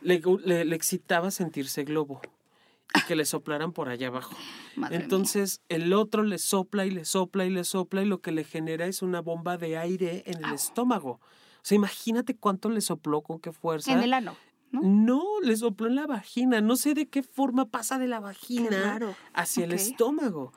le, 0.06 0.74
excitaba 0.74 1.30
sentirse 1.30 1.84
globo 1.84 2.20
y 2.94 3.00
que 3.02 3.16
le 3.16 3.24
soplaran 3.24 3.72
por 3.72 3.88
allá 3.88 4.08
abajo. 4.08 4.36
Entonces 4.90 5.60
el 5.68 5.92
otro 5.92 6.22
le 6.22 6.38
sopla 6.38 6.86
y 6.86 6.90
le 6.90 7.04
sopla 7.04 7.44
y 7.44 7.50
le 7.50 7.64
sopla 7.64 8.02
y 8.02 8.06
lo 8.06 8.20
que 8.20 8.32
le 8.32 8.44
genera 8.44 8.86
es 8.86 9.02
una 9.02 9.20
bomba 9.20 9.56
de 9.56 9.76
aire 9.78 10.22
en 10.26 10.44
el 10.44 10.54
estómago. 10.54 11.12
O 11.12 11.68
sea, 11.68 11.76
imagínate 11.76 12.36
cuánto 12.36 12.68
le 12.70 12.80
sopló, 12.80 13.22
con 13.22 13.40
qué 13.40 13.52
fuerza. 13.52 13.92
En 13.92 14.02
el 14.02 14.12
ano. 14.12 14.36
¿No? 14.70 14.82
no 14.82 15.24
le 15.42 15.56
sopló 15.56 15.86
en 15.86 15.94
la 15.94 16.06
vagina. 16.06 16.60
No 16.60 16.76
sé 16.76 16.94
de 16.94 17.08
qué 17.08 17.22
forma 17.22 17.66
pasa 17.66 17.98
de 17.98 18.08
la 18.08 18.20
vagina 18.20 18.98
hacia 19.32 19.64
el 19.64 19.72
estómago 19.72 20.52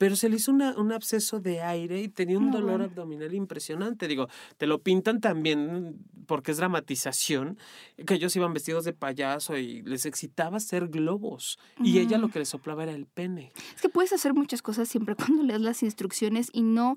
pero 0.00 0.16
se 0.16 0.30
le 0.30 0.36
hizo 0.36 0.50
un 0.50 0.92
absceso 0.92 1.40
de 1.40 1.60
aire 1.60 2.00
y 2.00 2.08
tenía 2.08 2.38
un 2.38 2.50
dolor 2.50 2.80
abdominal 2.80 3.34
impresionante. 3.34 4.08
Digo, 4.08 4.28
te 4.56 4.66
lo 4.66 4.78
pintan 4.78 5.20
también 5.20 5.98
porque 6.26 6.52
es 6.52 6.56
dramatización, 6.56 7.58
que 8.06 8.14
ellos 8.14 8.34
iban 8.34 8.54
vestidos 8.54 8.86
de 8.86 8.94
payaso 8.94 9.58
y 9.58 9.82
les 9.82 10.06
excitaba 10.06 10.58
ser 10.58 10.88
globos. 10.88 11.58
Y 11.84 11.98
ella 11.98 12.16
lo 12.16 12.30
que 12.30 12.38
le 12.38 12.46
soplaba 12.46 12.84
era 12.84 12.92
el 12.92 13.04
pene. 13.04 13.52
Es 13.74 13.82
que 13.82 13.90
puedes 13.90 14.14
hacer 14.14 14.32
muchas 14.32 14.62
cosas 14.62 14.88
siempre 14.88 15.14
cuando 15.16 15.42
lees 15.42 15.60
las 15.60 15.82
instrucciones 15.82 16.48
y 16.50 16.62
no 16.62 16.96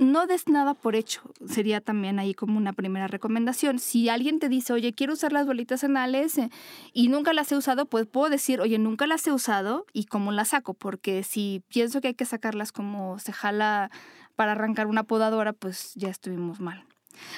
no 0.00 0.26
des 0.26 0.48
nada 0.48 0.72
por 0.72 0.96
hecho, 0.96 1.20
sería 1.46 1.82
también 1.82 2.18
ahí 2.18 2.32
como 2.32 2.56
una 2.56 2.72
primera 2.72 3.06
recomendación. 3.06 3.78
Si 3.78 4.08
alguien 4.08 4.38
te 4.38 4.48
dice, 4.48 4.72
oye, 4.72 4.94
quiero 4.94 5.12
usar 5.12 5.32
las 5.32 5.46
bolitas 5.46 5.84
anales 5.84 6.38
eh, 6.38 6.50
y 6.94 7.08
nunca 7.08 7.34
las 7.34 7.52
he 7.52 7.56
usado, 7.56 7.84
pues 7.84 8.06
puedo 8.06 8.30
decir, 8.30 8.62
oye, 8.62 8.78
nunca 8.78 9.06
las 9.06 9.26
he 9.26 9.32
usado 9.32 9.84
y 9.92 10.06
cómo 10.06 10.32
las 10.32 10.48
saco, 10.48 10.72
porque 10.72 11.22
si 11.22 11.62
pienso 11.68 12.00
que 12.00 12.08
hay 12.08 12.14
que 12.14 12.24
sacarlas 12.24 12.72
como 12.72 13.18
se 13.18 13.32
jala 13.32 13.90
para 14.36 14.52
arrancar 14.52 14.86
una 14.86 15.04
podadora, 15.04 15.52
pues 15.52 15.92
ya 15.94 16.08
estuvimos 16.08 16.60
mal. 16.60 16.86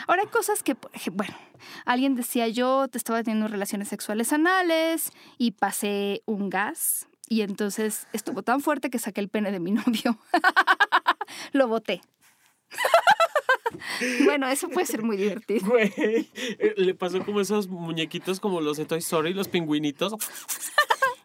Ahora 0.07 0.23
hay 0.23 0.29
cosas 0.29 0.63
que, 0.63 0.77
bueno, 1.13 1.35
alguien 1.85 2.15
decía, 2.15 2.47
yo 2.47 2.87
te 2.87 2.97
estaba 2.97 3.25
teniendo 3.25 3.49
relaciones 3.49 3.89
sexuales 3.89 4.33
anales 4.33 5.11
y 5.37 5.51
pasé 5.51 6.23
un 6.27 6.49
gas 6.49 7.09
y 7.29 7.41
entonces 7.41 8.07
estuvo 8.13 8.45
tan 8.45 8.61
fuerte 8.61 8.89
que 8.89 9.01
saqué 9.01 9.21
el 9.21 9.29
pene 9.29 9.51
de 9.51 9.59
mi 9.59 9.73
novio. 9.73 10.17
Lo 11.53 11.67
boté. 11.67 12.03
bueno, 14.25 14.49
eso 14.49 14.69
puede 14.69 14.87
ser 14.87 15.03
muy 15.03 15.17
divertido. 15.17 15.67
Güey, 15.67 15.93
eh, 15.97 16.75
le 16.77 16.95
pasó 16.95 17.25
como 17.25 17.41
esos 17.41 17.69
muñequitos 17.69 18.41
como 18.41 18.61
los 18.61 18.77
de 18.77 18.85
Toy 18.85 18.99
Story, 18.99 19.35
los 19.35 19.49
pingüinitos. 19.49 20.15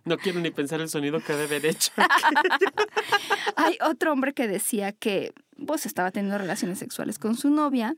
No 0.05 0.17
quiero 0.17 0.39
ni 0.39 0.51
pensar 0.51 0.79
el 0.79 0.89
sonido 0.89 1.19
que 1.19 1.33
debe 1.33 1.59
de 1.59 1.69
hecho. 1.69 1.91
Hay 3.57 3.77
otro 3.85 4.13
hombre 4.13 4.33
que 4.33 4.47
decía 4.47 4.93
que 4.93 5.33
vos 5.57 5.85
estaba 5.85 6.11
teniendo 6.11 6.37
relaciones 6.37 6.79
sexuales 6.79 7.19
con 7.19 7.35
su 7.35 7.49
novia, 7.49 7.95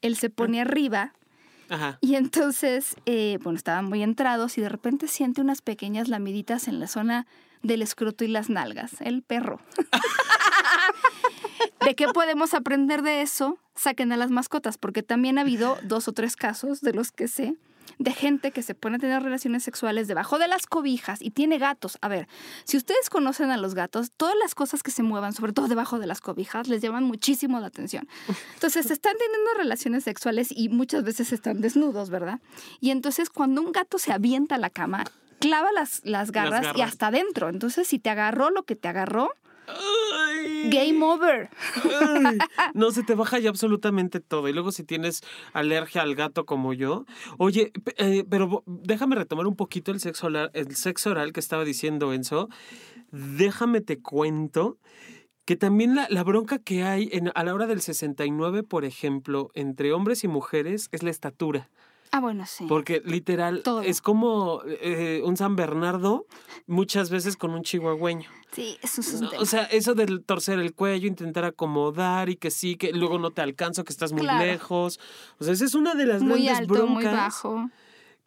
él 0.00 0.16
se 0.16 0.30
pone 0.30 0.58
ah. 0.58 0.62
arriba 0.62 1.12
Ajá. 1.68 1.98
y 2.00 2.16
entonces, 2.16 2.96
eh, 3.06 3.38
bueno, 3.42 3.56
estaban 3.56 3.84
muy 3.84 4.02
entrados 4.02 4.58
y 4.58 4.60
de 4.60 4.68
repente 4.68 5.06
siente 5.06 5.40
unas 5.40 5.62
pequeñas 5.62 6.08
lamiditas 6.08 6.66
en 6.66 6.80
la 6.80 6.88
zona 6.88 7.26
del 7.62 7.82
escroto 7.82 8.24
y 8.24 8.28
las 8.28 8.50
nalgas, 8.50 9.00
el 9.00 9.22
perro. 9.22 9.60
¿De 11.84 11.94
qué 11.94 12.08
podemos 12.08 12.54
aprender 12.54 13.02
de 13.02 13.22
eso? 13.22 13.58
Saquen 13.74 14.12
a 14.12 14.16
las 14.16 14.30
mascotas, 14.30 14.78
porque 14.78 15.02
también 15.02 15.38
ha 15.38 15.42
habido 15.42 15.78
dos 15.82 16.08
o 16.08 16.12
tres 16.12 16.36
casos 16.36 16.80
de 16.80 16.92
los 16.92 17.12
que 17.12 17.28
sé 17.28 17.56
de 17.98 18.12
gente 18.12 18.50
que 18.50 18.62
se 18.62 18.74
pone 18.74 18.96
a 18.96 18.98
tener 18.98 19.22
relaciones 19.22 19.62
sexuales 19.62 20.08
debajo 20.08 20.38
de 20.38 20.48
las 20.48 20.66
cobijas 20.66 21.20
y 21.22 21.30
tiene 21.30 21.58
gatos. 21.58 21.98
A 22.00 22.08
ver, 22.08 22.28
si 22.64 22.76
ustedes 22.76 23.10
conocen 23.10 23.50
a 23.50 23.56
los 23.56 23.74
gatos, 23.74 24.12
todas 24.16 24.34
las 24.40 24.54
cosas 24.54 24.82
que 24.82 24.90
se 24.90 25.02
muevan, 25.02 25.32
sobre 25.32 25.52
todo 25.52 25.68
debajo 25.68 25.98
de 25.98 26.06
las 26.06 26.20
cobijas, 26.20 26.68
les 26.68 26.82
llaman 26.82 27.04
muchísimo 27.04 27.60
la 27.60 27.66
atención. 27.66 28.08
Entonces, 28.54 28.90
están 28.90 29.16
teniendo 29.18 29.54
relaciones 29.56 30.04
sexuales 30.04 30.48
y 30.50 30.68
muchas 30.68 31.04
veces 31.04 31.32
están 31.32 31.60
desnudos, 31.60 32.10
¿verdad? 32.10 32.40
Y 32.80 32.90
entonces, 32.90 33.30
cuando 33.30 33.60
un 33.60 33.72
gato 33.72 33.98
se 33.98 34.12
avienta 34.12 34.56
a 34.56 34.58
la 34.58 34.70
cama, 34.70 35.04
clava 35.38 35.72
las, 35.72 36.00
las, 36.04 36.32
garras, 36.32 36.76
y 36.76 36.82
hasta 36.82 37.08
adentro. 37.08 37.48
Entonces, 37.48 37.86
si 37.88 37.98
te 37.98 38.10
agarró 38.10 38.50
lo 38.50 38.62
que 38.62 38.76
te 38.76 38.88
agarró, 38.88 39.30
Game 40.70 41.04
over. 41.04 41.50
no 42.74 42.90
se 42.90 43.02
te 43.02 43.14
baja 43.14 43.38
ya 43.38 43.50
absolutamente 43.50 44.20
todo. 44.20 44.48
Y 44.48 44.52
luego 44.52 44.72
si 44.72 44.84
tienes 44.84 45.22
alergia 45.52 46.02
al 46.02 46.14
gato 46.14 46.44
como 46.44 46.72
yo. 46.72 47.04
Oye, 47.38 47.72
eh, 47.96 48.24
pero 48.28 48.62
déjame 48.66 49.16
retomar 49.16 49.46
un 49.46 49.56
poquito 49.56 49.92
el 49.92 50.00
sexo 50.00 50.26
oral, 50.26 50.50
el 50.54 50.74
sexo 50.74 51.10
oral 51.10 51.32
que 51.32 51.40
estaba 51.40 51.64
diciendo 51.64 52.12
Enzo. 52.12 52.48
Déjame 53.10 53.80
te 53.80 54.00
cuento 54.00 54.78
que 55.44 55.56
también 55.56 55.94
la, 55.94 56.06
la 56.08 56.22
bronca 56.22 56.58
que 56.58 56.84
hay 56.84 57.08
en, 57.12 57.30
a 57.34 57.44
la 57.44 57.54
hora 57.54 57.66
del 57.66 57.80
69, 57.80 58.62
por 58.62 58.84
ejemplo, 58.84 59.50
entre 59.54 59.92
hombres 59.92 60.24
y 60.24 60.28
mujeres 60.28 60.88
es 60.92 61.02
la 61.02 61.10
estatura. 61.10 61.68
Ah, 62.14 62.20
bueno, 62.20 62.44
sí. 62.46 62.66
Porque 62.68 63.00
literal 63.06 63.62
es 63.84 64.02
como 64.02 64.60
eh, 64.66 65.22
un 65.24 65.38
San 65.38 65.56
Bernardo 65.56 66.26
muchas 66.66 67.08
veces 67.08 67.38
con 67.38 67.52
un 67.52 67.62
chihuahueño. 67.62 68.28
Sí, 68.52 68.76
eso 68.82 69.00
es 69.00 69.14
un 69.14 69.28
O 69.38 69.46
sea, 69.46 69.64
eso 69.64 69.94
del 69.94 70.22
torcer 70.22 70.58
el 70.58 70.74
cuello, 70.74 71.08
intentar 71.08 71.46
acomodar 71.46 72.28
y 72.28 72.36
que 72.36 72.50
sí, 72.50 72.76
que 72.76 72.92
luego 72.92 73.18
no 73.18 73.30
te 73.30 73.40
alcanzo, 73.40 73.84
que 73.84 73.94
estás 73.94 74.12
muy 74.12 74.26
lejos. 74.26 75.00
O 75.38 75.44
sea, 75.44 75.54
esa 75.54 75.64
es 75.64 75.74
una 75.74 75.94
de 75.94 76.04
las 76.04 76.20
muy 76.20 76.44
grandes 76.44 76.58
alto, 76.58 76.74
broncas 76.74 76.92
muy 76.92 77.04
bajo. 77.04 77.70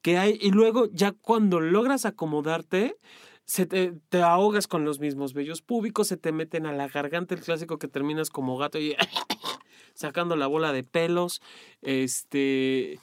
que 0.02 0.18
hay. 0.18 0.40
Y 0.42 0.50
luego 0.50 0.90
ya 0.92 1.12
cuando 1.12 1.60
logras 1.60 2.06
acomodarte, 2.06 2.98
se 3.46 3.68
te, 3.68 3.94
te, 4.10 4.24
ahogas 4.24 4.66
con 4.66 4.84
los 4.84 5.00
mismos 5.00 5.36
vellos 5.36 5.62
públicos, 5.62 6.08
se 6.08 6.18
te 6.18 6.32
meten 6.32 6.66
a 6.66 6.74
la 6.74 6.88
garganta, 6.88 7.36
el 7.36 7.42
clásico 7.42 7.78
que 7.78 7.88
terminas 7.88 8.32
como 8.32 8.58
gato 8.58 8.80
y 8.80 8.96
sacando 9.94 10.36
la 10.36 10.48
bola 10.48 10.74
de 10.74 10.84
pelos. 10.84 11.44
Este 11.84 13.00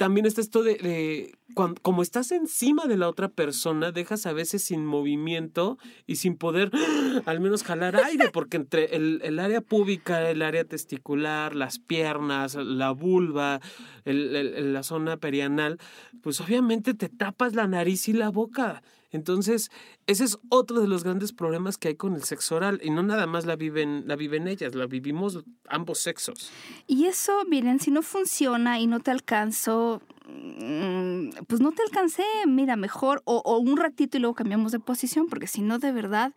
también 0.00 0.24
está 0.24 0.40
esto 0.40 0.62
de, 0.62 1.36
cuando, 1.52 1.78
como 1.82 2.00
estás 2.00 2.32
encima 2.32 2.86
de 2.86 2.96
la 2.96 3.06
otra 3.06 3.28
persona, 3.28 3.92
dejas 3.92 4.24
a 4.24 4.32
veces 4.32 4.62
sin 4.62 4.86
movimiento 4.86 5.76
y 6.06 6.16
sin 6.16 6.38
poder 6.38 6.70
al 7.26 7.40
menos 7.40 7.64
jalar 7.64 7.96
aire, 7.96 8.30
porque 8.32 8.56
entre 8.56 8.96
el, 8.96 9.38
área 9.38 9.60
pública, 9.60 10.30
el 10.30 10.40
área 10.40 10.64
testicular, 10.64 11.54
las 11.54 11.78
piernas, 11.78 12.54
la 12.54 12.92
vulva, 12.92 13.60
la 14.06 14.82
zona 14.84 15.18
perianal, 15.18 15.76
pues 16.22 16.40
obviamente 16.40 16.94
te 16.94 17.10
tapas 17.10 17.54
la 17.54 17.66
nariz 17.66 18.08
y 18.08 18.14
la 18.14 18.30
boca. 18.30 18.82
Entonces, 19.12 19.70
ese 20.06 20.24
es 20.24 20.38
otro 20.48 20.80
de 20.80 20.88
los 20.88 21.04
grandes 21.04 21.32
problemas 21.32 21.78
que 21.78 21.88
hay 21.88 21.94
con 21.96 22.14
el 22.14 22.22
sexo 22.24 22.56
oral. 22.56 22.80
Y 22.82 22.90
no 22.90 23.02
nada 23.02 23.26
más 23.26 23.44
la 23.46 23.56
viven, 23.56 24.04
la 24.06 24.16
viven 24.16 24.46
ellas, 24.46 24.74
la 24.74 24.86
vivimos 24.86 25.44
ambos 25.68 25.98
sexos. 25.98 26.50
Y 26.86 27.06
eso, 27.06 27.44
miren, 27.48 27.80
si 27.80 27.90
no 27.90 28.02
funciona 28.02 28.78
y 28.78 28.86
no 28.86 29.00
te 29.00 29.10
alcanzo, 29.10 30.00
mm, 30.26 31.44
pues 31.48 31.60
no 31.60 31.72
te 31.72 31.82
alcancé, 31.82 32.24
mira, 32.46 32.76
mejor, 32.76 33.22
o, 33.24 33.42
o 33.44 33.58
un 33.58 33.76
ratito 33.76 34.16
y 34.16 34.20
luego 34.20 34.34
cambiamos 34.34 34.72
de 34.72 34.78
posición, 34.78 35.26
porque 35.28 35.46
si 35.46 35.62
no, 35.62 35.78
de 35.78 35.92
verdad, 35.92 36.32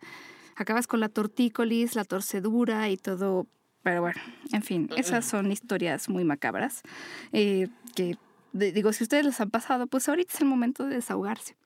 acabas 0.56 0.86
con 0.86 1.00
la 1.00 1.08
tortícolis, 1.08 1.94
la 1.94 2.04
torcedura 2.04 2.88
y 2.90 2.96
todo. 2.96 3.46
Pero 3.82 4.00
bueno, 4.00 4.20
en 4.52 4.62
fin, 4.62 4.88
esas 4.96 5.26
son 5.26 5.52
historias 5.52 6.08
muy 6.08 6.24
macabras 6.24 6.82
eh, 7.32 7.68
que 7.94 8.16
digo, 8.54 8.92
si 8.92 9.02
ustedes 9.02 9.26
les 9.26 9.40
han 9.40 9.50
pasado, 9.50 9.86
pues 9.86 10.08
ahorita 10.08 10.32
es 10.32 10.40
el 10.40 10.46
momento 10.46 10.86
de 10.86 10.94
desahogarse. 10.94 11.56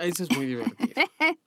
Eso 0.00 0.24
es 0.24 0.36
muy 0.36 0.46
divertido. 0.46 0.88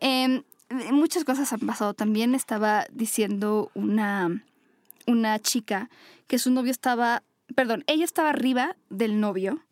Em, 0.00 0.44
muchas 0.92 1.24
cosas 1.24 1.52
han 1.52 1.60
pasado. 1.60 1.92
También 1.92 2.34
estaba 2.34 2.86
diciendo 2.92 3.70
una, 3.74 4.44
una 5.06 5.38
chica 5.40 5.90
que 6.28 6.38
su 6.38 6.52
novio 6.52 6.70
estaba, 6.70 7.24
perdón, 7.54 7.82
ella 7.88 8.04
estaba 8.04 8.30
arriba 8.30 8.76
del 8.90 9.18
novio. 9.20 9.64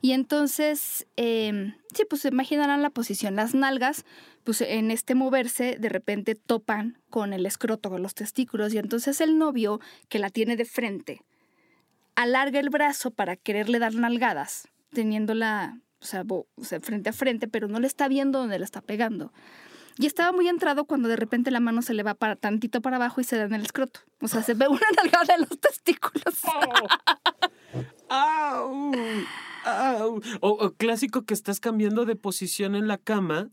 Y 0.00 0.12
entonces, 0.12 1.06
em, 1.16 1.74
sí, 1.94 2.04
pues 2.08 2.22
se 2.22 2.28
imaginarán 2.28 2.82
la 2.82 2.90
posición. 2.90 3.36
Las 3.36 3.54
nalgas, 3.54 4.04
pues 4.44 4.60
en 4.60 4.90
este 4.90 5.14
moverse, 5.14 5.76
de 5.80 5.88
repente 5.88 6.34
topan 6.34 6.98
con 7.08 7.32
el 7.32 7.46
escroto, 7.46 7.88
con 7.88 8.02
los 8.02 8.14
testículos. 8.14 8.74
Y 8.74 8.78
entonces 8.78 9.20
el 9.22 9.38
novio, 9.38 9.80
que 10.08 10.18
la 10.18 10.28
tiene 10.28 10.56
de 10.56 10.66
frente, 10.66 11.22
alarga 12.16 12.60
el 12.60 12.68
brazo 12.68 13.10
para 13.10 13.36
quererle 13.36 13.78
dar 13.78 13.94
nalgadas, 13.94 14.68
teniéndola, 14.92 15.80
o 16.12 16.64
sea, 16.64 16.80
frente 16.80 17.10
a 17.10 17.12
frente, 17.12 17.48
pero 17.48 17.68
no 17.68 17.80
le 17.80 17.86
está 17.86 18.08
viendo 18.08 18.38
donde 18.38 18.58
le 18.58 18.64
está 18.64 18.80
pegando. 18.80 19.32
Y 19.96 20.06
estaba 20.06 20.32
muy 20.32 20.48
entrado 20.48 20.86
cuando 20.86 21.08
de 21.08 21.16
repente 21.16 21.50
la 21.50 21.60
mano 21.60 21.80
se 21.80 21.94
le 21.94 22.02
va 22.02 22.14
para 22.14 22.34
tantito 22.34 22.80
para 22.80 22.96
abajo 22.96 23.20
y 23.20 23.24
se 23.24 23.36
da 23.36 23.44
en 23.44 23.54
el 23.54 23.62
escroto. 23.62 24.00
O 24.20 24.28
sea, 24.28 24.42
se 24.42 24.54
ve 24.54 24.66
una 24.66 24.80
nalgada 24.96 25.34
en 25.34 25.42
los 25.42 25.60
testículos. 25.60 26.40
O 30.40 30.74
clásico 30.76 31.24
que 31.24 31.32
estás 31.32 31.58
cambiando 31.58 32.04
de 32.04 32.16
posición 32.16 32.76
en 32.76 32.86
la 32.86 32.98
cama 32.98 33.48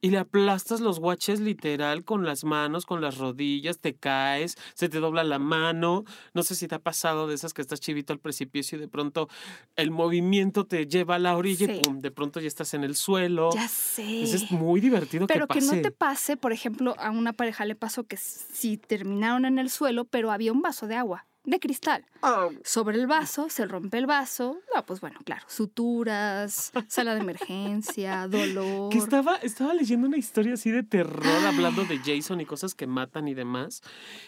y 0.00 0.10
le 0.10 0.18
aplastas 0.18 0.80
los 0.80 1.00
guaches 1.00 1.40
literal 1.40 2.04
con 2.04 2.24
las 2.24 2.44
manos, 2.44 2.86
con 2.86 3.00
las 3.00 3.18
rodillas, 3.18 3.78
te 3.80 3.94
caes, 3.94 4.56
se 4.74 4.88
te 4.88 5.00
dobla 5.00 5.24
la 5.24 5.38
mano. 5.38 6.04
No 6.34 6.42
sé 6.42 6.54
si 6.54 6.68
te 6.68 6.74
ha 6.74 6.78
pasado 6.78 7.26
de 7.26 7.34
esas 7.34 7.52
que 7.54 7.62
estás 7.62 7.80
chivito 7.80 8.12
al 8.12 8.18
precipicio 8.20 8.78
y 8.78 8.80
de 8.80 8.88
pronto 8.88 9.28
el 9.76 9.90
movimiento 9.90 10.64
te 10.66 10.86
lleva 10.86 11.16
a 11.16 11.18
la 11.18 11.36
orilla 11.36 11.66
Sí. 11.66 11.72
y 11.74 11.80
pum, 11.80 11.98
de 12.00 12.10
pronto 12.10 12.40
ya 12.40 12.48
estás 12.48 12.74
en 12.74 12.84
el 12.84 12.96
suelo. 12.96 13.50
Ya 13.54 13.68
sé. 13.68 14.22
Eso 14.22 14.36
es 14.36 14.50
muy 14.50 14.80
divertido 14.80 15.26
Pero 15.26 15.46
que 15.46 15.54
que 15.54 15.60
pase. 15.60 15.76
no 15.76 15.82
te 15.82 15.90
pase, 15.90 16.36
por 16.36 16.52
ejemplo, 16.52 16.94
a 16.98 17.10
una 17.10 17.32
pareja 17.32 17.64
le 17.64 17.74
pasó 17.74 18.04
que 18.04 18.16
sí 18.16 18.76
terminaron 18.78 19.44
en 19.44 19.58
el 19.58 19.70
suelo, 19.70 20.04
pero 20.04 20.30
había 20.30 20.52
un 20.52 20.62
vaso 20.62 20.86
de 20.86 20.94
agua, 20.96 21.26
de 21.48 21.58
cristal. 21.60 22.04
Au. 22.20 22.50
Sobre 22.62 22.98
el 22.98 23.06
vaso, 23.06 23.48
se 23.48 23.64
rompe 23.66 23.98
el 23.98 24.06
vaso. 24.06 24.58
No, 24.74 24.84
pues 24.84 25.00
bueno, 25.00 25.18
claro, 25.24 25.44
suturas, 25.48 26.72
sala 26.88 27.14
de 27.14 27.20
emergencia, 27.20 28.28
dolor. 28.30 28.90
Que 28.90 28.98
estaba, 28.98 29.36
estaba 29.36 29.72
leyendo 29.74 30.06
una 30.06 30.18
historia 30.18 30.54
así 30.54 30.70
de 30.70 30.82
terror, 30.82 31.46
hablando 31.46 31.84
de 31.84 31.98
Jason 31.98 32.40
y 32.40 32.44
cosas 32.46 32.74
que 32.74 32.86
matan 32.86 33.28
y 33.28 33.34
demás. 33.34 33.80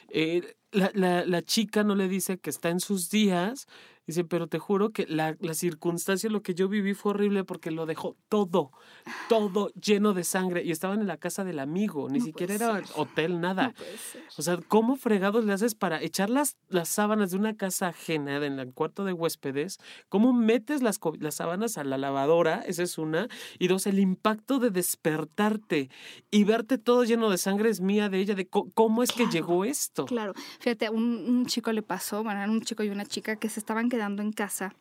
Eh, 0.08 0.54
la, 0.72 0.90
la- 0.94 1.24
la 1.26 1.42
chica 1.42 1.84
no 1.84 1.94
le 1.94 2.08
dice 2.08 2.38
que 2.38 2.50
está 2.50 2.70
en 2.70 2.80
sus 2.80 3.10
días. 3.10 3.66
Dice, 4.10 4.24
pero 4.24 4.48
te 4.48 4.58
juro 4.58 4.90
que 4.90 5.06
la, 5.08 5.36
la 5.38 5.54
circunstancia, 5.54 6.28
lo 6.30 6.42
que 6.42 6.52
yo 6.54 6.68
viví 6.68 6.94
fue 6.94 7.10
horrible 7.10 7.44
porque 7.44 7.70
lo 7.70 7.86
dejó 7.86 8.16
todo, 8.28 8.72
todo 9.28 9.70
lleno 9.80 10.14
de 10.14 10.24
sangre. 10.24 10.64
Y 10.64 10.72
estaban 10.72 11.00
en 11.00 11.06
la 11.06 11.16
casa 11.16 11.44
del 11.44 11.60
amigo, 11.60 12.08
ni 12.10 12.18
No 12.18 12.24
siquiera 12.24 12.54
era 12.54 12.74
ser. 12.76 12.84
hotel, 12.96 13.40
nada. 13.40 13.68
No. 13.68 13.84
O 14.36 14.42
sea, 14.42 14.58
¿cómo 14.66 14.96
fregados 14.96 15.44
le 15.44 15.52
haces 15.52 15.76
para 15.76 16.02
echar 16.02 16.28
las, 16.28 16.56
las 16.68 16.88
sábanas 16.88 17.30
de 17.30 17.36
una 17.36 17.56
casa 17.56 17.86
ajena 17.86 18.44
en 18.44 18.58
el 18.58 18.72
cuarto 18.72 19.04
de 19.04 19.12
huéspedes? 19.12 19.78
¿Cómo 20.08 20.32
metes 20.32 20.82
las, 20.82 20.98
las 21.20 21.36
sábanas 21.36 21.78
a 21.78 21.84
la 21.84 21.96
lavadora? 21.96 22.62
Esa 22.66 22.82
es 22.82 22.98
una. 22.98 23.28
Y 23.60 23.68
dos, 23.68 23.86
el 23.86 24.00
impacto 24.00 24.58
de 24.58 24.70
despertarte 24.70 25.88
y 26.32 26.44
verte 26.44 26.78
todo 26.78 27.04
lleno 27.04 27.30
de 27.30 27.38
sangre 27.38 27.70
es 27.70 27.80
mía 27.80 28.08
de 28.08 28.18
ella, 28.18 28.34
de 28.34 28.48
cómo 28.48 29.04
es 29.04 29.10
que 29.12 29.18
Claro, 29.20 29.30
llegó 29.32 29.64
esto. 29.64 30.06
Claro, 30.06 30.32
fíjate, 30.58 30.86
a 30.86 30.90
un, 30.90 31.04
un 31.28 31.46
chico 31.46 31.70
le 31.72 31.82
pasó, 31.82 32.24
bueno, 32.24 32.40
un 32.50 32.62
chico 32.62 32.82
y 32.82 32.88
una 32.88 33.04
chica 33.04 33.36
que 33.36 33.48
se 33.48 33.60
estaban 33.60 33.88
quedando 33.88 33.99
en 34.00 34.32
casa 34.32 34.74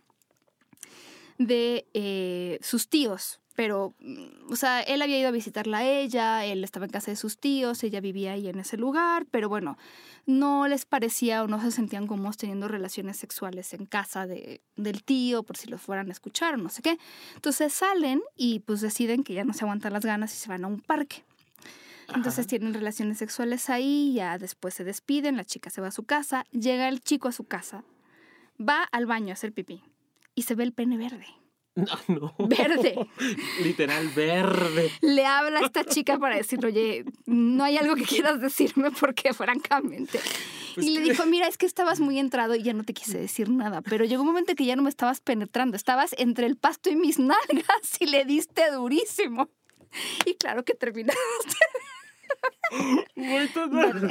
de 1.38 1.88
eh, 1.94 2.60
sus 2.62 2.90
tíos, 2.90 3.40
pero, 3.60 3.94
mm, 4.00 4.52
o 4.54 4.56
sea, 4.56 4.80
él 4.82 5.02
había 5.02 5.20
ido 5.20 5.28
a 5.28 5.32
visitarla 5.32 5.80
a 5.80 5.84
ella, 5.84 6.46
él 6.46 6.64
estaba 6.64 6.86
en 6.86 6.92
casa 6.92 7.12
de 7.12 7.18
sus 7.18 7.38
tíos, 7.38 7.84
ella 7.84 8.00
vivía 8.00 8.32
ahí 8.32 8.48
en 8.48 8.58
ese 8.58 8.78
lugar, 8.78 9.26
pero 9.32 9.50
bueno, 9.50 9.78
no 10.26 10.68
les 10.70 10.86
parecía 10.86 11.44
o 11.44 11.48
no 11.48 11.60
se 11.62 11.72
sentían 11.72 12.08
cómodos 12.08 12.38
teniendo 12.38 12.70
relaciones 12.70 13.18
sexuales 13.18 13.74
en 13.74 13.86
casa 13.86 14.28
de, 14.28 14.62
del 14.78 15.04
tío, 15.04 15.44
por 15.44 15.58
si 15.58 15.68
los 15.68 15.82
fueran 15.82 16.08
a 16.08 16.12
escuchar 16.14 16.54
o 16.54 16.58
no 16.58 16.70
sé 16.70 16.82
qué. 16.82 16.98
Entonces 17.36 17.74
salen 17.74 18.22
y 18.38 18.60
pues 18.60 18.80
deciden 18.80 19.26
que 19.26 19.34
ya 19.34 19.44
no 19.44 19.52
se 19.52 19.66
aguantan 19.66 19.92
las 19.92 20.06
ganas 20.06 20.34
y 20.34 20.38
se 20.38 20.48
van 20.48 20.64
a 20.64 20.68
un 20.68 20.80
parque. 20.80 21.24
Entonces 22.16 22.40
Ajá. 22.40 22.48
tienen 22.48 22.74
relaciones 22.74 23.18
sexuales 23.18 23.70
ahí, 23.70 24.14
ya 24.14 24.38
después 24.38 24.74
se 24.74 24.86
despiden, 24.86 25.36
la 25.36 25.44
chica 25.44 25.70
se 25.70 25.82
va 25.82 25.88
a 25.88 25.92
su 25.92 26.04
casa, 26.04 26.46
llega 26.52 26.88
el 26.88 27.02
chico 27.02 27.28
a 27.28 27.34
su 27.34 27.44
casa, 27.44 27.84
va 28.60 28.84
al 28.84 29.06
baño 29.06 29.30
a 29.30 29.34
hacer 29.34 29.54
pipí 29.54 29.82
y 30.36 30.44
se 30.44 30.56
ve 30.56 30.64
el 30.64 30.74
pene 30.74 30.98
verde. 30.98 31.26
No, 31.76 31.86
no. 32.08 32.36
Verde. 32.48 33.08
Literal, 33.64 34.10
verde. 34.10 34.92
Le 35.02 35.26
habla 35.26 35.60
a 35.60 35.66
esta 35.66 35.84
chica 35.86 36.18
para 36.18 36.36
decirle, 36.36 36.68
oye, 36.68 37.06
no 37.26 37.64
hay 37.64 37.78
algo 37.78 37.96
que 37.96 38.04
quieras 38.04 38.42
decirme 38.42 38.92
porque 38.92 39.34
francamente. 39.34 40.20
Pues 40.76 40.86
y 40.86 40.92
le 40.96 41.02
dijo, 41.02 41.26
mira, 41.28 41.48
es 41.48 41.58
que 41.58 41.66
estabas 41.66 42.00
muy 42.00 42.20
entrado 42.20 42.56
y 42.56 42.64
ya 42.64 42.74
no 42.74 42.84
te 42.84 42.94
quise 42.94 43.18
decir 43.18 43.50
nada, 43.50 43.82
pero 43.82 44.06
llegó 44.06 44.22
un 44.24 44.28
momento 44.28 44.56
que 44.56 44.66
ya 44.66 44.76
no 44.76 44.82
me 44.84 44.90
estabas 44.90 45.22
penetrando, 45.22 45.78
estabas 45.78 46.14
entre 46.18 46.48
el 46.48 46.58
pasto 46.58 46.90
y 46.90 46.96
mis 46.96 47.18
nalgas 47.20 47.98
y 48.00 48.08
le 48.08 48.26
diste 48.26 48.70
durísimo. 48.72 49.50
Y 50.26 50.36
claro 50.36 50.64
que 50.64 50.74
terminaste. 50.76 51.20
Todo- 53.54 54.10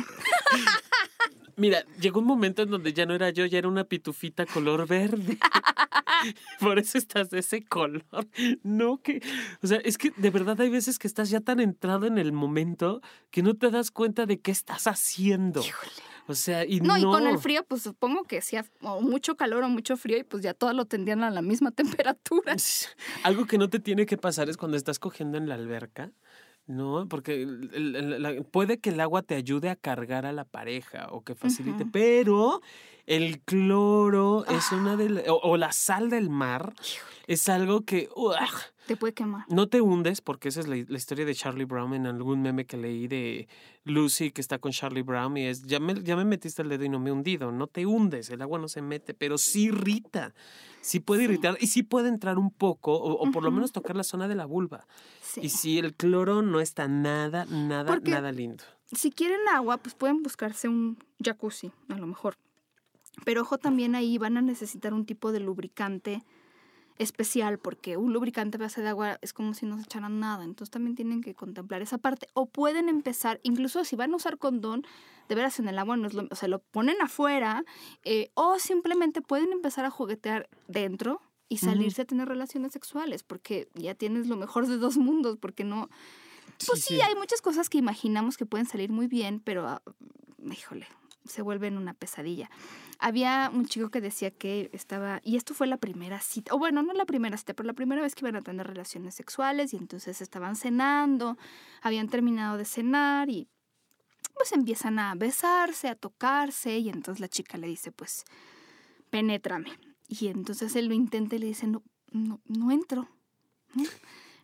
Mira, 1.58 1.84
llegó 2.00 2.20
un 2.20 2.26
momento 2.26 2.62
en 2.62 2.70
donde 2.70 2.92
ya 2.92 3.04
no 3.04 3.14
era 3.14 3.30
yo, 3.30 3.44
ya 3.44 3.58
era 3.58 3.66
una 3.66 3.82
pitufita 3.82 4.46
color 4.46 4.86
verde. 4.86 5.38
Por 6.60 6.78
eso 6.78 6.98
estás 6.98 7.30
de 7.30 7.40
ese 7.40 7.64
color. 7.64 8.04
No 8.62 9.02
que, 9.02 9.20
o 9.60 9.66
sea, 9.66 9.78
es 9.78 9.98
que 9.98 10.12
de 10.16 10.30
verdad 10.30 10.60
hay 10.60 10.70
veces 10.70 11.00
que 11.00 11.08
estás 11.08 11.30
ya 11.30 11.40
tan 11.40 11.58
entrado 11.58 12.06
en 12.06 12.16
el 12.16 12.32
momento 12.32 13.02
que 13.30 13.42
no 13.42 13.54
te 13.54 13.70
das 13.70 13.90
cuenta 13.90 14.24
de 14.24 14.40
qué 14.40 14.52
estás 14.52 14.86
haciendo. 14.86 15.64
O 16.28 16.34
sea, 16.34 16.64
y 16.64 16.80
no. 16.80 16.88
No, 16.88 16.98
y 16.98 17.02
con 17.02 17.26
el 17.26 17.38
frío, 17.38 17.64
pues 17.66 17.82
supongo 17.82 18.22
que 18.22 18.38
hacía 18.38 18.64
o 18.82 19.00
mucho 19.00 19.36
calor 19.36 19.64
o 19.64 19.68
mucho 19.68 19.96
frío 19.96 20.18
y 20.18 20.24
pues 20.24 20.42
ya 20.42 20.54
todo 20.54 20.72
lo 20.74 20.84
tendían 20.84 21.24
a 21.24 21.30
la 21.30 21.42
misma 21.42 21.70
temperatura. 21.72 22.54
Algo 23.24 23.46
que 23.46 23.58
no 23.58 23.68
te 23.68 23.80
tiene 23.80 24.06
que 24.06 24.16
pasar 24.16 24.48
es 24.48 24.56
cuando 24.56 24.76
estás 24.76 25.00
cogiendo 25.00 25.38
en 25.38 25.48
la 25.48 25.56
alberca. 25.56 26.12
No, 26.68 27.06
porque 27.08 27.42
el- 27.42 27.96
el- 27.96 28.22
la- 28.22 28.42
puede 28.42 28.78
que 28.78 28.90
el 28.90 29.00
agua 29.00 29.22
te 29.22 29.34
ayude 29.34 29.70
a 29.70 29.74
cargar 29.76 30.26
a 30.26 30.32
la 30.32 30.44
pareja 30.44 31.08
o 31.10 31.22
que 31.24 31.34
facilite, 31.34 31.84
pero 31.90 32.60
el 33.06 33.40
cloro 33.40 34.44
es 34.46 34.70
una 34.70 34.96
de 34.96 35.08
la- 35.08 35.22
o, 35.32 35.40
o 35.42 35.56
la 35.56 35.72
sal 35.72 36.10
del 36.10 36.28
mar 36.28 36.74
es 37.26 37.48
algo 37.48 37.80
que 37.86 38.08
¡uah! 38.14 38.36
Te 38.88 38.96
puede 38.96 39.12
quemar. 39.14 39.44
no 39.48 39.68
te 39.68 39.80
hundes, 39.80 40.20
porque 40.20 40.48
esa 40.48 40.58
es 40.60 40.66
la, 40.66 40.76
la 40.88 40.96
historia 40.96 41.24
de 41.24 41.34
Charlie 41.34 41.64
Brown 41.66 41.94
en 41.94 42.06
algún 42.06 42.42
meme 42.42 42.66
que 42.66 42.76
leí 42.76 43.06
de 43.06 43.46
Lucy 43.84 44.32
que 44.32 44.40
está 44.40 44.58
con 44.58 44.72
Charlie 44.72 45.02
Brown 45.02 45.36
y 45.36 45.46
es 45.46 45.62
ya 45.62 45.78
me, 45.78 45.94
ya 46.02 46.16
me 46.16 46.24
metiste 46.24 46.62
el 46.62 46.68
dedo 46.70 46.84
y 46.84 46.88
no 46.88 46.98
me 46.98 47.10
he 47.10 47.12
hundido, 47.12 47.52
no 47.52 47.66
te 47.68 47.86
hundes, 47.86 48.30
el 48.30 48.42
agua 48.42 48.58
no 48.58 48.66
se 48.66 48.82
mete, 48.82 49.14
pero 49.14 49.38
sí 49.38 49.66
irrita, 49.66 50.34
sí 50.80 50.98
puede 51.00 51.20
Sí. 51.20 51.24
irritar 51.26 51.56
y 51.60 51.66
sí 51.68 51.82
puede 51.84 52.08
entrar 52.08 52.38
un 52.38 52.50
poco 52.50 52.94
o, 52.94 53.12
o 53.24 53.30
por 53.30 53.44
lo 53.44 53.50
menos 53.52 53.70
tocar 53.72 53.94
la 53.94 54.02
zona 54.04 54.26
de 54.26 54.34
la 54.34 54.46
vulva. 54.46 54.86
Sí. 55.22 55.42
Y 55.44 55.48
sí, 55.50 55.78
el 55.78 55.94
cloro 55.94 56.42
no 56.42 56.60
está 56.60 56.88
nada, 56.88 57.44
nada, 57.46 57.92
Porque- 57.94 58.10
nada 58.10 58.32
lindo. 58.32 58.64
Si 58.90 59.10
quieren 59.10 59.40
agua, 59.52 59.76
pues 59.76 59.94
pueden 59.94 60.22
buscarse 60.22 60.66
un 60.66 60.96
jacuzzi, 61.22 61.70
a 61.90 61.96
lo 61.98 62.06
mejor. 62.06 62.36
Pero 63.24 63.42
ojo, 63.42 63.58
también 63.58 63.94
ahí 63.94 64.16
van 64.16 64.36
a 64.38 64.40
necesitar 64.42 64.94
un 64.94 65.04
tipo 65.04 65.30
de 65.32 65.40
lubricante 65.40 66.22
especial, 66.98 67.58
porque 67.58 67.96
un 67.96 68.12
lubricante 68.12 68.58
base 68.58 68.82
de 68.82 68.88
agua 68.88 69.18
es 69.22 69.32
como 69.32 69.54
si 69.54 69.66
no 69.66 69.76
se 69.76 69.84
echaran 69.84 70.20
nada. 70.20 70.44
Entonces 70.44 70.70
también 70.70 70.96
tienen 70.96 71.22
que 71.22 71.34
contemplar 71.34 71.82
esa 71.82 71.98
parte. 71.98 72.28
O 72.34 72.46
pueden 72.46 72.88
empezar, 72.88 73.40
incluso 73.42 73.84
si 73.84 73.96
van 73.96 74.12
a 74.12 74.16
usar 74.16 74.38
condón, 74.38 74.84
de 75.28 75.34
veras 75.34 75.58
en 75.58 75.68
el 75.68 75.78
agua 75.78 75.96
no 75.96 76.06
es 76.06 76.14
lo, 76.14 76.26
o 76.30 76.34
sea, 76.34 76.48
lo 76.48 76.58
ponen 76.58 77.00
afuera, 77.02 77.64
eh, 78.04 78.30
o 78.34 78.58
simplemente 78.58 79.20
pueden 79.20 79.52
empezar 79.52 79.84
a 79.84 79.90
juguetear 79.90 80.48
dentro 80.66 81.20
y 81.50 81.58
salirse 81.58 82.02
a 82.02 82.04
tener 82.04 82.28
relaciones 82.28 82.72
sexuales, 82.72 83.22
porque 83.22 83.68
ya 83.74 83.94
tienes 83.94 84.26
lo 84.26 84.36
mejor 84.36 84.66
de 84.66 84.76
dos 84.76 84.98
mundos, 84.98 85.38
porque 85.38 85.64
no, 85.64 85.88
pues 86.66 86.84
sí, 86.84 87.00
hay 87.00 87.14
muchas 87.14 87.40
cosas 87.40 87.68
que 87.70 87.78
imaginamos 87.78 88.36
que 88.36 88.46
pueden 88.46 88.66
salir 88.66 88.90
muy 88.90 89.06
bien, 89.06 89.40
pero, 89.40 89.66
ah, 89.66 89.82
híjole, 90.50 90.86
se 91.28 91.42
vuelven 91.42 91.76
una 91.76 91.94
pesadilla. 91.94 92.50
Había 92.98 93.50
un 93.52 93.66
chico 93.66 93.90
que 93.90 94.00
decía 94.00 94.30
que 94.30 94.70
estaba, 94.72 95.20
y 95.22 95.36
esto 95.36 95.54
fue 95.54 95.66
la 95.66 95.76
primera 95.76 96.20
cita, 96.20 96.54
o 96.54 96.58
bueno, 96.58 96.82
no 96.82 96.92
la 96.92 97.04
primera 97.04 97.36
cita, 97.36 97.54
pero 97.54 97.66
la 97.66 97.74
primera 97.74 98.02
vez 98.02 98.14
que 98.14 98.24
iban 98.24 98.36
a 98.36 98.42
tener 98.42 98.66
relaciones 98.66 99.14
sexuales 99.14 99.72
y 99.72 99.76
entonces 99.76 100.20
estaban 100.20 100.56
cenando, 100.56 101.38
habían 101.82 102.08
terminado 102.08 102.56
de 102.56 102.64
cenar 102.64 103.28
y 103.30 103.48
pues 104.34 104.52
empiezan 104.52 104.98
a 104.98 105.14
besarse, 105.14 105.88
a 105.88 105.94
tocarse 105.94 106.78
y 106.78 106.88
entonces 106.88 107.20
la 107.20 107.28
chica 107.28 107.58
le 107.58 107.66
dice, 107.66 107.92
pues, 107.92 108.24
penétrame. 109.10 109.70
Y 110.08 110.28
entonces 110.28 110.74
él 110.76 110.86
lo 110.86 110.94
intenta 110.94 111.36
y 111.36 111.40
le 111.40 111.46
dice, 111.46 111.66
no, 111.66 111.82
no, 112.12 112.40
no 112.46 112.70
entro. 112.70 113.08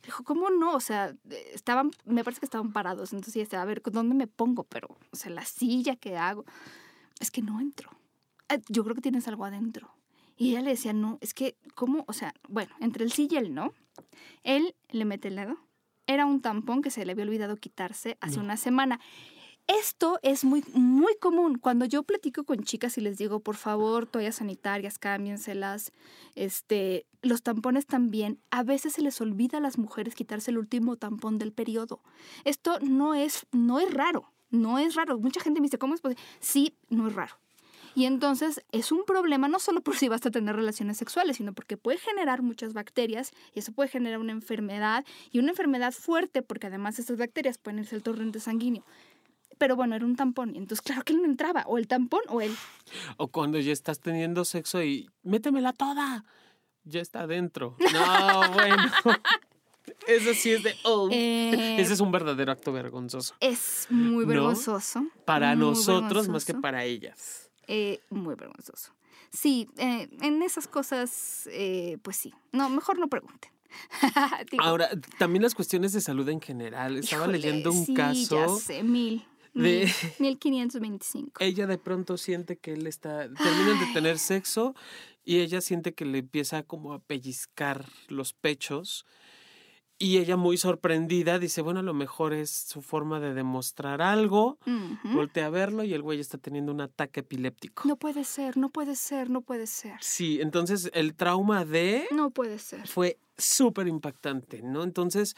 Dijo, 0.04 0.22
¿cómo 0.24 0.50
no? 0.50 0.74
O 0.74 0.80
sea, 0.80 1.14
eh, 1.30 1.50
estaban, 1.54 1.90
me 2.04 2.24
parece 2.24 2.40
que 2.40 2.46
estaban 2.46 2.72
parados. 2.72 3.12
Entonces 3.12 3.36
ella 3.36 3.44
decía, 3.44 3.62
a 3.62 3.64
ver, 3.64 3.82
¿dónde 3.82 4.14
me 4.14 4.26
pongo? 4.26 4.64
Pero, 4.64 4.88
o 5.12 5.16
sea, 5.16 5.30
la 5.30 5.44
silla, 5.44 5.96
¿qué 5.96 6.16
hago? 6.16 6.44
Es 7.20 7.30
que 7.30 7.42
no 7.42 7.60
entro. 7.60 7.90
"Ah, 8.48 8.58
Yo 8.68 8.84
creo 8.84 8.94
que 8.94 9.00
tienes 9.00 9.26
algo 9.28 9.44
adentro. 9.44 9.94
Y 10.36 10.50
ella 10.50 10.62
le 10.62 10.70
decía, 10.70 10.92
no, 10.92 11.18
es 11.20 11.32
que, 11.32 11.56
¿cómo? 11.74 12.04
O 12.08 12.12
sea, 12.12 12.34
bueno, 12.48 12.74
entre 12.80 13.04
el 13.04 13.12
sí 13.12 13.28
y 13.30 13.36
el 13.36 13.54
no, 13.54 13.72
él 14.42 14.74
le 14.90 15.04
mete 15.04 15.28
el 15.28 15.36
dedo. 15.36 15.56
Era 16.06 16.26
un 16.26 16.40
tampón 16.42 16.82
que 16.82 16.90
se 16.90 17.04
le 17.06 17.12
había 17.12 17.24
olvidado 17.24 17.56
quitarse 17.56 18.18
hace 18.20 18.40
una 18.40 18.56
semana. 18.56 19.00
Esto 19.66 20.18
es 20.22 20.44
muy, 20.44 20.62
muy 20.74 21.16
común. 21.16 21.56
Cuando 21.56 21.86
yo 21.86 22.02
platico 22.02 22.44
con 22.44 22.64
chicas 22.64 22.98
y 22.98 23.00
les 23.00 23.16
digo, 23.16 23.40
por 23.40 23.56
favor, 23.56 24.06
toallas 24.06 24.36
sanitarias, 24.36 24.98
cámbienselas, 24.98 25.90
este, 26.34 27.06
los 27.22 27.42
tampones 27.42 27.86
también, 27.86 28.38
a 28.50 28.62
veces 28.62 28.92
se 28.92 29.00
les 29.00 29.18
olvida 29.22 29.58
a 29.58 29.60
las 29.62 29.78
mujeres 29.78 30.14
quitarse 30.14 30.50
el 30.50 30.58
último 30.58 30.96
tampón 30.96 31.38
del 31.38 31.52
periodo. 31.52 32.02
Esto 32.44 32.78
no 32.80 33.14
es, 33.14 33.46
no 33.52 33.80
es 33.80 33.90
raro, 33.94 34.30
no 34.50 34.78
es 34.78 34.96
raro. 34.96 35.18
Mucha 35.18 35.40
gente 35.40 35.60
me 35.60 35.66
dice, 35.66 35.78
¿cómo 35.78 35.94
es 35.94 36.02
posible? 36.02 36.22
Sí, 36.40 36.76
no 36.90 37.08
es 37.08 37.14
raro. 37.14 37.36
Y 37.94 38.04
entonces 38.04 38.62
es 38.72 38.92
un 38.92 39.04
problema 39.04 39.48
no 39.48 39.60
solo 39.60 39.80
por 39.80 39.96
si 39.96 40.08
vas 40.08 40.26
a 40.26 40.30
tener 40.30 40.56
relaciones 40.56 40.98
sexuales, 40.98 41.36
sino 41.36 41.54
porque 41.54 41.76
puede 41.76 41.96
generar 41.96 42.42
muchas 42.42 42.74
bacterias 42.74 43.30
y 43.54 43.60
eso 43.60 43.72
puede 43.72 43.88
generar 43.88 44.18
una 44.18 44.32
enfermedad 44.32 45.04
y 45.30 45.38
una 45.38 45.50
enfermedad 45.50 45.92
fuerte 45.92 46.42
porque 46.42 46.66
además 46.66 46.98
estas 46.98 47.16
bacterias 47.18 47.56
pueden 47.56 47.78
irse 47.78 47.94
al 47.94 48.02
torrente 48.02 48.40
sanguíneo 48.40 48.84
pero 49.58 49.76
bueno, 49.76 49.94
era 49.96 50.04
un 50.04 50.16
tampón. 50.16 50.54
Y 50.54 50.58
entonces, 50.58 50.82
claro 50.82 51.02
que 51.02 51.12
él 51.12 51.20
no 51.22 51.26
entraba, 51.26 51.64
o 51.66 51.78
el 51.78 51.86
tampón 51.88 52.22
o 52.28 52.40
él. 52.40 52.54
O 53.16 53.28
cuando 53.28 53.58
ya 53.60 53.72
estás 53.72 54.00
teniendo 54.00 54.44
sexo 54.44 54.82
y 54.82 55.08
métemela 55.22 55.72
toda, 55.72 56.24
ya 56.84 57.00
está 57.00 57.20
adentro. 57.20 57.76
No, 57.92 58.52
bueno. 58.52 58.82
Eso 60.06 60.34
sí 60.34 60.50
es 60.52 60.62
de, 60.62 60.74
oh. 60.84 61.08
Eh, 61.10 61.76
Ese 61.80 61.92
es 61.94 62.00
un 62.00 62.10
verdadero 62.10 62.52
acto 62.52 62.72
vergonzoso. 62.72 63.34
es 63.40 63.86
muy 63.90 64.24
¿No? 64.24 64.28
vergonzoso. 64.32 65.06
Para 65.24 65.54
muy 65.54 65.66
nosotros 65.66 66.28
más 66.28 66.44
que 66.44 66.54
para 66.54 66.84
ellas. 66.84 67.50
Eh, 67.66 68.00
muy 68.10 68.34
vergonzoso. 68.34 68.92
Sí, 69.30 69.68
eh, 69.78 70.08
en 70.20 70.42
esas 70.42 70.68
cosas, 70.68 71.48
eh, 71.52 71.98
pues 72.02 72.16
sí. 72.16 72.32
No, 72.52 72.68
mejor 72.68 72.98
no 72.98 73.08
pregunten. 73.08 73.50
Ahora, 74.58 74.88
también 75.18 75.42
las 75.42 75.54
cuestiones 75.54 75.92
de 75.92 76.00
salud 76.00 76.28
en 76.28 76.40
general. 76.40 76.96
Estaba 76.98 77.24
híjole, 77.24 77.38
leyendo 77.38 77.72
un 77.72 77.84
sí, 77.86 77.94
Ya 77.96 78.06
caso. 78.08 78.58
sé, 78.58 78.82
mil. 78.82 79.24
De- 79.54 79.62
mil, 79.62 79.88
1525. 80.18 81.32
Ella 81.42 81.66
de 81.66 81.78
pronto 81.78 82.16
siente 82.16 82.56
que 82.56 82.72
él 82.72 82.86
está. 82.86 83.20
Terminan 83.28 83.80
de 83.80 83.92
tener 83.92 84.18
sexo 84.18 84.74
y 85.24 85.40
ella 85.40 85.60
siente 85.60 85.94
que 85.94 86.04
le 86.04 86.18
empieza 86.18 86.62
como 86.62 86.92
a 86.92 86.98
pellizcar 86.98 87.86
los 88.08 88.32
pechos. 88.32 89.06
Y 89.96 90.18
ella, 90.18 90.36
muy 90.36 90.56
sorprendida, 90.58 91.38
dice: 91.38 91.62
Bueno, 91.62 91.78
a 91.78 91.82
lo 91.84 91.94
mejor 91.94 92.32
es 92.34 92.50
su 92.50 92.82
forma 92.82 93.20
de 93.20 93.32
demostrar 93.32 94.02
algo. 94.02 94.58
Voltea 95.04 95.46
a 95.46 95.50
verlo 95.50 95.84
y 95.84 95.94
el 95.94 96.02
güey 96.02 96.18
está 96.18 96.36
teniendo 96.36 96.72
un 96.72 96.80
ataque 96.80 97.20
epiléptico. 97.20 97.84
No 97.86 97.96
puede 97.96 98.24
ser, 98.24 98.56
no 98.56 98.70
puede 98.70 98.96
ser, 98.96 99.30
no 99.30 99.40
puede 99.42 99.68
ser. 99.68 99.94
Sí, 100.00 100.40
entonces 100.40 100.90
el 100.94 101.14
trauma 101.14 101.64
de 101.64 102.08
No 102.10 102.30
puede 102.30 102.58
ser. 102.58 102.88
fue 102.88 103.18
súper 103.38 103.86
impactante, 103.86 104.62
¿no? 104.62 104.82
Entonces, 104.82 105.36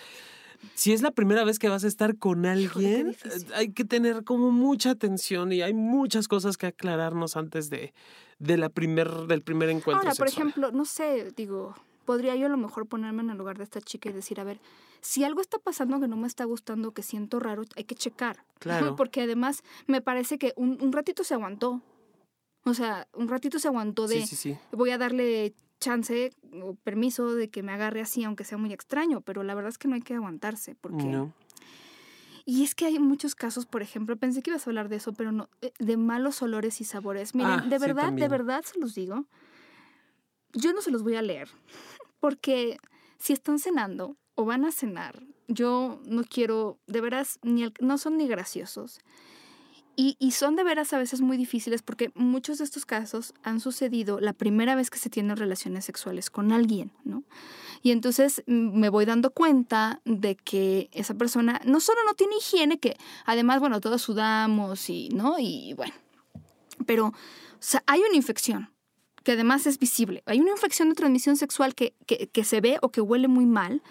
si 0.74 0.92
es 0.92 1.02
la 1.02 1.10
primera 1.10 1.44
vez 1.44 1.58
que 1.58 1.68
vas 1.68 1.84
a 1.84 1.88
estar 1.88 2.16
con 2.16 2.46
alguien, 2.46 3.16
hay 3.54 3.72
que 3.72 3.84
tener 3.84 4.24
como 4.24 4.50
mucha 4.50 4.90
atención 4.90 5.52
y 5.52 5.62
hay 5.62 5.74
muchas 5.74 6.28
cosas 6.28 6.56
que 6.56 6.66
aclararnos 6.66 7.36
antes 7.36 7.70
de, 7.70 7.92
de 8.38 8.56
la 8.56 8.68
primer, 8.68 9.10
del 9.26 9.42
primer 9.42 9.68
encuentro. 9.70 10.08
Ahora, 10.08 10.14
por 10.14 10.28
ejemplo, 10.28 10.72
no 10.72 10.84
sé, 10.84 11.32
digo, 11.36 11.74
podría 12.04 12.36
yo 12.36 12.46
a 12.46 12.50
lo 12.50 12.56
mejor 12.56 12.86
ponerme 12.86 13.22
en 13.22 13.30
el 13.30 13.38
lugar 13.38 13.58
de 13.58 13.64
esta 13.64 13.80
chica 13.80 14.08
y 14.10 14.12
decir, 14.12 14.40
a 14.40 14.44
ver, 14.44 14.60
si 15.00 15.24
algo 15.24 15.40
está 15.40 15.58
pasando 15.58 16.00
que 16.00 16.08
no 16.08 16.16
me 16.16 16.26
está 16.26 16.44
gustando, 16.44 16.92
que 16.92 17.02
siento 17.02 17.38
raro, 17.38 17.64
hay 17.76 17.84
que 17.84 17.94
checar. 17.94 18.44
Claro. 18.58 18.96
Porque 18.96 19.22
además 19.22 19.62
me 19.86 20.00
parece 20.00 20.38
que 20.38 20.52
un, 20.56 20.78
un 20.80 20.92
ratito 20.92 21.22
se 21.22 21.34
aguantó. 21.34 21.82
O 22.64 22.74
sea, 22.74 23.06
un 23.12 23.28
ratito 23.28 23.58
se 23.60 23.68
aguantó 23.68 24.08
de, 24.08 24.22
Sí, 24.22 24.26
sí, 24.26 24.36
sí. 24.36 24.58
voy 24.72 24.90
a 24.90 24.98
darle 24.98 25.54
chance 25.80 26.30
o 26.62 26.74
permiso 26.74 27.34
de 27.34 27.48
que 27.48 27.62
me 27.62 27.72
agarre 27.72 28.00
así, 28.00 28.24
aunque 28.24 28.44
sea 28.44 28.58
muy 28.58 28.72
extraño, 28.72 29.20
pero 29.20 29.42
la 29.42 29.54
verdad 29.54 29.70
es 29.70 29.78
que 29.78 29.88
no 29.88 29.94
hay 29.94 30.02
que 30.02 30.14
aguantarse, 30.14 30.74
porque... 30.74 31.04
No. 31.06 31.32
Y 32.48 32.62
es 32.62 32.76
que 32.76 32.86
hay 32.86 33.00
muchos 33.00 33.34
casos, 33.34 33.66
por 33.66 33.82
ejemplo, 33.82 34.16
pensé 34.16 34.40
que 34.40 34.50
ibas 34.50 34.64
a 34.66 34.70
hablar 34.70 34.88
de 34.88 34.96
eso, 34.96 35.12
pero 35.12 35.32
no, 35.32 35.48
eh, 35.62 35.72
de 35.80 35.96
malos 35.96 36.40
olores 36.42 36.80
y 36.80 36.84
sabores. 36.84 37.34
Miren, 37.34 37.50
Ah, 37.60 37.64
de 37.68 37.76
sí, 37.80 37.84
verdad, 37.86 38.12
de 38.12 38.28
verdad 38.28 38.62
se 38.64 38.78
los 38.78 38.94
digo. 38.94 39.24
Yo 40.52 40.72
no 40.72 40.80
se 40.80 40.90
los 40.92 41.02
voy 41.02 41.16
a 41.16 41.22
leer, 41.22 41.48
porque 42.20 42.78
si 43.18 43.32
están 43.32 43.58
cenando 43.58 44.16
o 44.36 44.44
van 44.44 44.64
a 44.64 44.70
cenar, 44.70 45.22
yo 45.48 46.00
no 46.06 46.22
quiero, 46.22 46.78
de 46.86 47.00
veras, 47.00 47.38
ni 47.42 47.64
al- 47.64 47.74
no 47.80 47.98
son 47.98 48.16
ni 48.16 48.28
graciosos. 48.28 49.00
Y, 49.98 50.16
y 50.18 50.32
son 50.32 50.56
de 50.56 50.62
veras 50.62 50.92
a 50.92 50.98
veces 50.98 51.22
muy 51.22 51.38
difíciles 51.38 51.80
porque 51.80 52.12
muchos 52.14 52.58
de 52.58 52.64
estos 52.64 52.84
casos 52.84 53.32
han 53.42 53.60
sucedido 53.60 54.20
la 54.20 54.34
primera 54.34 54.74
vez 54.74 54.90
que 54.90 54.98
se 54.98 55.08
tienen 55.08 55.36
relaciones 55.36 55.86
sexuales 55.86 56.28
con 56.28 56.52
alguien, 56.52 56.92
¿no? 57.04 57.24
Y 57.82 57.92
entonces 57.92 58.42
mm, 58.46 58.78
me 58.78 58.88
voy 58.90 59.06
dando 59.06 59.30
cuenta 59.30 60.00
de 60.04 60.36
que 60.36 60.90
esa 60.92 61.14
persona 61.14 61.60
no 61.64 61.80
solo 61.80 62.00
no 62.04 62.14
tiene 62.14 62.36
higiene, 62.36 62.78
que 62.78 62.96
además, 63.24 63.60
bueno, 63.60 63.80
todos 63.80 64.02
sudamos 64.02 64.90
y, 64.90 65.08
¿no? 65.10 65.38
Y 65.38 65.72
bueno, 65.74 65.94
pero, 66.84 67.06
o 67.06 67.14
sea, 67.58 67.82
hay 67.86 68.00
una 68.00 68.16
infección 68.16 68.70
que 69.24 69.32
además 69.32 69.66
es 69.66 69.78
visible. 69.78 70.22
Hay 70.26 70.40
una 70.40 70.52
infección 70.52 70.88
de 70.88 70.94
transmisión 70.94 71.36
sexual 71.36 71.74
que, 71.74 71.94
que, 72.06 72.28
que 72.28 72.44
se 72.44 72.60
ve 72.60 72.78
o 72.82 72.90
que 72.90 73.00
huele 73.00 73.28
muy 73.28 73.46
mal 73.46 73.82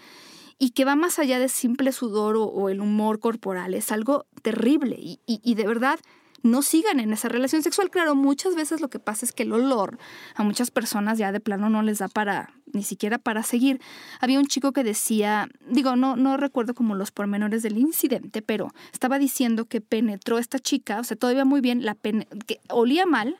y 0.57 0.71
que 0.71 0.85
va 0.85 0.95
más 0.95 1.19
allá 1.19 1.39
de 1.39 1.49
simple 1.49 1.91
sudor 1.91 2.37
o, 2.37 2.69
el 2.69 2.79
humor 2.79 3.19
corporal. 3.19 3.73
Es 3.73 3.91
algo 3.91 4.25
terrible 4.41 4.97
y, 4.99 5.55
de 5.55 5.67
verdad 5.67 5.99
no 6.43 6.61
sigan 6.61 6.99
en 6.99 7.11
esa 7.11 7.27
relación 7.27 7.63
sexual. 7.63 7.89
Claro, 7.89 8.13
muchas 8.13 8.55
veces 8.55 8.79
lo 8.79 8.87
que 8.87 8.99
pasa 8.99 9.25
es 9.25 9.31
que 9.31 9.43
el 9.43 9.51
olor 9.51 9.97
a 10.35 10.43
muchas 10.43 10.69
personas 10.69 11.17
ya 11.17 11.31
de 11.31 11.39
plano 11.39 11.71
no 11.71 11.81
les 11.81 11.97
da 11.97 12.07
para, 12.07 12.53
ni 12.71 12.83
siquiera 12.83 13.17
para 13.17 13.41
seguir. 13.41 13.81
Había 14.19 14.39
un 14.39 14.45
chico 14.45 14.71
que 14.71 14.83
decía, 14.83 15.49
digo, 15.67 15.95
no, 15.95 16.15
no 16.15 16.37
recuerdo 16.37 16.75
como 16.75 16.93
los 16.93 17.09
pormenores 17.09 17.63
del 17.63 17.79
incidente, 17.79 18.43
pero 18.43 18.71
estaba 18.93 19.17
diciendo 19.17 19.65
que 19.65 19.81
penetró 19.81 20.37
esta 20.37 20.59
chica, 20.59 20.99
o 20.99 21.03
sea, 21.03 21.17
todavía 21.17 21.45
muy 21.45 21.61
bien, 21.61 21.83
la 21.83 21.95
que 21.95 22.59
olía 22.69 23.07
mal, 23.07 23.39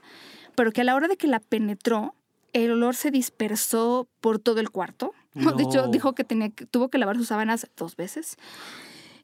pero 0.56 0.72
que 0.72 0.82
a 0.82 0.84
la 0.84 0.96
hora 0.96 1.08
de 1.08 1.18
que 1.18 1.28
la 1.28 1.40
penetró, 1.40 2.16
el 2.54 2.72
olor 2.72 2.96
se 2.96 3.12
dispersó 3.12 4.08
por 4.20 4.40
todo 4.40 4.62
el 4.62 4.72
cuarto. 4.72 5.14
De 5.36 5.64
hecho, 5.64 5.88
dijo 5.88 6.16
que, 6.16 6.24
tenía, 6.24 6.50
que 6.50 6.66
tuvo 6.66 6.90
que 6.90 6.98
lavar 6.98 7.18
sus 7.18 7.28
sábanas 7.28 7.68
dos 7.76 7.96
veces. 7.96 8.38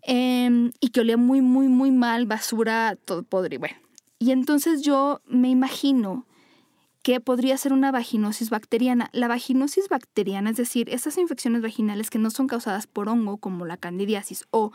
Em, 0.03 0.71
y 0.79 0.89
que 0.89 0.99
olía 0.99 1.17
muy, 1.17 1.41
muy, 1.41 1.67
muy 1.67 1.91
mal, 1.91 2.25
basura, 2.25 2.97
todo 3.05 3.23
podrido. 3.23 3.61
Bueno, 3.61 3.75
y 4.19 4.31
entonces 4.31 4.81
yo 4.81 5.21
me 5.25 5.49
imagino 5.49 6.25
que 7.03 7.19
podría 7.19 7.57
ser 7.57 7.73
una 7.73 7.91
vaginosis 7.91 8.49
bacteriana. 8.49 9.09
La 9.13 9.27
vaginosis 9.27 9.89
bacteriana, 9.89 10.51
es 10.51 10.57
decir, 10.57 10.89
estas 10.89 11.17
infecciones 11.17 11.61
vaginales 11.61 12.09
que 12.09 12.19
no 12.19 12.29
son 12.29 12.47
causadas 12.47 12.87
por 12.87 13.09
hongo, 13.09 13.37
como 13.37 13.65
la 13.65 13.77
candidiasis, 13.77 14.45
o, 14.51 14.71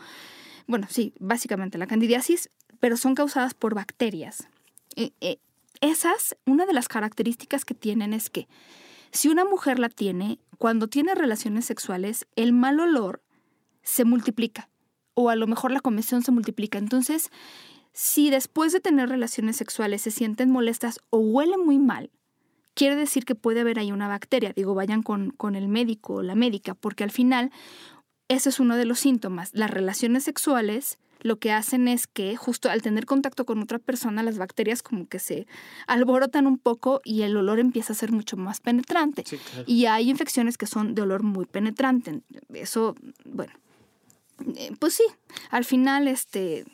bueno, 0.65 0.87
sí, 0.89 1.13
básicamente 1.19 1.77
la 1.77 1.87
candidiasis, 1.87 2.49
pero 2.79 2.97
son 2.97 3.15
causadas 3.15 3.53
por 3.53 3.75
bacterias. 3.75 4.47
Eh, 4.95 5.11
eh, 5.21 5.37
esas, 5.81 6.35
una 6.45 6.65
de 6.65 6.73
las 6.73 6.87
características 6.87 7.63
que 7.63 7.73
tienen 7.73 8.13
es 8.13 8.29
que 8.29 8.47
si 9.11 9.29
una 9.29 9.45
mujer 9.45 9.79
la 9.79 9.89
tiene, 9.89 10.39
cuando 10.57 10.87
tiene 10.87 11.15
relaciones 11.15 11.65
sexuales, 11.65 12.27
el 12.35 12.53
mal 12.53 12.79
olor 12.79 13.21
se 13.83 14.05
multiplica 14.05 14.69
o 15.13 15.29
a 15.29 15.35
lo 15.35 15.47
mejor 15.47 15.71
la 15.71 15.79
comezón 15.79 16.21
se 16.21 16.31
multiplica. 16.31 16.77
Entonces, 16.77 17.29
si 17.91 18.29
después 18.29 18.73
de 18.73 18.79
tener 18.79 19.09
relaciones 19.09 19.55
sexuales 19.55 20.03
se 20.03 20.11
sienten 20.11 20.51
molestas 20.51 20.99
o 21.09 21.17
huelen 21.17 21.65
muy 21.65 21.79
mal, 21.79 22.11
quiere 22.75 22.95
decir 22.95 23.25
que 23.25 23.33
puede 23.33 23.61
haber 23.61 23.79
ahí 23.79 23.91
una 23.91 24.07
bacteria. 24.07 24.53
Digo, 24.55 24.75
vayan 24.75 25.01
con, 25.01 25.31
con 25.31 25.55
el 25.55 25.67
médico 25.67 26.15
o 26.15 26.21
la 26.21 26.35
médica, 26.35 26.75
porque 26.75 27.03
al 27.03 27.09
final 27.09 27.51
ese 28.27 28.49
es 28.49 28.59
uno 28.59 28.75
de 28.75 28.85
los 28.85 28.99
síntomas. 28.99 29.49
Las 29.53 29.71
relaciones 29.71 30.23
sexuales 30.23 30.99
lo 31.27 31.37
que 31.37 31.51
hacen 31.51 31.87
es 31.87 32.07
que 32.07 32.35
justo 32.35 32.69
al 32.69 32.81
tener 32.81 33.05
contacto 33.05 33.45
con 33.45 33.61
otra 33.61 33.79
persona, 33.79 34.23
las 34.23 34.37
bacterias 34.37 34.81
como 34.81 35.07
que 35.07 35.19
se 35.19 35.45
alborotan 35.85 36.47
un 36.47 36.57
poco 36.57 37.01
y 37.03 37.21
el 37.23 37.35
olor 37.35 37.59
empieza 37.59 37.93
a 37.93 37.95
ser 37.95 38.11
mucho 38.11 38.37
más 38.37 38.61
penetrante. 38.61 39.23
Sí, 39.25 39.37
claro. 39.37 39.63
Y 39.67 39.85
hay 39.85 40.09
infecciones 40.09 40.57
que 40.57 40.65
son 40.65 40.95
de 40.95 41.01
olor 41.01 41.23
muy 41.23 41.45
penetrante. 41.45 42.21
Eso, 42.53 42.95
bueno, 43.25 43.53
eh, 44.55 44.71
pues 44.79 44.93
sí, 44.93 45.03
al 45.49 45.65
final, 45.65 46.07
este, 46.07 46.65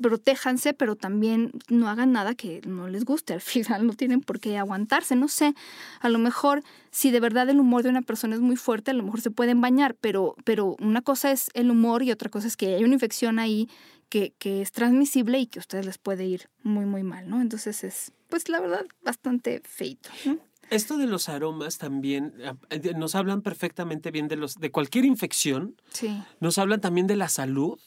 protéjanse, 0.00 0.74
pero 0.74 0.96
también 0.96 1.52
no 1.68 1.88
hagan 1.88 2.12
nada 2.12 2.34
que 2.34 2.60
no 2.66 2.88
les 2.88 3.04
guste. 3.04 3.34
Al 3.34 3.40
final 3.40 3.86
no 3.86 3.92
tienen 3.94 4.20
por 4.20 4.40
qué 4.40 4.58
aguantarse. 4.58 5.16
No 5.16 5.28
sé, 5.28 5.54
a 6.00 6.08
lo 6.08 6.18
mejor 6.18 6.62
si 6.90 7.10
de 7.10 7.20
verdad 7.20 7.48
el 7.50 7.60
humor 7.60 7.82
de 7.82 7.88
una 7.90 8.02
persona 8.02 8.34
es 8.34 8.40
muy 8.40 8.56
fuerte, 8.56 8.90
a 8.90 8.94
lo 8.94 9.02
mejor 9.02 9.20
se 9.20 9.30
pueden 9.30 9.60
bañar, 9.60 9.94
pero, 10.00 10.34
pero 10.44 10.76
una 10.80 11.02
cosa 11.02 11.30
es 11.32 11.50
el 11.54 11.70
humor 11.70 12.02
y 12.02 12.10
otra 12.10 12.28
cosa 12.30 12.46
es 12.46 12.56
que 12.56 12.74
hay 12.76 12.84
una 12.84 12.94
infección 12.94 13.38
ahí 13.38 13.68
que, 14.08 14.34
que 14.38 14.60
es 14.60 14.72
transmisible 14.72 15.38
y 15.38 15.46
que 15.46 15.58
a 15.58 15.62
ustedes 15.62 15.86
les 15.86 15.98
puede 15.98 16.26
ir 16.26 16.48
muy, 16.62 16.84
muy 16.84 17.02
mal, 17.02 17.30
¿no? 17.30 17.40
Entonces 17.40 17.82
es, 17.84 18.12
pues 18.28 18.48
la 18.48 18.60
verdad, 18.60 18.84
bastante 19.02 19.62
feito, 19.64 20.10
¿no? 20.26 20.38
Esto 20.70 20.96
de 20.96 21.06
los 21.06 21.28
aromas 21.28 21.76
también 21.76 22.32
ah, 22.46 22.54
de- 22.74 22.94
nos 22.94 23.14
hablan 23.14 23.42
perfectamente 23.42 24.10
bien 24.10 24.28
de 24.28 24.36
los 24.36 24.54
de 24.54 24.70
cualquier 24.70 25.04
infección, 25.04 25.76
Sí. 25.92 26.22
nos 26.40 26.56
hablan 26.58 26.80
también 26.80 27.06
de 27.06 27.16
la 27.16 27.28
salud 27.28 27.78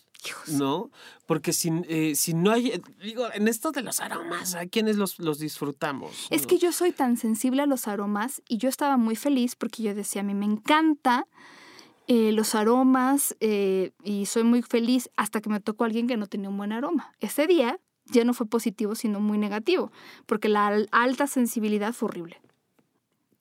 ¿no? 0.48 0.92
Porque 1.26 1.54
si, 1.54 1.72
eh, 1.88 2.16
si 2.16 2.34
no 2.34 2.52
hay, 2.52 2.82
digo, 3.02 3.28
en 3.34 3.48
esto 3.48 3.72
de 3.72 3.82
los 3.82 4.00
aromas, 4.00 4.56
¿a 4.56 4.66
quienes 4.68 4.98
los, 4.98 5.20
los 5.20 5.40
disfrutamos? 5.40 6.28
Es 6.30 6.48
que 6.48 6.58
yo 6.58 6.72
soy 6.72 6.92
tan 6.92 7.18
sensible 7.18 7.62
a 7.62 7.66
los 7.66 7.88
aromas 7.88 8.42
y 8.48 8.58
yo 8.58 8.70
estaba 8.70 8.98
muy 8.98 9.16
feliz 9.16 9.56
porque 9.56 9.84
yo 9.84 9.96
decía, 9.96 10.22
a 10.22 10.26
mí 10.26 10.34
me 10.34 10.46
encanta 10.46 11.28
eh, 12.08 12.32
los 12.32 12.54
aromas 12.54 13.36
eh, 13.40 13.92
y 14.04 14.28
soy 14.28 14.44
muy 14.44 14.62
feliz 14.62 15.10
hasta 15.18 15.42
que 15.42 15.50
me 15.50 15.60
tocó 15.60 15.86
alguien 15.86 16.08
que 16.08 16.18
no 16.18 16.28
tenía 16.28 16.50
un 16.50 16.58
buen 16.58 16.72
aroma. 16.72 17.14
Ese 17.20 17.48
día 17.48 17.80
ya 18.06 18.24
no 18.24 18.34
fue 18.34 18.46
positivo, 18.46 18.94
sino 18.94 19.20
muy 19.20 19.40
negativo, 19.40 19.92
porque 20.28 20.48
la 20.48 20.68
alta 20.92 21.26
sensibilidad 21.26 21.94
fue 21.94 22.10
horrible. 22.10 22.40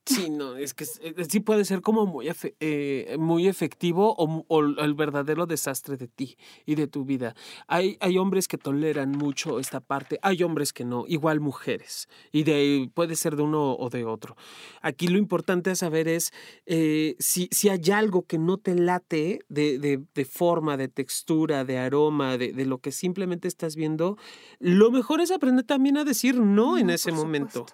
Sí, 0.06 0.28
no, 0.28 0.56
es 0.56 0.74
que 0.74 0.84
eh, 1.00 1.24
sí 1.28 1.40
puede 1.40 1.64
ser 1.64 1.80
como 1.80 2.04
muy, 2.04 2.30
eh, 2.60 3.16
muy 3.18 3.48
efectivo 3.48 4.14
o, 4.18 4.60
el 4.60 4.94
verdadero 4.94 5.46
desastre 5.46 5.96
de 5.96 6.08
ti 6.08 6.36
y 6.66 6.74
de 6.74 6.86
tu 6.86 7.06
vida. 7.06 7.34
Hay, 7.68 7.96
hay 8.00 8.18
hombres 8.18 8.46
que 8.46 8.58
toleran 8.58 9.12
mucho 9.12 9.58
esta 9.58 9.80
parte, 9.80 10.18
hay 10.20 10.42
hombres 10.42 10.74
que 10.74 10.84
no, 10.84 11.06
igual 11.08 11.40
mujeres, 11.40 12.08
y 12.32 12.42
de 12.42 12.90
puede 12.92 13.16
ser 13.16 13.36
de 13.36 13.44
uno 13.44 13.76
o 13.76 13.88
de 13.88 14.04
otro. 14.04 14.36
Aquí 14.82 15.08
lo 15.08 15.16
importante 15.16 15.70
a 15.70 15.74
saber 15.74 16.06
es 16.06 16.32
eh, 16.66 17.16
si, 17.18 17.48
si 17.50 17.70
hay 17.70 17.90
algo 17.90 18.26
que 18.26 18.36
no 18.36 18.58
te 18.58 18.74
late 18.74 19.40
de, 19.48 19.78
de, 19.78 20.04
de 20.14 20.24
forma, 20.26 20.76
de 20.76 20.88
textura, 20.88 21.64
de 21.64 21.78
aroma, 21.78 22.36
de, 22.36 22.52
de, 22.52 22.66
lo 22.66 22.78
que 22.78 22.92
simplemente 22.92 23.48
estás 23.48 23.74
viendo, 23.74 24.18
lo 24.58 24.90
mejor 24.90 25.22
es 25.22 25.30
aprender 25.30 25.64
también 25.64 25.96
a 25.96 26.04
decir 26.04 26.38
no, 26.38 26.76
en 26.76 26.90
ese 26.90 27.10
momento 27.10 27.64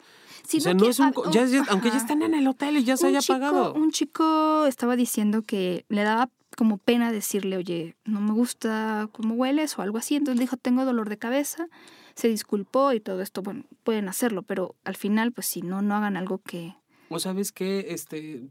aunque 1.68 1.90
ya 1.90 1.96
están 1.96 2.22
en 2.22 2.34
el 2.34 2.46
hotel 2.46 2.76
y 2.76 2.84
ya 2.84 2.96
se 2.96 3.08
haya 3.08 3.20
pagado. 3.20 3.74
Un 3.74 3.90
chico 3.90 4.66
estaba 4.66 4.96
diciendo 4.96 5.42
que 5.42 5.84
le 5.88 6.02
daba 6.02 6.30
como 6.56 6.78
pena 6.78 7.12
decirle, 7.12 7.56
oye, 7.56 7.96
no 8.04 8.20
me 8.20 8.32
gusta 8.32 9.08
cómo 9.12 9.34
hueles 9.34 9.78
o 9.78 9.82
algo 9.82 9.98
así. 9.98 10.16
Entonces 10.16 10.40
dijo, 10.40 10.56
tengo 10.56 10.84
dolor 10.84 11.08
de 11.08 11.18
cabeza. 11.18 11.68
Se 12.14 12.28
disculpó 12.28 12.92
y 12.92 13.00
todo 13.00 13.22
esto, 13.22 13.42
bueno, 13.42 13.64
pueden 13.84 14.08
hacerlo, 14.08 14.42
pero 14.42 14.74
al 14.84 14.96
final, 14.96 15.32
pues 15.32 15.46
si 15.46 15.62
no, 15.62 15.80
no 15.80 15.94
hagan 15.94 16.16
algo 16.16 16.38
que... 16.38 16.74
O 17.08 17.18
sabes 17.18 17.50
que, 17.52 17.86
este, 17.90 18.50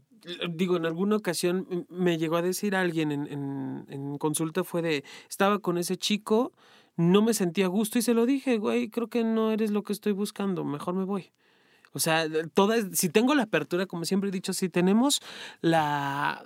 digo, 0.50 0.76
en 0.76 0.86
alguna 0.86 1.16
ocasión 1.16 1.86
me 1.88 2.18
llegó 2.18 2.36
a 2.36 2.42
decir 2.42 2.74
alguien 2.74 3.12
en, 3.12 3.26
en, 3.26 3.86
en 3.88 4.18
consulta 4.18 4.64
fue 4.64 4.82
de, 4.82 5.04
estaba 5.28 5.60
con 5.60 5.78
ese 5.78 5.96
chico, 5.96 6.52
no 6.96 7.22
me 7.22 7.34
sentía 7.34 7.66
a 7.66 7.68
gusto 7.68 7.98
y 7.98 8.02
se 8.02 8.14
lo 8.14 8.26
dije, 8.26 8.58
güey, 8.58 8.88
creo 8.88 9.08
que 9.08 9.24
no 9.24 9.52
eres 9.52 9.70
lo 9.70 9.82
que 9.82 9.92
estoy 9.92 10.12
buscando, 10.12 10.64
mejor 10.64 10.94
me 10.94 11.04
voy. 11.04 11.30
O 11.92 11.98
sea, 11.98 12.26
toda, 12.54 12.76
si 12.92 13.08
tengo 13.08 13.34
la 13.34 13.44
apertura, 13.44 13.86
como 13.86 14.04
siempre 14.04 14.28
he 14.28 14.32
dicho, 14.32 14.52
si 14.52 14.68
tenemos 14.68 15.20
la, 15.60 16.44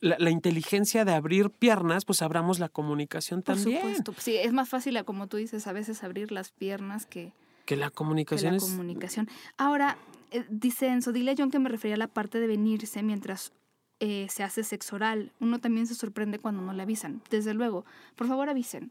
la, 0.00 0.30
inteligencia 0.30 1.04
de 1.04 1.14
abrir 1.14 1.50
piernas, 1.50 2.04
pues 2.04 2.22
abramos 2.22 2.58
la 2.58 2.68
comunicación 2.68 3.42
también. 3.42 3.80
Por 3.80 3.94
supuesto. 3.94 4.14
Sí, 4.18 4.36
es 4.36 4.52
más 4.52 4.68
fácil, 4.68 5.02
como 5.04 5.28
tú 5.28 5.36
dices, 5.38 5.66
a 5.66 5.72
veces 5.72 6.02
abrir 6.02 6.32
las 6.32 6.50
piernas 6.50 7.06
que, 7.06 7.32
que 7.64 7.76
la 7.76 7.90
comunicación. 7.90 8.54
la 8.54 8.60
comunicación. 8.60 9.28
Ahora, 9.56 9.96
eh, 10.30 10.44
dice 10.50 10.88
Enzo, 10.88 11.12
dile 11.12 11.32
a 11.32 11.34
John 11.38 11.50
que 11.50 11.58
me 11.58 11.68
refería 11.68 11.94
a 11.94 11.98
la 11.98 12.08
parte 12.08 12.40
de 12.40 12.46
venirse 12.46 13.02
mientras 13.02 13.52
eh, 14.00 14.26
se 14.28 14.42
hace 14.42 14.64
sexo 14.64 14.96
oral. 14.96 15.30
Uno 15.38 15.60
también 15.60 15.86
se 15.86 15.94
sorprende 15.94 16.38
cuando 16.40 16.60
no 16.60 16.72
le 16.72 16.82
avisan. 16.82 17.22
Desde 17.30 17.54
luego, 17.54 17.84
por 18.16 18.26
favor 18.26 18.48
avisen. 18.48 18.90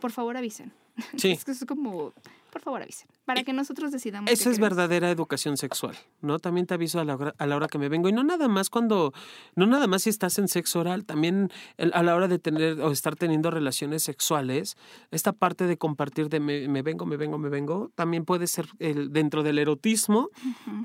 Por 0.00 0.10
favor 0.10 0.36
avisen. 0.36 0.72
Sí. 1.16 1.30
es 1.30 1.44
que 1.44 1.52
es 1.52 1.64
como 1.64 2.12
por 2.50 2.62
favor 2.62 2.82
avisen, 2.82 3.08
para 3.24 3.42
que 3.42 3.52
nosotros 3.52 3.92
decidamos. 3.92 4.30
Esa 4.30 4.50
es 4.50 4.58
verdadera 4.58 5.10
educación 5.10 5.56
sexual, 5.56 5.96
¿no? 6.20 6.38
También 6.38 6.66
te 6.66 6.74
aviso 6.74 6.98
a 7.00 7.04
la, 7.04 7.14
hora, 7.14 7.34
a 7.38 7.46
la, 7.46 7.56
hora, 7.56 7.68
que 7.68 7.78
me 7.78 7.88
vengo 7.88 8.08
y 8.08 8.12
no 8.12 8.24
nada 8.24 8.48
más 8.48 8.70
cuando, 8.70 9.12
no 9.54 9.66
nada 9.66 9.86
más 9.86 10.02
si 10.02 10.10
estás 10.10 10.38
en 10.38 10.48
sexo 10.48 10.80
oral, 10.80 11.04
también 11.04 11.50
a 11.92 12.02
la 12.02 12.14
hora 12.14 12.28
de 12.28 12.38
tener 12.38 12.80
o 12.80 12.90
estar 12.90 13.16
teniendo 13.16 13.50
relaciones 13.50 14.02
sexuales, 14.02 14.76
esta 15.10 15.32
parte 15.32 15.66
de 15.66 15.76
compartir 15.76 16.28
de 16.28 16.40
me, 16.40 16.82
vengo, 16.82 17.06
me 17.06 17.16
vengo, 17.16 17.38
me 17.38 17.48
vengo, 17.48 17.90
también 17.94 18.24
puede 18.24 18.46
ser 18.46 18.66
el, 18.78 19.12
dentro 19.12 19.42
del 19.42 19.58
erotismo 19.58 20.30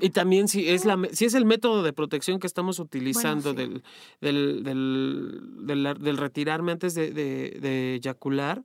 y 0.00 0.10
también 0.10 0.48
si 0.48 0.68
es, 0.68 0.84
la, 0.84 0.98
si 1.12 1.24
es 1.24 1.34
el 1.34 1.44
método 1.44 1.82
de 1.82 1.92
protección 1.92 2.38
que 2.38 2.46
estamos 2.46 2.78
utilizando 2.78 3.54
del, 3.54 3.82
del, 4.20 4.62
del, 4.62 5.96
del, 6.00 6.16
retirarme 6.16 6.72
antes 6.72 6.94
de, 6.94 7.10
de, 7.10 7.58
de 7.60 7.94
eyacular 7.94 8.62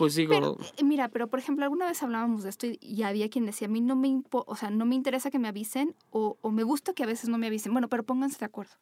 pues 0.00 0.14
digo. 0.14 0.56
Eh, 0.78 0.82
mira, 0.82 1.10
pero 1.10 1.28
por 1.28 1.38
ejemplo, 1.38 1.62
alguna 1.62 1.84
vez 1.84 2.02
hablábamos 2.02 2.42
de 2.42 2.48
esto 2.48 2.66
y, 2.66 3.02
había 3.02 3.28
quien 3.28 3.44
decía, 3.44 3.68
a 3.68 3.70
mí 3.70 3.82
no 3.82 3.96
me, 3.96 4.22
o 4.30 4.56
sea, 4.56 4.70
no 4.70 4.86
me 4.86 4.94
interesa 4.94 5.30
que 5.30 5.38
me 5.38 5.46
avisen 5.46 5.94
o, 6.08 6.38
me 6.50 6.62
gusta 6.62 6.94
que 6.94 7.02
a 7.02 7.06
veces 7.06 7.28
no 7.28 7.36
me 7.36 7.48
avisen. 7.48 7.72
Bueno, 7.72 7.86
pero 7.88 8.02
pónganse 8.02 8.38
de 8.38 8.46
acuerdo. 8.46 8.72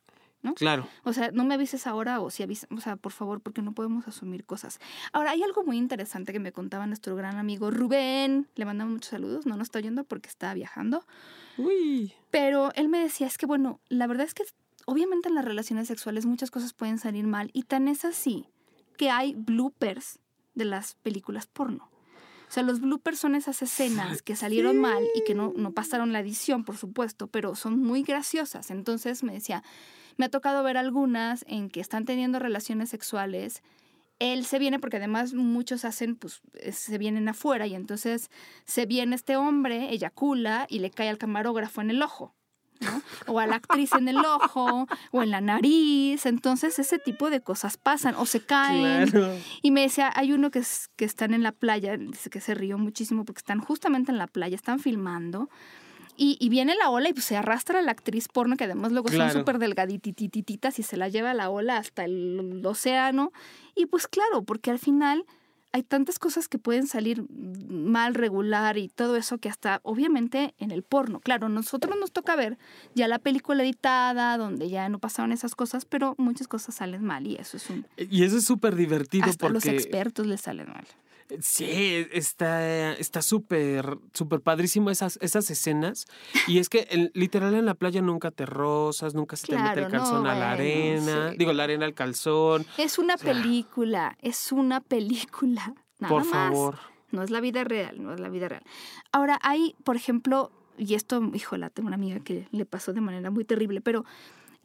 ¿no? 0.43 0.55
Claro. 0.55 0.87
O 1.03 1.13
sea, 1.13 1.33
no 1.33 1.45
me 1.45 1.55
avises 1.55 1.89
ahora 1.89 2.21
o 2.21 2.31
si 2.31 2.45
avises, 2.45 2.69
o 2.71 2.81
sea, 2.81 2.95
por 2.95 3.11
favor, 3.11 3.41
porque 3.41 3.63
no 3.63 3.73
podemos 3.73 4.07
asumir 4.07 4.45
cosas. 4.45 4.79
Ahora, 5.13 5.33
hay 5.33 5.43
algo 5.43 5.65
muy 5.65 5.77
interesante 5.77 6.33
que 6.33 6.39
me 6.39 6.53
contaba 6.53 6.87
nuestro 6.87 7.17
gran 7.17 7.37
amigo 7.37 7.73
Rubén, 7.73 8.47
le 8.55 8.65
mandamos 8.65 8.93
muchos 8.93 9.11
saludos, 9.11 9.45
no 9.45 9.57
nos 9.57 9.67
está 9.67 9.81
oyendo 9.81 10.05
porque 10.05 10.29
está 10.29 10.55
viajando. 10.55 11.05
Uy. 11.57 12.13
Pero 12.31 12.71
él 12.77 12.89
me 12.89 13.01
decía, 13.01 13.27
es 13.27 13.39
que 13.39 13.47
bueno, 13.47 13.81
la 13.89 14.07
verdad 14.07 14.25
es 14.25 14.35
que 14.35 14.45
obviamente 14.87 15.29
en 15.29 15.35
las 15.35 15.45
relaciones 15.45 15.89
sexuales 15.89 16.27
muchas 16.27 16.53
cosas 16.53 16.75
pueden 16.75 16.99
salir 16.99 17.27
mal 17.27 17.51
y 17.53 17.65
tan 17.65 17.89
es 17.89 18.05
así 18.05 18.47
que 18.97 19.11
hay 19.11 19.35
bloopers 19.35 20.21
de 20.59 20.67
las 20.67 20.95
películas 20.97 21.47
porno. 21.47 21.89
O 22.49 22.51
sea, 22.51 22.63
los 22.63 22.81
bloopers 22.81 23.19
son 23.19 23.35
esas 23.35 23.61
escenas 23.61 24.23
que 24.23 24.35
salieron 24.35 24.79
mal 24.79 25.03
y 25.15 25.23
que 25.25 25.35
no, 25.35 25.53
no 25.55 25.73
pasaron 25.73 26.13
la 26.13 26.21
edición, 26.21 26.65
por 26.65 26.79
supuesto, 26.79 27.27
pero 27.27 27.55
son 27.55 27.79
muy 27.79 28.03
graciosas. 28.03 28.71
Entonces 28.71 29.23
me 29.23 29.35
decía, 29.35 29.63
me 30.17 30.27
ha 30.27 30.31
tocado 30.31 30.63
ver 30.63 30.79
algunas 30.79 31.45
en 31.47 31.69
que 31.69 31.81
están 31.81 32.07
teniendo 32.07 32.39
relaciones 32.39 32.89
sexuales. 32.89 33.63
Él 34.19 34.47
se 34.47 34.59
viene 34.59 34.79
porque 34.79 34.97
además 34.97 35.35
muchos 35.35 35.85
hacen, 35.85 36.17
pues 36.17 36.41
eh, 36.55 36.73
se 36.73 36.97
vienen 36.97 37.29
afuera 37.29 37.67
y 37.67 37.75
entonces 37.75 38.31
se 38.65 38.87
viene 38.87 39.15
este 39.15 39.37
hombre, 39.37 39.91
eyacula 39.91 40.67
y 40.71 40.79
le 40.79 40.91
cae 40.91 41.11
al 41.11 41.19
camarógrafo 41.19 41.83
en 41.83 41.91
el 41.91 42.03
ojo. 42.03 42.35
O 43.27 43.39
a 43.39 43.47
la 43.47 43.57
actriz 43.57 43.93
en 43.93 44.09
el 44.09 44.19
ojo, 44.19 44.87
o 45.11 45.23
en 45.23 45.31
la 45.31 45.41
nariz. 45.41 46.27
Entonces, 46.27 46.79
ese 46.79 46.99
tipo 46.99 47.31
de 47.31 47.41
cosas 47.41 47.77
pasan, 47.77 48.15
o 48.17 48.27
se 48.27 48.41
caen. 48.41 49.13
Y 49.63 49.71
me 49.71 49.83
decía, 49.83 50.11
hay 50.15 50.33
uno 50.33 50.51
que, 50.51 50.61
es, 50.61 50.91
que 50.97 51.05
están 51.05 51.35
en 51.35 51.43
la 51.43 51.53
playa, 51.53 51.97
dice 51.97 52.31
que 52.31 52.41
se 52.41 52.55
rió 52.55 52.79
muchísimo 52.79 53.25
porque 53.25 53.41
están 53.41 53.61
justamente 53.61 54.13
en 54.13 54.19
la 54.19 54.27
playa, 54.27 54.55
están 54.57 54.79
filmando. 54.79 55.49
Y, 56.21 56.49
viene 56.49 56.75
la 56.75 56.91
ola 56.91 57.09
y 57.11 57.13
pues 57.13 57.27
se 57.27 57.37
arrastra 57.37 57.79
a 57.79 57.83
la 57.83 57.93
actriz 57.93 58.27
porno, 58.27 58.57
que 58.57 58.65
además 58.65 58.91
luego 58.91 59.09
son 59.09 59.31
súper 59.31 59.59
delgaditititas 59.59 60.81
y 60.81 60.83
se 60.83 60.97
la 60.97 61.09
lleva 61.09 61.33
la 61.33 61.49
ola 61.49 61.77
hasta 61.77 62.05
el 62.05 62.61
océano. 62.67 63.31
Y 63.77 63.87
pues 63.87 64.09
claro, 64.09 64.43
porque 64.43 64.73
al 64.73 64.81
final 64.81 65.25
hay 65.73 65.83
tantas 65.83 66.19
cosas 66.19 66.49
que 66.49 66.59
pueden 66.59 66.87
salir 66.87 67.25
mal, 67.31 68.15
regular 68.15 68.79
y 68.79 68.89
todo 68.89 69.17
eso 69.17 69.39
que 69.39 69.49
hasta 69.49 69.81
obviamente 69.83 70.55
en 70.59 70.71
el 70.71 70.83
porno. 70.83 71.21
Claro, 71.21 71.49
nosotros 71.49 71.97
nos 71.99 72.13
toca 72.13 72.37
ver 72.37 72.59
ya 72.95 73.09
la 73.09 73.19
película 73.19 73.63
editada 73.63 74.37
donde 74.39 74.71
ya 74.71 74.89
no 74.89 74.99
pasaron 74.99 75.33
esas 75.33 75.55
cosas, 75.55 75.85
pero 75.85 76.15
muchas 76.19 76.49
cosas 76.49 76.77
salen 76.77 77.05
mal 77.05 77.27
y 77.27 77.37
eso 77.37 77.57
es 77.57 77.69
un... 77.71 77.87
Y 77.97 78.25
eso 78.25 78.39
es 78.39 78.45
súper 78.45 78.77
divertido 78.77 79.27
hasta 79.27 79.49
porque... 79.49 79.55
los 79.55 79.67
expertos 79.67 80.27
les 80.27 80.41
salen 80.41 80.69
mal. 80.69 80.87
Sí, 81.41 82.07
está 82.13 82.95
está 82.95 83.23
súper 83.23 83.99
súper 84.15 84.41
padrísimo 84.41 84.91
esas 84.91 85.19
esas 85.21 85.51
escenas 85.51 86.07
y 86.47 86.59
es 86.59 86.69
que 86.69 87.11
literal 87.15 87.55
en 87.55 87.67
la 87.67 87.75
playa 87.75 88.01
nunca 88.01 88.31
te 88.31 88.47
rozas, 88.47 89.15
nunca 89.15 89.37
se 89.37 89.49
te 89.49 89.59
mete 89.59 89.81
el 89.81 89.89
calzón 89.89 90.27
a 90.27 90.35
la 90.35 90.53
arena, 90.53 91.31
digo 91.31 91.53
la 91.53 91.65
arena 91.65 91.85
al 91.85 91.95
calzón. 91.95 92.65
Es 92.79 92.99
una 92.99 93.17
película, 93.17 94.17
es 94.23 94.53
una 94.53 94.81
película. 94.81 95.75
Nada 95.99 96.15
por 96.15 96.25
más. 96.25 96.31
favor. 96.31 96.79
No 97.11 97.23
es 97.23 97.31
la 97.31 97.41
vida 97.41 97.65
real, 97.65 98.03
no 98.03 98.13
es 98.13 98.21
la 98.21 98.29
vida 98.29 98.49
real. 98.49 98.63
Ahora 99.13 99.39
hay, 99.43 99.75
por 99.83 99.97
ejemplo, 99.97 100.53
y 100.77 100.95
esto, 100.95 101.23
híjola, 101.35 101.71
tengo 101.71 101.89
una 101.89 101.97
amiga 101.97 102.21
que 102.21 102.47
le 102.51 102.67
pasó 102.67 102.93
de 102.93 103.01
manera 103.01 103.31
muy 103.31 103.45
terrible, 103.45 103.81
pero 103.81 104.05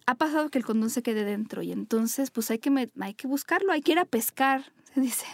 ha 0.06 0.16
pasado 0.16 0.50
que 0.50 0.58
el 0.58 0.66
condón 0.66 0.90
se 0.90 1.02
quede 1.02 1.24
dentro 1.24 1.62
y 1.62 1.72
entonces 1.72 2.32
pues 2.32 2.52
hay 2.52 2.60
que, 2.60 2.90
hay 3.00 3.14
que 3.14 3.28
buscarlo, 3.28 3.72
hay 3.72 3.82
que 3.82 3.94
ir 3.94 4.00
a 4.00 4.06
pescar, 4.06 4.74
dice, 5.02 5.26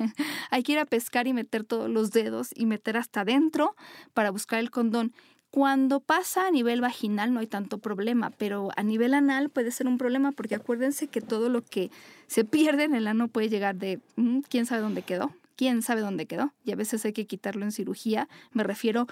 hay 0.50 0.64
que 0.64 0.74
ir 0.74 0.80
a 0.80 0.86
pescar 0.86 1.28
y 1.28 1.34
meter 1.34 1.64
todos 1.64 1.90
los 1.90 2.12
dedos 2.12 2.50
y 2.56 2.66
meter 2.66 2.98
hasta 2.98 3.22
adentro 3.22 3.76
para 4.14 4.32
buscar 4.32 4.60
el 4.60 4.72
condón. 4.72 5.14
Cuando 5.52 6.00
pasa 6.00 6.46
a 6.46 6.52
nivel 6.52 6.80
vaginal 6.80 7.34
no 7.34 7.40
hay 7.40 7.48
tanto 7.48 7.80
problema, 7.80 8.30
pero 8.30 8.70
a 8.76 8.84
nivel 8.84 9.16
anal 9.16 9.50
puede 9.50 9.72
ser 9.72 9.88
un 9.88 9.98
problema 9.98 10.32
porque 10.32 10.56
acuérdense 10.56 11.08
que 11.08 11.22
todo 11.22 11.50
lo 11.50 11.64
que 11.64 11.90
se 12.28 12.46
pierde 12.46 12.84
en 12.84 12.94
el 12.94 13.08
ano 13.08 13.28
puede 13.28 13.50
llegar 13.50 13.76
de 13.76 14.00
mm, 14.16 14.42
quién 14.42 14.68
sabe 14.68 14.84
dónde 14.84 15.02
quedó, 15.02 15.34
quién 15.56 15.82
sabe 15.82 16.02
dónde 16.02 16.28
quedó 16.28 16.54
y 16.64 16.72
a 16.72 16.76
veces 16.76 17.04
hay 17.06 17.14
que 17.14 17.26
quitarlo 17.26 17.66
en 17.66 17.72
cirugía. 17.72 18.30
Me 18.52 18.64
refiero 18.64 19.08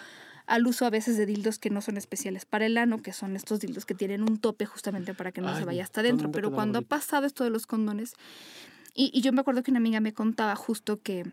al 0.45 0.65
uso 0.65 0.85
a 0.85 0.91
veces 0.91 1.17
de 1.17 1.25
dildos 1.25 1.59
que 1.59 1.71
no 1.71 1.81
son 1.81 1.97
especiales 1.97 2.45
para 2.45 2.67
el 2.67 2.77
ano, 2.77 3.01
que 3.01 3.13
son 3.13 3.35
estos 3.35 3.59
dildos 3.59 3.85
que 3.85 3.95
tienen 3.95 4.21
un 4.21 4.37
tope 4.37 4.65
justamente 4.65 5.13
para 5.13 5.31
que 5.31 5.41
no 5.41 5.55
se 5.57 5.65
vaya 5.65 5.83
hasta 5.83 6.01
adentro. 6.01 6.31
Pero 6.31 6.51
cuando 6.51 6.79
ha 6.79 6.83
pasado 6.83 7.25
esto 7.25 7.43
de 7.43 7.49
los 7.49 7.67
condones, 7.67 8.13
y, 8.97 9.21
yo 9.21 9.31
me 9.31 9.41
acuerdo 9.41 9.61
que 9.61 9.69
una 9.69 9.77
amiga 9.77 9.99
me 9.99 10.11
contaba 10.11 10.55
justo 10.55 10.99
que 11.01 11.31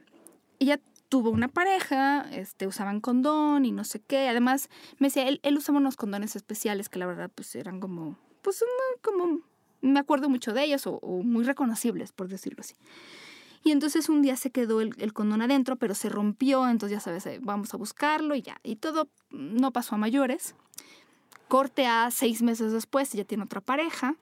ella 0.59 0.79
tuvo 1.09 1.31
una 1.31 1.49
pareja, 1.49 2.27
este, 2.31 2.67
usaban 2.67 3.01
condón 3.01 3.65
y 3.65 3.73
no 3.73 3.85
sé 3.85 4.01
qué. 4.01 4.29
Además, 4.29 4.69
me 4.99 5.07
decía, 5.07 5.27
él, 5.29 5.57
usaba 5.57 5.79
unos 5.79 5.97
condones 5.97 6.37
especiales 6.37 6.91
que 6.91 6.99
la 6.99 7.07
verdad 7.07 7.31
pues 7.35 7.55
eran 7.55 7.81
como, 7.81 8.19
pues 8.43 8.63
como, 9.01 9.41
me 9.81 9.99
acuerdo 9.99 10.29
mucho 10.29 10.53
de 10.53 10.65
ellos 10.65 10.87
o, 10.87 11.01
muy 11.23 11.45
reconocibles, 11.45 12.13
por 12.13 12.29
decirlo 12.29 12.61
así. 12.61 12.75
Y 13.63 13.71
entonces 13.71 14.11
un 14.11 14.21
día 14.21 14.37
se 14.37 14.51
quedó 14.51 14.83
el, 14.83 14.95
el 14.99 15.15
condón 15.15 15.41
adentro, 15.41 15.77
pero 15.77 15.95
se 15.95 16.11
rompió, 16.11 16.69
entonces 16.69 16.99
ya 16.99 17.01
sabes, 17.01 17.25
eh, 17.25 17.39
vamos 17.41 17.73
a 17.73 17.79
buscarlo 17.79 18.35
y 18.35 18.43
ya. 18.43 18.61
Y 18.63 18.77
todo 18.77 19.09
no 19.31 19.73
pasó 19.73 19.95
a 19.95 19.99
mayores. 19.99 20.55
Corte 21.49 21.87
a 21.87 22.11
seis 22.11 22.43
meses 22.43 22.73
después, 22.73 23.11
ya 23.13 23.25
tiene 23.25 23.45
otra 23.45 23.63
pareja. 23.63 24.17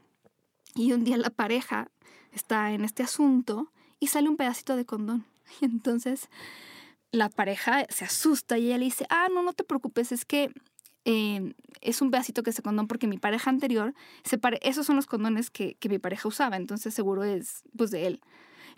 Y 0.76 0.93
un 0.93 1.03
día 1.03 1.16
la 1.16 1.30
pareja 1.30 1.90
está 2.32 2.72
en 2.72 2.84
este 2.84 3.02
asunto 3.02 3.70
y 4.00 4.08
sale 4.08 4.28
un 4.28 4.36
pedacito 4.36 4.76
de 4.76 4.84
condón. 4.84 5.24
Y 5.60 5.66
entonces 5.66 6.28
la 7.10 7.28
pareja 7.28 7.84
se 7.90 8.06
asusta 8.06 8.56
y 8.56 8.66
ella 8.66 8.78
le 8.78 8.86
dice, 8.86 9.06
ah, 9.10 9.28
no, 9.32 9.42
no 9.42 9.52
te 9.52 9.64
preocupes, 9.64 10.12
es 10.12 10.24
que 10.24 10.50
eh, 11.04 11.54
es 11.80 12.00
un 12.00 12.10
pedacito 12.10 12.42
que 12.42 12.52
se 12.52 12.62
condón 12.62 12.86
porque 12.86 13.06
mi 13.06 13.18
pareja 13.18 13.50
anterior, 13.50 13.92
se 14.24 14.38
pare 14.38 14.58
esos 14.62 14.86
son 14.86 14.96
los 14.96 15.06
condones 15.06 15.50
que, 15.50 15.74
que, 15.74 15.88
mi 15.88 15.98
pareja 15.98 16.28
usaba, 16.28 16.56
entonces 16.56 16.94
seguro 16.94 17.22
es 17.24 17.64
pues 17.76 17.90
de 17.90 18.06
él. 18.06 18.20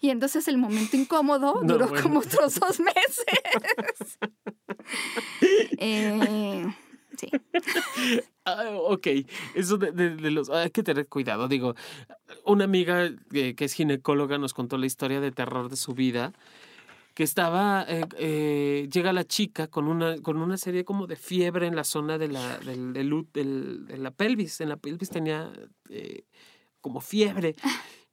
Y 0.00 0.10
entonces 0.10 0.48
el 0.48 0.58
momento 0.58 0.96
incómodo 0.96 1.54
No, 1.62 1.74
duró 1.74 1.88
bueno. 1.88 2.02
como 2.02 2.20
otros 2.20 2.56
dos 2.56 2.80
meses. 2.80 4.18
Eh, 5.78 6.66
sí. 7.30 8.20
Ah, 8.44 8.70
ok, 8.74 9.06
eso 9.54 9.78
de, 9.78 9.92
de- 9.92 10.16
de 10.16 10.30
los... 10.30 10.50
Hay 10.50 10.70
que 10.70 10.82
tener 10.82 11.08
cuidado. 11.08 11.48
Digo, 11.48 11.74
una 12.44 12.64
amiga 12.64 13.10
eh, 13.32 13.54
que 13.54 13.64
es 13.64 13.72
ginecóloga 13.72 14.38
nos 14.38 14.52
contó 14.54 14.76
la 14.76 14.86
historia 14.86 15.20
de 15.20 15.32
terror 15.32 15.68
de 15.70 15.76
su 15.76 15.94
vida, 15.94 16.32
que 17.14 17.22
estaba... 17.22 17.86
eh, 17.88 18.04
eh, 18.18 18.88
llega 18.92 19.12
la 19.12 19.24
chica 19.24 19.68
con 19.68 19.88
una, 19.88 20.18
con 20.20 20.36
una 20.36 20.56
serie 20.58 20.84
como 20.84 21.06
de 21.06 21.16
fiebre 21.16 21.66
en 21.66 21.76
la 21.76 21.84
zona 21.84 22.18
de 22.18 22.28
la, 22.28 22.58
del, 22.58 22.92
del 22.92 23.86
de 23.86 23.98
la 23.98 24.10
pelvis. 24.10 24.60
En 24.60 24.68
la 24.68 24.76
pelvis 24.76 25.10
tenía 25.10 25.50
como 26.80 27.00
fiebre. 27.00 27.56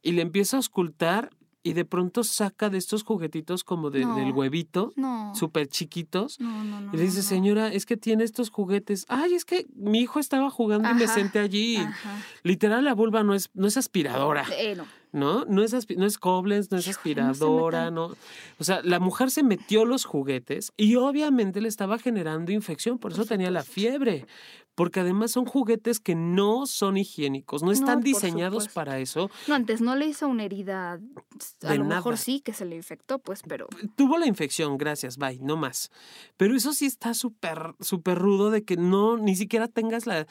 Y 0.02 0.14
le 0.14 0.22
empieza 0.22 0.56
a 0.56 0.60
auscultar 0.60 1.30
y 1.64 1.74
de 1.74 1.86
pronto 1.86 2.24
saca 2.24 2.70
de 2.70 2.78
estos 2.80 3.04
juguetitos 3.04 3.64
como 3.64 3.92
de- 3.92 4.02
No. 4.06 4.16
del 4.16 4.32
huevito, 4.32 4.94
No. 4.96 5.34
súper 5.36 5.68
chiquitos. 5.68 6.40
No, 6.40 6.64
no, 6.64 6.82
no. 6.82 6.94
Y 6.94 6.98
le 6.98 7.04
dice, 7.04 7.22
señora, 7.22 7.72
es 7.72 7.86
que 7.86 7.98
tiene 7.98 8.24
estos 8.24 8.50
juguetes. 8.50 9.06
Ay, 9.10 9.36
es 9.36 9.46
que 9.46 9.68
mi 9.76 10.00
hijo 10.00 10.20
estaba 10.20 10.50
jugando 10.50 10.90
y 10.90 10.94
me 10.96 11.04
Ajá, 11.06 11.14
senté 11.14 11.40
allí. 11.40 11.78
Ajá. 11.78 12.18
Literal, 12.44 12.84
la 12.84 12.94
vulva 12.96 13.24
no 13.24 13.34
es, 13.36 13.50
no 13.54 13.68
es 13.68 13.78
aspiradora, 13.78 14.46
Eh, 14.58 14.76
no. 15.12 15.46
¿no? 15.46 15.64
Es, 15.64 15.74
no 15.98 16.06
es 16.06 16.18
Koblenz, 16.18 16.72
no 16.72 16.78
es 16.78 16.88
aspiradora, 16.88 17.92
no. 17.92 18.16
O 18.60 18.64
sea, 18.64 18.82
la 18.84 19.00
mujer 19.00 19.32
se 19.32 19.44
metió 19.44 19.86
los 19.86 20.06
juguetes 20.06 20.72
y 20.78 20.96
obviamente 20.96 21.62
le 21.62 21.68
estaba 21.68 21.98
generando 21.98 22.52
infección, 22.52 22.98
por 22.98 23.12
eso 23.12 23.22
Por 23.22 23.30
tenía 23.30 23.52
la 23.52 23.64
fiebre. 23.64 24.26
Porque 24.74 25.02
además 25.02 25.32
son 25.32 25.44
juguetes 25.46 26.00
que 26.00 26.16
no 26.16 26.66
son 26.66 26.96
higiénicos, 26.96 27.62
no 27.62 27.74
están 27.74 28.00
diseñados 28.00 28.64
supuesto. 28.64 28.74
para 28.74 29.00
eso. 29.00 29.30
No, 29.48 29.56
antes 29.56 29.82
no 29.82 29.96
le 29.98 30.08
hizo 30.08 30.30
una 30.30 30.46
herida. 30.46 30.94
A 30.94 31.70
De 31.70 31.78
lo 31.78 31.84
mejor 31.84 32.18
sí 32.18 32.40
que 32.40 32.54
se 32.54 32.64
le 32.64 32.78
infectó, 32.78 33.20
pues, 33.20 33.42
pero. 33.46 33.68
tuvo 33.98 34.18
la 34.18 34.28
infección, 34.28 34.78
gracias, 34.78 35.18
bye, 35.18 35.40
no 35.42 35.58
más. 35.58 35.92
Pero 36.38 36.56
eso 36.56 36.72
sí 36.72 36.86
está 36.86 37.14
súper, 37.14 37.76
súper 37.82 38.18
rudo 38.18 38.50
de 38.50 38.64
que 38.64 38.78
no, 38.78 39.18
ni 39.18 39.36
siquiera 39.36 39.68
tengas 39.68 40.08
la... 40.08 40.26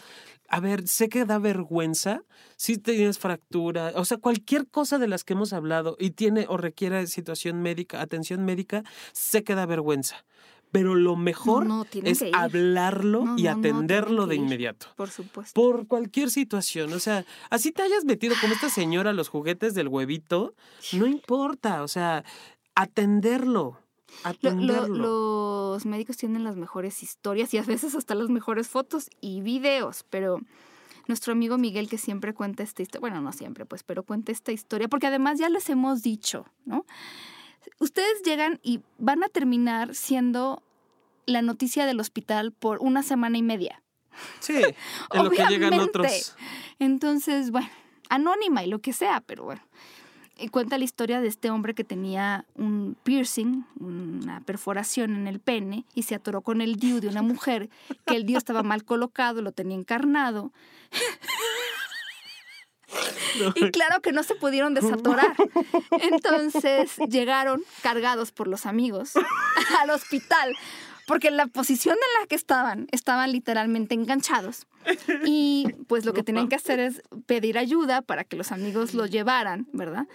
A 0.49 0.59
ver, 0.59 0.89
sé 0.89 1.09
que 1.11 1.27
da 1.27 1.39
vergüenza 1.39 2.23
si 2.57 2.79
tienes 2.79 3.19
fractura, 3.19 3.93
o 3.95 4.05
sea, 4.05 4.17
cualquier 4.17 4.67
cosa 4.71 4.99
de 4.99 5.09
las 5.09 5.25
que 5.25 5.33
hemos 5.35 5.53
hablado 5.53 5.97
y 5.99 6.11
tiene 6.11 6.47
o 6.49 6.57
requiere 6.57 7.07
situación 7.07 7.63
médica, 7.63 8.01
atención 8.01 8.45
médica, 8.45 8.83
sé 9.13 9.43
que 9.45 9.55
da 9.55 9.67
vergüenza. 9.67 10.25
Pero 10.73 10.95
lo 10.95 11.17
mejor 11.17 11.67
no, 11.67 11.85
es 12.05 12.23
hablarlo 12.33 13.25
No, 13.25 13.37
y 13.37 13.49
atenderlo 13.49 14.29
de 14.29 14.37
inmediato. 14.37 14.87
Por 14.97 15.11
supuesto. 15.11 15.61
Por 15.61 15.89
cualquier 15.89 16.31
situación, 16.31 16.93
o 16.93 17.01
sea, 17.01 17.25
así 17.51 17.73
te 17.73 17.83
hayas 17.83 18.05
metido 18.05 18.37
como 18.41 18.53
esta 18.55 18.69
señora 18.71 19.13
los 19.13 19.29
juguetes 19.29 19.75
del 19.75 19.89
huevito, 19.89 20.55
no 20.93 21.07
importa, 21.09 21.83
o 21.83 21.89
sea, 21.89 22.25
atenderlo, 22.77 23.79
Lo- 24.23 24.29
atenderlo. 24.31 24.87
lo- 24.97 25.61
los 25.75 25.87
médicos 25.87 26.17
tienen 26.17 26.43
las 26.45 26.57
mejores 26.57 27.03
historias 27.03 27.53
y 27.55 27.59
a 27.59 27.63
veces 27.63 27.95
hasta 27.95 28.15
las 28.15 28.29
mejores 28.29 28.69
fotos 28.69 29.09
y 29.21 29.41
videos, 29.41 30.05
pero 30.11 30.41
nuestro 31.11 31.33
amigo 31.33 31.59
Miguel 31.59 31.89
que 31.89 31.99
siempre 31.99 32.33
cuenta 32.33 32.63
esta 32.63 32.83
historia, 32.83 33.01
bueno, 33.01 33.21
no 33.21 33.33
siempre, 33.33 33.67
pues, 33.67 33.83
pero 33.83 34.05
cuenta 34.05 34.31
esta 34.31 34.53
historia, 34.53 34.87
porque 34.87 35.09
además 35.09 35.41
ya 35.41 35.49
les 35.49 35.69
hemos 35.69 36.03
dicho, 36.03 36.47
¿no? 36.65 36.87
Ustedes 37.81 38.23
llegan 38.25 38.61
y 38.63 38.81
van 38.99 39.25
a 39.25 39.29
terminar 39.29 39.97
siendo 39.97 40.63
la 41.27 41.43
noticia 41.43 41.85
del 41.85 41.99
hospital 41.99 42.53
por 42.53 42.79
una 42.79 43.03
semana 43.03 43.39
y 43.39 43.43
media. 43.43 43.83
Sí, 44.39 44.55
en 45.13 45.25
lo 45.25 45.31
que 45.31 45.45
llegan 45.47 45.75
otros. 45.81 46.37
Entonces, 46.79 47.51
bueno, 47.51 47.69
anónima 48.09 48.63
y 48.63 48.69
lo 48.69 48.79
que 48.79 48.93
sea, 48.93 49.21
pero 49.21 49.45
bueno. 49.45 49.63
Cuenta 50.51 50.79
la 50.79 50.85
historia 50.85 51.21
de 51.21 51.29
este 51.29 51.51
hombre 51.51 51.75
que 51.75 51.85
tenía 51.85 52.45
un 52.55 52.97
piercing, 53.03 53.65
una 53.79 54.41
perforación 54.41 55.15
en 55.15 55.27
el 55.27 55.39
pene, 55.41 55.85
y 55.95 56.05
se 56.05 56.15
atoró 56.15 56.41
con 56.41 56.61
el 56.61 56.77
DIU 56.77 57.01
de 57.01 57.09
una 57.09 57.23
mujer, 57.23 57.71
que 58.07 58.17
el 58.17 58.27
DIU 58.27 58.39
estaba 58.39 58.63
mal 58.63 58.85
colocado, 58.85 59.43
lo 59.43 59.53
tenía 59.53 59.77
encarnado. 59.77 60.53
Y 63.55 63.71
claro 63.71 64.01
que 64.01 64.13
no 64.13 64.23
se 64.23 64.35
pudieron 64.35 64.75
desatorar. 64.75 65.35
Entonces 66.03 66.97
llegaron 67.09 67.63
cargados 67.83 68.33
por 68.33 68.49
los 68.49 68.67
amigos 68.67 69.13
al 69.81 69.91
hospital, 69.91 70.57
porque 71.11 71.33
la 71.33 71.49
posición 71.49 71.97
en 71.97 72.21
la 72.21 72.27
que 72.29 72.37
estaban, 72.37 72.87
estaban 72.93 73.33
literalmente 73.33 73.97
enganchados. 73.97 74.69
Y 75.25 75.67
pues 75.89 76.05
lo 76.05 76.13
que 76.13 76.23
tenían 76.23 76.47
que 76.49 76.55
hacer 76.55 76.79
es 76.79 77.03
pedir 77.27 77.59
ayuda 77.59 78.01
para 78.01 78.23
que 78.23 78.37
los 78.37 78.53
amigos 78.53 78.95
lo 78.95 79.07
llevaran, 79.07 79.67
¿verdad? 79.73 80.07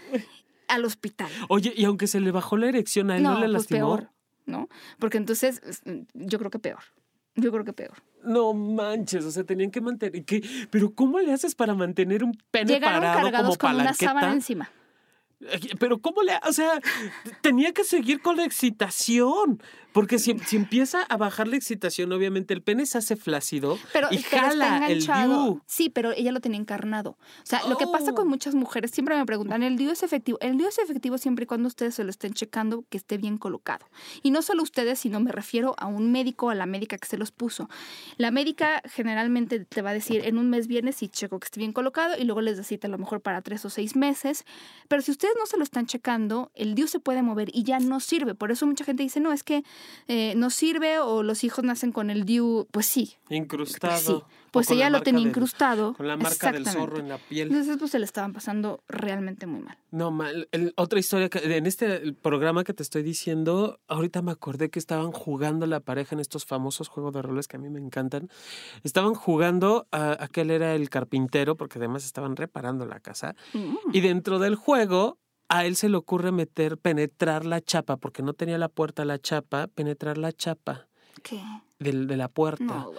Al 0.69 0.85
hospital. 0.85 1.29
Oye, 1.49 1.73
y 1.75 1.83
aunque 1.83 2.07
se 2.07 2.21
le 2.21 2.31
bajó 2.31 2.55
la 2.55 2.69
erección, 2.69 3.11
a 3.11 3.17
él 3.17 3.23
no, 3.23 3.33
le 3.33 3.39
pues 3.41 3.51
lastimó. 3.51 3.97
peor, 3.97 4.09
¿no? 4.45 4.69
Porque 4.97 5.17
entonces 5.17 5.61
es- 5.65 5.81
yo 6.13 6.39
creo 6.39 6.49
que 6.49 6.59
peor. 6.59 6.79
Yo 7.35 7.51
creo 7.51 7.65
que 7.65 7.73
peor. 7.73 8.01
No 8.23 8.53
manches, 8.53 9.25
o 9.25 9.31
sea, 9.31 9.43
tenían 9.43 9.71
que 9.71 9.81
mantener. 9.81 10.23
¿qué? 10.23 10.41
Pero 10.71 10.95
¿cómo 10.95 11.19
le 11.19 11.33
haces 11.33 11.55
para 11.55 11.73
mantener 11.75 12.23
un 12.23 12.41
pene 12.51 12.71
Llegaron 12.71 13.01
parado 13.01 13.21
cargados 13.21 13.57
como 13.57 13.73
con 13.73 13.81
una 13.81 13.93
sábana 13.93 14.31
encima. 14.31 14.71
Pero 15.77 15.99
¿cómo 15.99 16.23
le, 16.23 16.31
o 16.47 16.53
sea, 16.53 16.79
tenía 17.41 17.73
que 17.73 17.83
seguir 17.83 18.21
con 18.21 18.37
la 18.37 18.45
excitación, 18.45 19.61
porque 19.95 20.19
si, 20.19 20.37
si 20.39 20.57
empieza 20.57 21.03
a 21.03 21.15
bajar 21.15 21.47
la 21.47 21.55
excitación, 21.55 22.11
obviamente 22.11 22.53
el 22.53 22.61
pene 22.61 22.85
se 22.85 22.97
hace 22.97 23.15
flácido 23.15 23.79
Pero, 23.93 24.09
y 24.11 24.17
pero 24.17 24.23
está 24.25 24.41
jala 24.41 24.77
el 24.87 25.01
enganchado. 25.01 25.43
DIU. 25.45 25.61
Sí, 25.65 25.89
pero 25.89 26.11
ella 26.11 26.33
lo 26.33 26.41
tenía 26.41 26.59
encarnado. 26.59 27.11
O 27.11 27.45
sea, 27.45 27.61
lo 27.69 27.77
que 27.77 27.87
pasa 27.87 28.11
con 28.11 28.27
Oh. 28.27 28.29
muchas 28.29 28.55
mujeres, 28.55 28.91
siempre 28.91 29.15
me 29.15 29.25
preguntan, 29.25 29.63
¿el 29.63 29.77
DIU 29.77 29.91
es 29.91 30.03
efectivo? 30.03 30.37
El 30.41 30.57
DIU 30.57 30.67
es 30.67 30.79
efectivo 30.79 31.17
siempre 31.17 31.43
y 31.43 31.47
cuando 31.47 31.67
ustedes 31.69 31.95
se 31.95 32.03
lo 32.03 32.09
estén 32.09 32.33
checando 32.33 32.83
que 32.89 32.97
esté 32.97 33.17
bien 33.17 33.37
colocado. 33.37 33.85
Y 34.21 34.31
no 34.31 34.41
solo 34.41 34.63
ustedes, 34.63 34.99
sino 34.99 35.21
me 35.21 35.31
refiero 35.31 35.75
a 35.77 35.85
un 35.87 36.11
médico, 36.11 36.49
a 36.49 36.55
la 36.55 36.65
médica 36.65 36.97
que 36.97 37.07
se 37.07 37.17
los 37.17 37.31
puso. 37.31 37.69
La 38.17 38.31
médica 38.31 38.81
generalmente 38.85 39.61
te 39.63 39.81
va 39.81 39.91
a 39.91 39.93
decir, 39.93 40.25
en 40.25 40.37
un 40.37 40.49
mes 40.49 40.67
vienes 40.67 41.01
y 41.03 41.07
checo 41.07 41.39
que 41.39 41.45
esté 41.45 41.61
bien 41.61 41.71
colocado 41.71 42.15
y 42.19 42.25
luego 42.25 42.41
les 42.41 42.57
da 42.57 42.63
cita 42.63 42.87
a 42.87 42.91
lo 42.91 42.97
mejor 42.97 43.21
para 43.21 43.41
tres 43.41 43.63
o 43.63 43.69
seis 43.69 43.95
meses. 43.95 44.43
Pero 44.89 45.01
si 45.01 45.11
ustedes 45.11 45.35
no 45.39 45.45
se 45.45 45.55
lo 45.55 45.63
están 45.63 45.85
checando, 45.85 46.51
el 46.53 46.75
DIU 46.75 46.87
se 46.87 46.99
puede 46.99 47.21
mover 47.21 47.49
y 47.53 47.63
ya 47.63 47.79
no 47.79 48.01
sirve. 48.01 48.35
Por 48.35 48.51
eso 48.51 48.65
mucha 48.65 48.83
gente 48.83 49.03
dice, 49.03 49.21
no, 49.21 49.31
es 49.31 49.43
que 49.43 49.63
eh, 50.07 50.33
no 50.35 50.49
sirve 50.49 50.99
o 50.99 51.23
los 51.23 51.43
hijos 51.43 51.63
nacen 51.63 51.91
con 51.91 52.09
el 52.09 52.25
DIU. 52.25 52.67
Pues 52.71 52.85
sí, 52.85 53.15
Incrustado. 53.29 53.97
Sí, 53.99 54.11
o 54.11 54.25
pues 54.51 54.67
con 54.67 54.79
la 54.79 54.89
lo 54.89 55.01
tenía 55.01 55.19
del- 55.19 55.29
incrustado. 55.29 55.93
Con 55.95 56.07
la 56.07 56.15
marca 56.15 56.51
del 56.51 56.65
zorro 56.65 56.99
en 56.99 57.09
la 57.09 57.17
piel. 57.17 57.49
Entonces, 57.49 57.75
pues 57.77 57.91
se 57.91 57.99
le 57.99 58.05
estaban 58.05 58.31
pasando 58.33 58.83
realmente 58.87 59.47
muy 59.47 59.59
mal. 59.61 59.77
No, 59.91 60.11
mal. 60.11 60.47
El- 60.51 60.73
otra 60.77 60.99
historia, 60.99 61.27
que, 61.29 61.39
en 61.57 61.65
este 61.65 62.13
programa 62.13 62.63
que 62.63 62.73
te 62.73 62.81
estoy 62.83 63.03
diciendo, 63.03 63.79
ahorita 63.87 64.21
me 64.21 64.31
acordé 64.31 64.69
que 64.69 64.79
estaban 64.79 65.11
jugando 65.11 65.65
la 65.65 65.79
pareja 65.81 66.15
en 66.15 66.19
estos 66.21 66.45
famosos 66.45 66.87
juegos 66.87 67.13
de 67.13 67.21
roles 67.21 67.47
que 67.47 67.57
a 67.57 67.59
mí 67.59 67.69
me 67.69 67.79
encantan. 67.79 68.29
Estaban 68.83 69.13
jugando, 69.13 69.87
a, 69.91 70.15
aquel 70.23 70.51
era 70.51 70.73
el 70.75 70.89
carpintero, 70.89 71.57
porque 71.57 71.79
además 71.79 72.05
estaban 72.05 72.35
reparando 72.35 72.85
la 72.85 72.99
casa. 73.01 73.35
Mm. 73.53 73.75
Y 73.93 74.01
dentro 74.01 74.39
del 74.39 74.55
juego, 74.55 75.17
a 75.49 75.65
él 75.65 75.75
se 75.75 75.89
le 75.89 75.97
ocurre 75.97 76.31
meter, 76.31 76.77
penetrar 76.77 77.45
la 77.45 77.61
chapa, 77.61 77.97
porque 77.97 78.23
no 78.23 78.33
tenía 78.33 78.57
la 78.57 78.69
puerta 78.69 79.03
a 79.03 79.05
la 79.05 79.19
chapa, 79.19 79.67
penetrar 79.67 80.17
la 80.17 80.31
chapa 80.33 80.87
¿Qué? 81.23 81.41
del- 81.79 82.07
de 82.07 82.17
la 82.17 82.27
puerta. 82.27 82.63
No. 82.63 82.91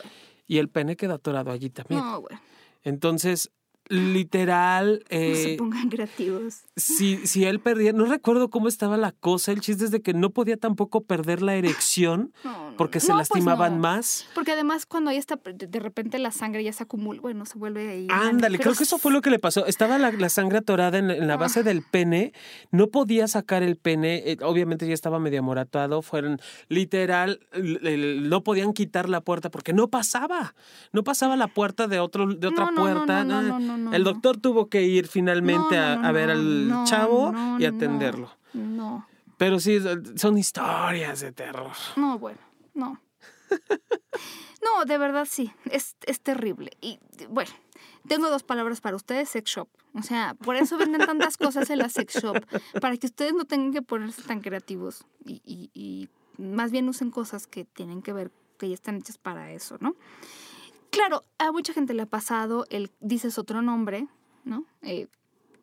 Y 0.47 0.59
el 0.59 0.69
pene 0.69 0.97
queda 0.97 1.15
atorado 1.15 1.51
allí 1.51 1.71
también. 1.71 2.01
No, 2.01 2.21
güey. 2.21 2.37
Entonces, 2.85 3.51
literal, 3.89 5.05
No 5.11 5.17
se 5.17 5.55
eh, 5.55 5.57
pongan 5.57 5.89
creativos. 5.89 6.63
si, 6.77 7.27
si 7.27 7.45
él 7.45 7.61
perdía, 7.61 7.93
no 7.93 8.07
recuerdo 8.07 8.51
cómo 8.51 8.69
estaba 8.69 8.97
la 8.97 9.13
cosa, 9.13 9.53
el 9.53 9.61
chiste 9.61 9.85
es 9.85 9.91
de 9.91 10.03
que 10.03 10.15
no 10.15 10.31
podía 10.31 10.57
tampoco 10.57 11.03
perder 11.05 11.43
la 11.43 11.55
erección 11.55 12.33
No, 12.45 12.71
no, 12.71 12.77
porque 12.77 13.01
se 13.01 13.09
pues 13.09 13.19
lastimaban 13.19 13.81
más. 13.81 14.27
Porque 14.35 14.53
además 14.53 14.87
cuando 14.87 15.11
ahí 15.11 15.17
está, 15.17 15.37
de 15.37 15.81
repente 15.81 16.19
la 16.19 16.31
sangre 16.31 16.63
ya 16.63 16.73
se 16.73 16.83
acumula, 16.83 17.21
bueno, 17.21 17.47
se 17.47 17.59
vuelve 17.59 17.89
ahí. 17.89 18.07
Ándale, 18.11 18.59
creo 18.59 18.75
que 18.75 18.85
eso 18.85 18.99
fue 18.99 19.13
lo 19.13 19.21
que 19.21 19.31
le 19.31 19.39
pasó. 19.39 19.67
Estaba 19.67 19.99
la, 19.99 20.13
la 20.13 20.29
sangre 20.29 20.59
atorada 20.59 20.99
en, 20.99 21.11
en 21.11 21.27
la 21.27 21.37
base 21.37 21.63
del 21.63 21.83
pene, 21.83 22.33
no 22.71 22.89
podía 22.89 23.27
sacar 23.29 23.63
el 23.63 23.77
pene, 23.77 24.23
eh, 24.27 24.37
obviamente 24.43 24.87
ya 24.87 24.95
estaba 24.95 25.19
medio 25.19 25.41
amoratado, 25.41 26.03
fueron 26.03 26.39
literal, 26.69 27.41
no 27.53 28.43
podían 28.43 28.73
quitar 28.73 29.09
la 29.09 29.21
puerta 29.21 29.51
porque 29.51 29.73
no 29.73 29.89
pasaba, 29.89 30.55
no 30.93 31.03
pasaba 31.05 31.37
la 31.37 31.49
puerta 31.49 31.87
de, 31.89 31.99
otro, 32.01 32.27
de 32.27 32.47
otra 32.47 32.71
puerta. 32.75 33.25
no, 33.25 33.43
no, 33.43 33.76
no, 33.77 33.85
no, 33.85 33.91
no. 33.91 33.97
El 33.97 34.05
doctor 34.05 34.37
tuvo 34.39 34.69
que 34.69 34.83
ir 34.83 35.07
finalmente 35.09 35.77
a, 35.79 35.95
a 35.95 36.13
ver 36.13 36.31
al 36.31 36.71
chavo 36.85 37.33
y 37.59 37.65
atenderlo. 37.65 38.31
No, 38.55 39.07
Pero 39.39 39.61
sí, 39.61 39.79
son 40.17 40.39
historias 40.39 41.21
de 41.21 41.33
terror. 41.33 41.73
no, 41.97 42.19
bueno, 42.19 42.39
no. 42.75 43.01
No, 44.63 44.85
de 44.85 44.99
verdad 44.99 45.27
sí, 45.31 45.53
es, 45.71 45.97
es 46.07 46.21
terrible. 46.21 46.73
Y 46.81 46.99
bueno, 47.29 47.51
tengo 48.09 48.31
dos 48.31 48.43
palabras 48.43 48.81
para 48.81 48.97
ustedes, 48.97 49.29
sex 49.29 49.49
shop. 49.51 49.69
O 49.95 50.03
sea, 50.03 50.35
por 50.35 50.57
eso 50.57 50.77
venden 50.77 51.07
tantas 51.07 51.37
cosas 51.37 51.71
en 51.71 51.79
la 51.79 51.89
sex 51.89 52.15
shop, 52.21 52.45
para 52.81 52.97
que 52.97 53.07
ustedes 53.07 53.33
no 53.35 53.45
tengan 53.45 53.73
que 53.73 53.83
ponerse 53.83 54.23
tan 54.23 54.41
creativos 54.41 55.07
y, 55.25 55.41
y- 55.45 55.71
y 55.73 56.09
más 56.43 56.71
bien 56.73 56.89
usen 56.89 57.11
cosas 57.11 57.47
que 57.47 57.65
tienen 57.65 58.03
que 58.03 58.13
ver, 58.13 58.33
que 58.59 58.69
ya 58.69 58.75
están 58.75 58.97
hechas 58.97 59.19
para 59.19 59.53
eso, 59.53 59.77
¿no? 59.81 59.95
Claro, 60.91 61.25
a 61.39 61.53
mucha 61.53 61.73
gente 61.73 61.95
le 61.95 62.03
ha 62.03 62.07
pasado 62.07 62.67
el 62.71 62.91
dices 63.01 63.39
otro 63.39 63.63
nombre, 63.63 64.07
¿no? 64.45 64.65
Eh, 64.83 65.09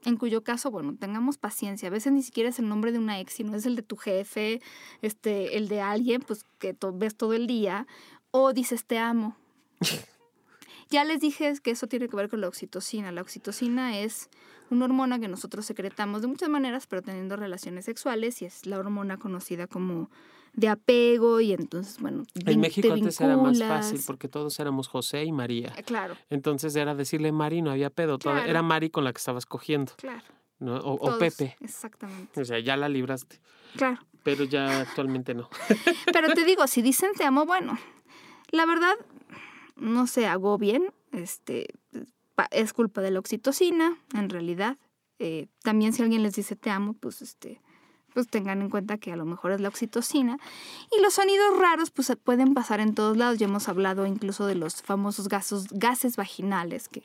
en 0.05 0.17
cuyo 0.17 0.43
caso, 0.43 0.69
bueno, 0.69 0.95
tengamos 0.99 1.38
paciencia. 1.38 1.88
A 1.88 1.91
veces 1.91 2.11
ni 2.11 2.21
siquiera 2.24 2.49
es 2.49 2.59
el 2.59 2.67
nombre 2.67 2.91
de 2.91 2.99
una 2.99 3.19
ex, 3.19 3.34
sino 3.34 3.55
es 3.55 3.65
el 3.65 3.76
de 3.76 3.84
tu 3.84 3.95
jefe, 3.95 4.61
este, 5.01 5.57
el 5.57 5.67
de 5.69 5.82
alguien, 5.82 6.21
pues 6.21 6.45
que 6.59 6.74
to- 6.74 6.91
ves 6.93 7.15
todo 7.15 7.34
el 7.34 7.47
día, 7.47 7.88
o 8.32 8.53
dices 8.53 8.86
te 8.86 8.99
amo. 8.99 9.38
ya 10.89 11.03
les 11.05 11.19
dije 11.21 11.53
que 11.63 11.71
eso 11.71 11.88
tiene 11.88 12.09
que 12.09 12.15
ver 12.15 12.30
con 12.30 12.41
la 12.41 12.47
oxitocina. 12.47 13.11
La 13.11 13.21
oxitocina 13.21 13.97
es 13.99 14.30
una 14.69 14.86
hormona 14.86 15.19
que 15.19 15.28
nosotros 15.28 15.65
secretamos 15.65 16.21
de 16.21 16.28
muchas 16.28 16.49
maneras, 16.49 16.86
pero 16.88 17.01
teniendo 17.01 17.36
relaciones 17.38 17.86
sexuales, 17.86 18.41
y 18.41 18.45
es 18.45 18.65
la 18.65 18.80
hormona 18.80 19.17
conocida 19.17 19.67
como 19.67 20.09
de 20.54 20.70
apego, 20.70 21.41
y 21.41 21.51
entonces, 21.54 21.99
bueno, 21.99 22.24
En 22.45 22.60
México 22.60 22.88
te 22.89 22.93
antes 22.93 23.20
era 23.20 23.36
más 23.38 23.60
fácil 23.60 23.99
porque 24.06 24.28
todos 24.28 24.60
éramos 24.60 24.88
José 24.88 25.24
y 25.24 25.32
María. 25.32 25.74
Eh, 25.78 25.84
Claro, 25.84 26.16
Entonces 26.30 26.76
era 26.76 26.93
decirle 26.95 27.32
Mari, 27.32 27.62
no 27.62 27.72
había 27.72 27.89
pedo. 27.89 28.18
toda- 28.20 28.36
Claro. 28.36 28.49
Era 28.49 28.62
Mari 28.62 28.89
con 28.89 29.04
la 29.04 29.12
que 29.14 29.18
estabas 29.18 29.45
cogiendo, 29.47 29.93
claro. 29.97 30.24
¿no? 30.60 30.76
O, 30.78 31.18
Pepe. 31.18 31.58
Exactamente. 31.60 32.39
O 32.39 32.45
sea, 32.45 32.60
ya 32.60 32.78
la 32.78 32.88
libraste. 32.88 33.39
Claro. 33.76 33.99
Pero 34.24 34.43
ya 34.45 34.82
actualmente 34.82 35.34
no. 35.34 35.49
Pero 36.14 36.34
te 36.34 36.45
digo, 36.45 36.68
si 36.68 36.82
dicen 36.82 37.12
te 37.18 37.24
amo, 37.26 37.45
bueno, 37.45 37.78
la 38.51 38.66
verdad, 38.66 38.93
no 39.76 40.06
se 40.08 40.28
hago 40.28 40.58
bien, 40.58 40.93
este, 41.12 41.68
es 42.51 42.74
culpa 42.74 43.01
de 43.01 43.12
la 43.12 43.20
oxitocina, 43.20 43.97
en 44.14 44.30
realidad. 44.30 44.78
Eh, 45.20 45.47
también 45.64 45.93
si 45.93 46.01
alguien 46.04 46.22
les 46.24 46.36
dice 46.36 46.56
te 46.56 46.70
amo, 46.70 46.93
pues 46.93 47.22
este, 47.22 47.60
pues 48.14 48.28
tengan 48.28 48.61
en 48.61 48.70
cuenta 48.70 48.97
que 48.97 49.11
a 49.11 49.16
lo 49.16 49.26
mejor 49.26 49.51
es 49.51 49.61
la 49.61 49.70
oxitocina. 49.70 50.38
Y 50.95 51.01
los 51.01 51.16
sonidos 51.16 51.57
raros, 51.57 51.91
pues 51.91 52.11
pueden 52.24 52.53
pasar 52.53 52.80
en 52.80 52.95
todos 52.95 53.18
lados. 53.18 53.38
Ya 53.39 53.47
hemos 53.47 53.68
hablado 53.70 54.05
incluso 54.05 54.45
de 54.45 54.55
los 54.55 54.82
famosos 54.82 55.28
gases, 55.28 55.68
gases 55.72 56.16
vaginales 56.16 56.89
que 56.89 57.03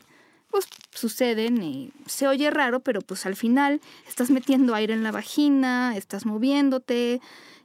pues 0.50 0.66
suceden 0.94 1.62
y 1.62 1.92
se 2.06 2.26
oye 2.26 2.50
raro, 2.50 2.80
pero 2.80 3.00
pues 3.02 3.26
al 3.26 3.36
final 3.36 3.80
estás 4.06 4.30
metiendo 4.30 4.74
aire 4.74 4.94
en 4.94 5.02
la 5.02 5.12
vagina, 5.12 5.94
estás 5.94 6.24
moviéndote, 6.24 7.20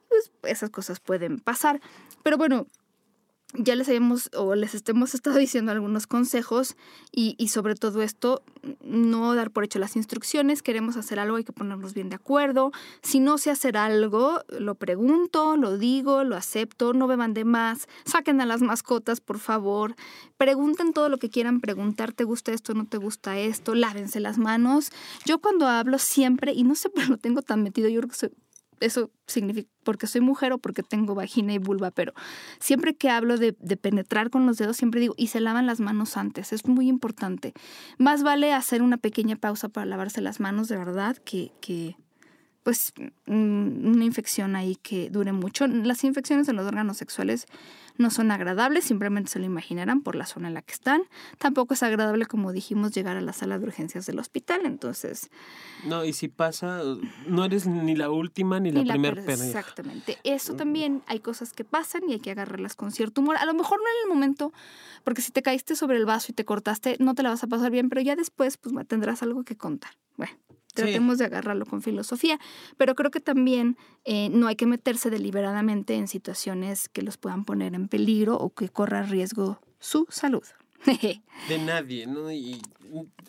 pues 0.09 0.31
esas 0.43 0.69
cosas 0.69 0.99
pueden 0.99 1.39
pasar. 1.39 1.79
Pero 2.23 2.37
bueno, 2.37 2.67
ya 3.53 3.75
les 3.75 3.87
habíamos 3.87 4.29
o 4.35 4.55
les 4.55 4.83
hemos 4.87 5.13
estado 5.13 5.37
diciendo 5.37 5.71
algunos 5.71 6.07
consejos 6.07 6.75
y, 7.11 7.35
y 7.37 7.49
sobre 7.49 7.75
todo 7.75 8.01
esto, 8.01 8.43
no 8.83 9.35
dar 9.35 9.51
por 9.51 9.63
hecho 9.63 9.79
las 9.79 9.95
instrucciones, 9.95 10.61
queremos 10.61 10.97
hacer 10.97 11.19
algo, 11.19 11.37
hay 11.37 11.43
que 11.43 11.53
ponernos 11.53 11.93
bien 11.93 12.09
de 12.09 12.15
acuerdo. 12.15 12.71
Si 13.01 13.19
no 13.19 13.37
sé 13.37 13.51
hacer 13.51 13.77
algo, 13.77 14.41
lo 14.47 14.75
pregunto, 14.75 15.57
lo 15.57 15.77
digo, 15.77 16.23
lo 16.23 16.35
acepto, 16.35 16.93
no 16.93 17.07
beban 17.07 17.33
de 17.33 17.45
más, 17.45 17.87
saquen 18.05 18.41
a 18.41 18.45
las 18.45 18.61
mascotas, 18.61 19.21
por 19.21 19.39
favor, 19.39 19.95
pregunten 20.37 20.93
todo 20.93 21.09
lo 21.09 21.17
que 21.17 21.29
quieran 21.29 21.61
preguntar, 21.61 22.13
¿te 22.13 22.23
gusta 22.23 22.51
esto, 22.51 22.73
no 22.73 22.85
te 22.85 22.97
gusta 22.97 23.37
esto? 23.37 23.75
Lávense 23.75 24.19
las 24.19 24.37
manos. 24.37 24.91
Yo 25.25 25.39
cuando 25.39 25.67
hablo 25.67 25.99
siempre, 25.99 26.53
y 26.53 26.63
no 26.63 26.75
sé 26.75 26.89
qué 26.93 27.05
lo 27.05 27.17
tengo 27.17 27.41
tan 27.41 27.63
metido, 27.63 27.89
yo 27.89 27.99
creo 28.01 28.09
que 28.09 28.15
soy 28.15 28.31
eso 28.85 29.11
significa 29.27 29.69
porque 29.83 30.07
soy 30.07 30.21
mujer 30.21 30.53
o 30.53 30.57
porque 30.57 30.83
tengo 30.83 31.15
vagina 31.15 31.53
y 31.53 31.57
vulva, 31.57 31.91
pero 31.91 32.13
siempre 32.59 32.95
que 32.95 33.09
hablo 33.09 33.37
de, 33.37 33.53
penetrar 33.53 34.29
con 34.29 34.45
los 34.45 34.57
dedos, 34.57 34.77
siempre 34.77 35.01
digo, 35.01 35.13
y 35.17 35.27
se 35.27 35.41
lavan 35.41 35.65
las 35.65 35.79
manos 35.79 36.17
antes, 36.17 36.53
es 36.53 36.65
muy 36.67 36.87
importante. 36.87 37.53
Más 37.97 38.23
vale 38.23 38.53
hacer 38.53 38.81
una 38.81 38.97
pequeña 38.97 39.35
pausa 39.35 39.69
para 39.69 39.85
lavarse 39.85 40.21
las 40.21 40.39
manos, 40.39 40.67
de 40.67 40.77
verdad, 40.77 41.17
que, 41.17 41.51
que 41.59 41.95
pues 42.63 42.93
una 43.27 44.05
infección 44.05 44.55
ahí 44.55 44.77
que 44.77 45.09
dure 45.09 45.33
mucho. 45.33 45.67
Las 45.67 46.03
infecciones 46.03 46.47
en 46.47 46.55
los 46.55 46.65
órganos 46.65 46.97
sexuales 46.97 47.45
no 47.97 48.09
son 48.09 48.31
agradables, 48.31 48.85
simplemente 48.85 49.31
se 49.31 49.39
lo 49.39 49.45
imaginarán 49.45 50.01
por 50.01 50.15
la 50.15 50.25
zona 50.25 50.47
en 50.47 50.53
la 50.53 50.61
que 50.61 50.73
están. 50.73 51.03
Tampoco 51.37 51.73
es 51.73 51.83
agradable, 51.83 52.25
como 52.25 52.51
dijimos, 52.51 52.91
llegar 52.91 53.17
a 53.17 53.21
la 53.21 53.33
sala 53.33 53.59
de 53.59 53.65
urgencias 53.65 54.05
del 54.05 54.19
hospital, 54.19 54.61
entonces... 54.65 55.29
No, 55.85 56.05
y 56.05 56.13
si 56.13 56.27
pasa, 56.27 56.81
no 57.27 57.45
eres 57.45 57.67
ni 57.67 57.95
la 57.95 58.09
última 58.09 58.59
ni, 58.59 58.71
ni 58.71 58.85
la, 58.85 58.93
primera 58.93 59.23
pérdida. 59.23 59.45
Exactamente. 59.45 60.17
Eso 60.23 60.55
también 60.55 61.03
hay 61.07 61.19
cosas 61.19 61.53
que 61.53 61.63
pasan 61.63 62.03
y 62.07 62.13
hay 62.13 62.19
que 62.19 62.31
agarrarlas 62.31 62.75
con 62.75 62.91
cierto 62.91 63.21
humor. 63.21 63.37
A 63.37 63.45
lo 63.45 63.53
mejor 63.53 63.79
no 63.79 63.85
en 63.85 64.09
el 64.09 64.15
momento, 64.15 64.53
porque 65.03 65.21
si 65.21 65.31
te 65.31 65.41
caíste 65.41 65.75
sobre 65.75 65.97
el 65.97 66.05
vaso 66.05 66.31
y 66.31 66.35
te 66.35 66.45
cortaste, 66.45 66.97
no 66.99 67.15
te 67.15 67.23
la 67.23 67.29
vas 67.29 67.43
a 67.43 67.47
pasar 67.47 67.71
bien, 67.71 67.89
pero 67.89 68.01
ya 68.01 68.15
después 68.15 68.57
pues 68.57 68.73
tendrás 68.87 69.23
algo 69.23 69.43
que 69.43 69.57
contar. 69.57 69.91
Bueno. 70.17 70.33
Tratemos 70.73 71.17
sí. 71.17 71.19
de 71.19 71.25
agarrarlo 71.25 71.65
con 71.65 71.81
filosofía, 71.81 72.39
pero 72.77 72.95
creo 72.95 73.11
que 73.11 73.19
también 73.19 73.77
eh, 74.05 74.29
no 74.29 74.47
hay 74.47 74.55
que 74.55 74.65
meterse 74.65 75.09
deliberadamente 75.09 75.95
en 75.95 76.07
situaciones 76.07 76.89
que 76.89 77.01
los 77.01 77.17
puedan 77.17 77.45
poner 77.45 77.75
en 77.75 77.87
peligro 77.87 78.37
o 78.37 78.49
que 78.49 78.69
corra 78.69 79.03
riesgo 79.03 79.59
su 79.79 80.07
salud. 80.09 80.43
de 81.47 81.57
nadie, 81.59 82.07
¿no? 82.07 82.31
Y 82.31 82.61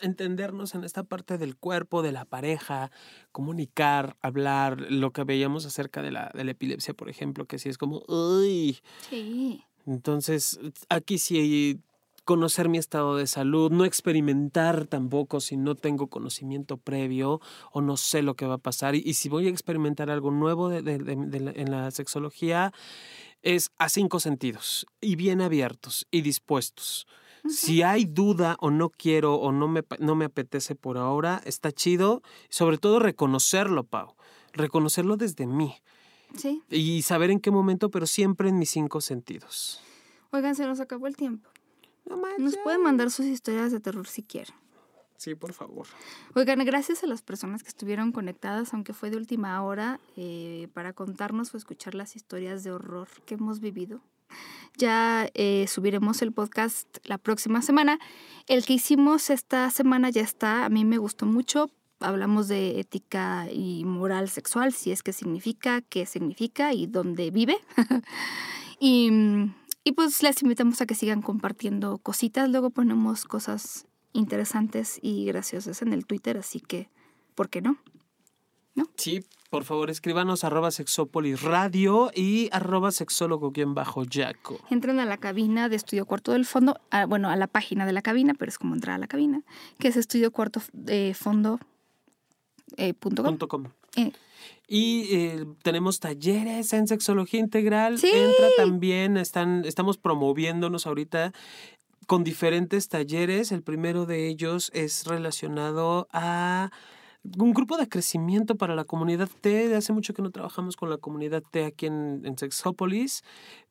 entendernos 0.00 0.74
en 0.74 0.84
esta 0.84 1.04
parte 1.04 1.38
del 1.38 1.56
cuerpo, 1.56 2.02
de 2.02 2.12
la 2.12 2.24
pareja, 2.24 2.90
comunicar, 3.32 4.16
hablar, 4.22 4.80
lo 4.90 5.12
que 5.12 5.24
veíamos 5.24 5.64
acerca 5.66 6.02
de 6.02 6.10
la, 6.10 6.30
de 6.34 6.44
la 6.44 6.50
epilepsia, 6.50 6.94
por 6.94 7.08
ejemplo, 7.08 7.46
que 7.46 7.58
sí 7.58 7.68
es 7.68 7.78
como, 7.78 8.02
uy. 8.08 8.78
Sí. 9.08 9.64
Entonces, 9.86 10.58
aquí 10.88 11.18
sí 11.18 11.80
conocer 12.24 12.68
mi 12.68 12.78
estado 12.78 13.16
de 13.16 13.26
salud, 13.26 13.70
no 13.70 13.84
experimentar 13.84 14.86
tampoco 14.86 15.40
si 15.40 15.56
no 15.56 15.74
tengo 15.74 16.08
conocimiento 16.08 16.76
previo 16.76 17.40
o 17.72 17.80
no 17.80 17.96
sé 17.96 18.22
lo 18.22 18.34
que 18.34 18.46
va 18.46 18.54
a 18.54 18.58
pasar. 18.58 18.94
Y, 18.94 19.02
y 19.04 19.14
si 19.14 19.28
voy 19.28 19.46
a 19.46 19.50
experimentar 19.50 20.10
algo 20.10 20.30
nuevo 20.30 20.68
de, 20.68 20.82
de, 20.82 20.98
de, 20.98 21.40
la, 21.40 21.50
en 21.52 21.70
la 21.70 21.90
sexología, 21.90 22.72
es 23.42 23.70
a 23.78 23.88
cinco 23.88 24.20
sentidos 24.20 24.86
y 25.00 25.16
bien 25.16 25.40
abiertos 25.40 26.06
y 26.10 26.22
dispuestos. 26.22 27.06
Uh 27.44 27.48
-huh. 27.48 27.52
Si 27.52 27.82
hay 27.82 28.06
duda 28.06 28.56
o 28.60 28.70
no 28.70 28.88
quiero 28.88 29.34
o 29.34 29.52
no 29.52 29.68
me, 29.68 29.82
no 29.98 30.14
me 30.14 30.24
apetece 30.24 30.74
por 30.74 30.96
ahora, 30.96 31.42
está 31.44 31.72
chido. 31.72 32.22
Sobre 32.48 32.78
todo 32.78 32.98
reconocerlo, 33.00 33.84
Pau. 33.84 34.14
Reconocerlo 34.54 35.16
desde 35.16 35.46
mí. 35.46 35.74
Sí. 36.36 36.62
Y 36.70 37.02
saber 37.02 37.30
en 37.30 37.40
qué 37.40 37.50
momento, 37.50 37.90
pero 37.90 38.06
siempre 38.06 38.48
en 38.48 38.58
mis 38.58 38.70
cinco 38.70 39.00
sentidos. 39.00 39.80
Oigan, 40.30 40.54
se 40.56 40.66
nos 40.66 40.80
acabó 40.80 41.06
el 41.06 41.16
tiempo. 41.16 41.48
No. 42.04 42.20
Nos 42.38 42.56
pueden 42.58 42.82
mandar 42.82 43.10
sus 43.10 43.26
historias 43.26 43.72
de 43.72 43.80
terror 43.80 44.06
si 44.06 44.22
quieren. 44.22 44.54
Sí, 45.16 45.34
por 45.34 45.52
favor. 45.52 45.86
Oigan, 46.34 46.62
gracias 46.64 47.02
a 47.02 47.06
las 47.06 47.22
personas 47.22 47.62
que 47.62 47.68
estuvieron 47.68 48.12
conectadas, 48.12 48.74
aunque 48.74 48.92
fue 48.92 49.10
de 49.10 49.16
última 49.16 49.62
hora, 49.62 50.00
eh, 50.16 50.68
para 50.74 50.92
contarnos 50.92 51.54
o 51.54 51.56
escuchar 51.56 51.94
las 51.94 52.16
historias 52.16 52.64
de 52.64 52.72
horror 52.72 53.08
que 53.24 53.34
hemos 53.34 53.60
vivido. 53.60 54.02
Ya 54.76 55.30
eh, 55.34 55.66
subiremos 55.68 56.20
el 56.22 56.32
podcast 56.32 56.98
la 57.04 57.18
próxima 57.18 57.62
semana. 57.62 57.98
El 58.48 58.64
que 58.64 58.74
hicimos 58.74 59.30
esta 59.30 59.70
semana 59.70 60.10
ya 60.10 60.22
está, 60.22 60.64
a 60.64 60.68
mí 60.68 60.84
me 60.84 60.98
gustó 60.98 61.26
mucho. 61.26 61.70
Hablamos 62.00 62.48
de 62.48 62.80
ética 62.80 63.46
y 63.50 63.84
moral 63.84 64.28
sexual, 64.28 64.72
si 64.72 64.90
es 64.90 65.02
que 65.02 65.12
significa, 65.12 65.80
qué 65.80 66.06
significa 66.06 66.74
y 66.74 66.86
dónde 66.86 67.30
vive. 67.30 67.56
y 68.80 69.10
y 69.84 69.92
pues 69.92 70.22
les 70.22 70.42
invitamos 70.42 70.80
a 70.80 70.86
que 70.86 70.94
sigan 70.94 71.22
compartiendo 71.22 71.98
cositas. 71.98 72.48
Luego 72.48 72.70
ponemos 72.70 73.24
cosas 73.24 73.86
interesantes 74.12 74.98
y 75.02 75.26
graciosas 75.26 75.82
en 75.82 75.92
el 75.92 76.06
Twitter, 76.06 76.38
así 76.38 76.60
que, 76.60 76.88
¿por 77.34 77.48
qué 77.50 77.60
no? 77.60 77.76
¿No? 78.74 78.88
Sí, 78.96 79.24
por 79.50 79.62
favor, 79.62 79.88
escríbanos 79.88 80.42
arroba 80.42 80.72
sexópolis 80.72 81.42
radio 81.42 82.10
y 82.12 82.48
arroba 82.50 82.90
sexólogo 82.90 83.52
bajo 83.68 84.02
yaco. 84.02 84.58
Entren 84.68 84.98
a 84.98 85.04
la 85.04 85.16
cabina 85.18 85.68
de 85.68 85.76
Estudio 85.76 86.06
Cuarto 86.06 86.32
del 86.32 86.44
Fondo, 86.44 86.80
a, 86.90 87.06
bueno, 87.06 87.28
a 87.30 87.36
la 87.36 87.46
página 87.46 87.86
de 87.86 87.92
la 87.92 88.02
cabina, 88.02 88.34
pero 88.34 88.48
es 88.48 88.58
como 88.58 88.74
entrar 88.74 88.96
a 88.96 88.98
la 88.98 89.06
cabina, 89.06 89.42
que 89.78 89.86
es 89.88 89.96
estudio 89.96 90.32
cuarto 90.32 90.60
de 90.72 91.14
fondo 91.14 91.60
eh, 92.76 92.94
punto 92.94 93.22
com. 93.22 93.32
Punto 93.32 93.46
com. 93.46 93.64
Eh. 93.94 94.12
Y 94.66 95.14
eh, 95.14 95.44
tenemos 95.62 96.00
talleres 96.00 96.72
en 96.72 96.86
sexología 96.86 97.40
integral. 97.40 97.98
Sí. 97.98 98.10
Entra 98.12 98.48
también, 98.56 99.16
están, 99.16 99.64
estamos 99.64 99.98
promoviéndonos 99.98 100.86
ahorita 100.86 101.32
con 102.06 102.24
diferentes 102.24 102.88
talleres. 102.88 103.52
El 103.52 103.62
primero 103.62 104.06
de 104.06 104.28
ellos 104.28 104.70
es 104.74 105.06
relacionado 105.06 106.08
a 106.12 106.70
un 107.38 107.52
grupo 107.52 107.76
de 107.76 107.88
crecimiento 107.88 108.56
para 108.56 108.74
la 108.74 108.84
comunidad 108.84 109.28
T. 109.40 109.74
Hace 109.74 109.92
mucho 109.92 110.14
que 110.14 110.22
no 110.22 110.30
trabajamos 110.30 110.76
con 110.76 110.90
la 110.90 110.98
comunidad 110.98 111.42
T 111.42 111.64
aquí 111.64 111.86
en, 111.86 112.22
en 112.24 112.38
Sexópolis, 112.38 113.22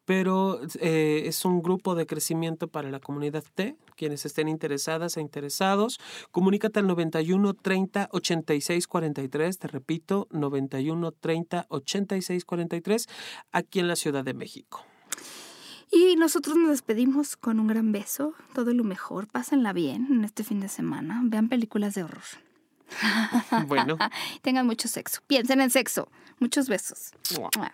pero 0.06 0.60
eh, 0.80 1.24
es 1.26 1.46
un 1.46 1.62
grupo 1.62 1.96
de 1.96 2.06
crecimiento 2.06 2.68
para 2.68 2.90
la 2.90 3.00
comunidad 3.00 3.44
T 3.56 3.76
quienes 3.96 4.26
estén 4.26 4.48
interesadas 4.48 5.18
e 5.18 5.22
interesados, 5.22 6.00
comunícate 6.32 6.80
al 6.80 6.88
91 6.88 7.54
30 7.54 8.10
86 8.12 8.88
43, 8.88 9.60
te 9.60 9.68
repito, 9.68 10.28
91 10.32 11.12
30 11.12 11.66
86 11.70 12.46
43, 12.46 13.08
aquí 13.52 13.80
en 13.80 13.88
la 13.88 13.96
Ciudad 13.96 14.24
de 14.24 14.34
México. 14.34 14.86
Y 15.92 16.16
nosotros 16.16 16.58
nos 16.58 16.70
despedimos 16.70 17.36
con 17.36 17.60
un 17.60 17.68
gran 17.68 17.92
beso, 17.92 18.34
todo 18.54 18.74
lo 18.74 18.84
mejor, 18.84 19.28
pásenla 19.28 19.74
bien 19.74 20.08
en 20.10 20.24
este 20.24 20.44
fin 20.44 20.60
de 20.60 20.68
semana, 20.68 21.22
vean 21.24 21.50
películas 21.50 21.94
de 21.94 22.04
horror. 22.04 22.24
Bueno. 23.68 23.98
Tengan 24.42 24.66
mucho 24.66 24.88
sexo, 24.88 25.22
piensen 25.28 25.62
en 25.62 25.70
sexo, 25.70 26.10
muchos 26.40 26.68
besos. 26.68 27.12
Mua. 27.38 27.74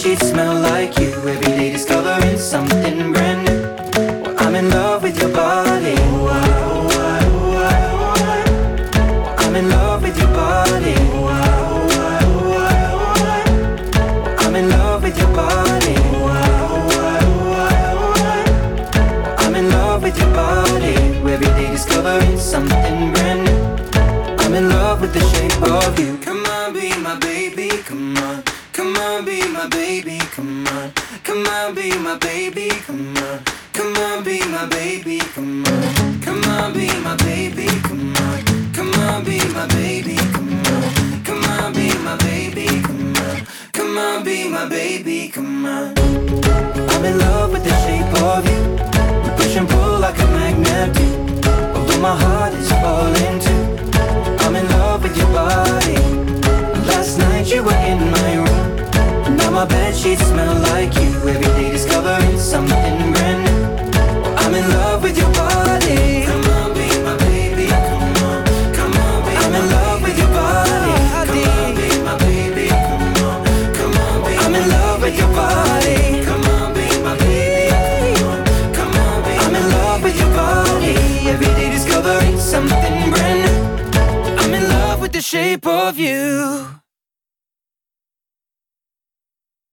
sheets 0.00 0.30
smell 0.30 0.58
like 0.60 0.99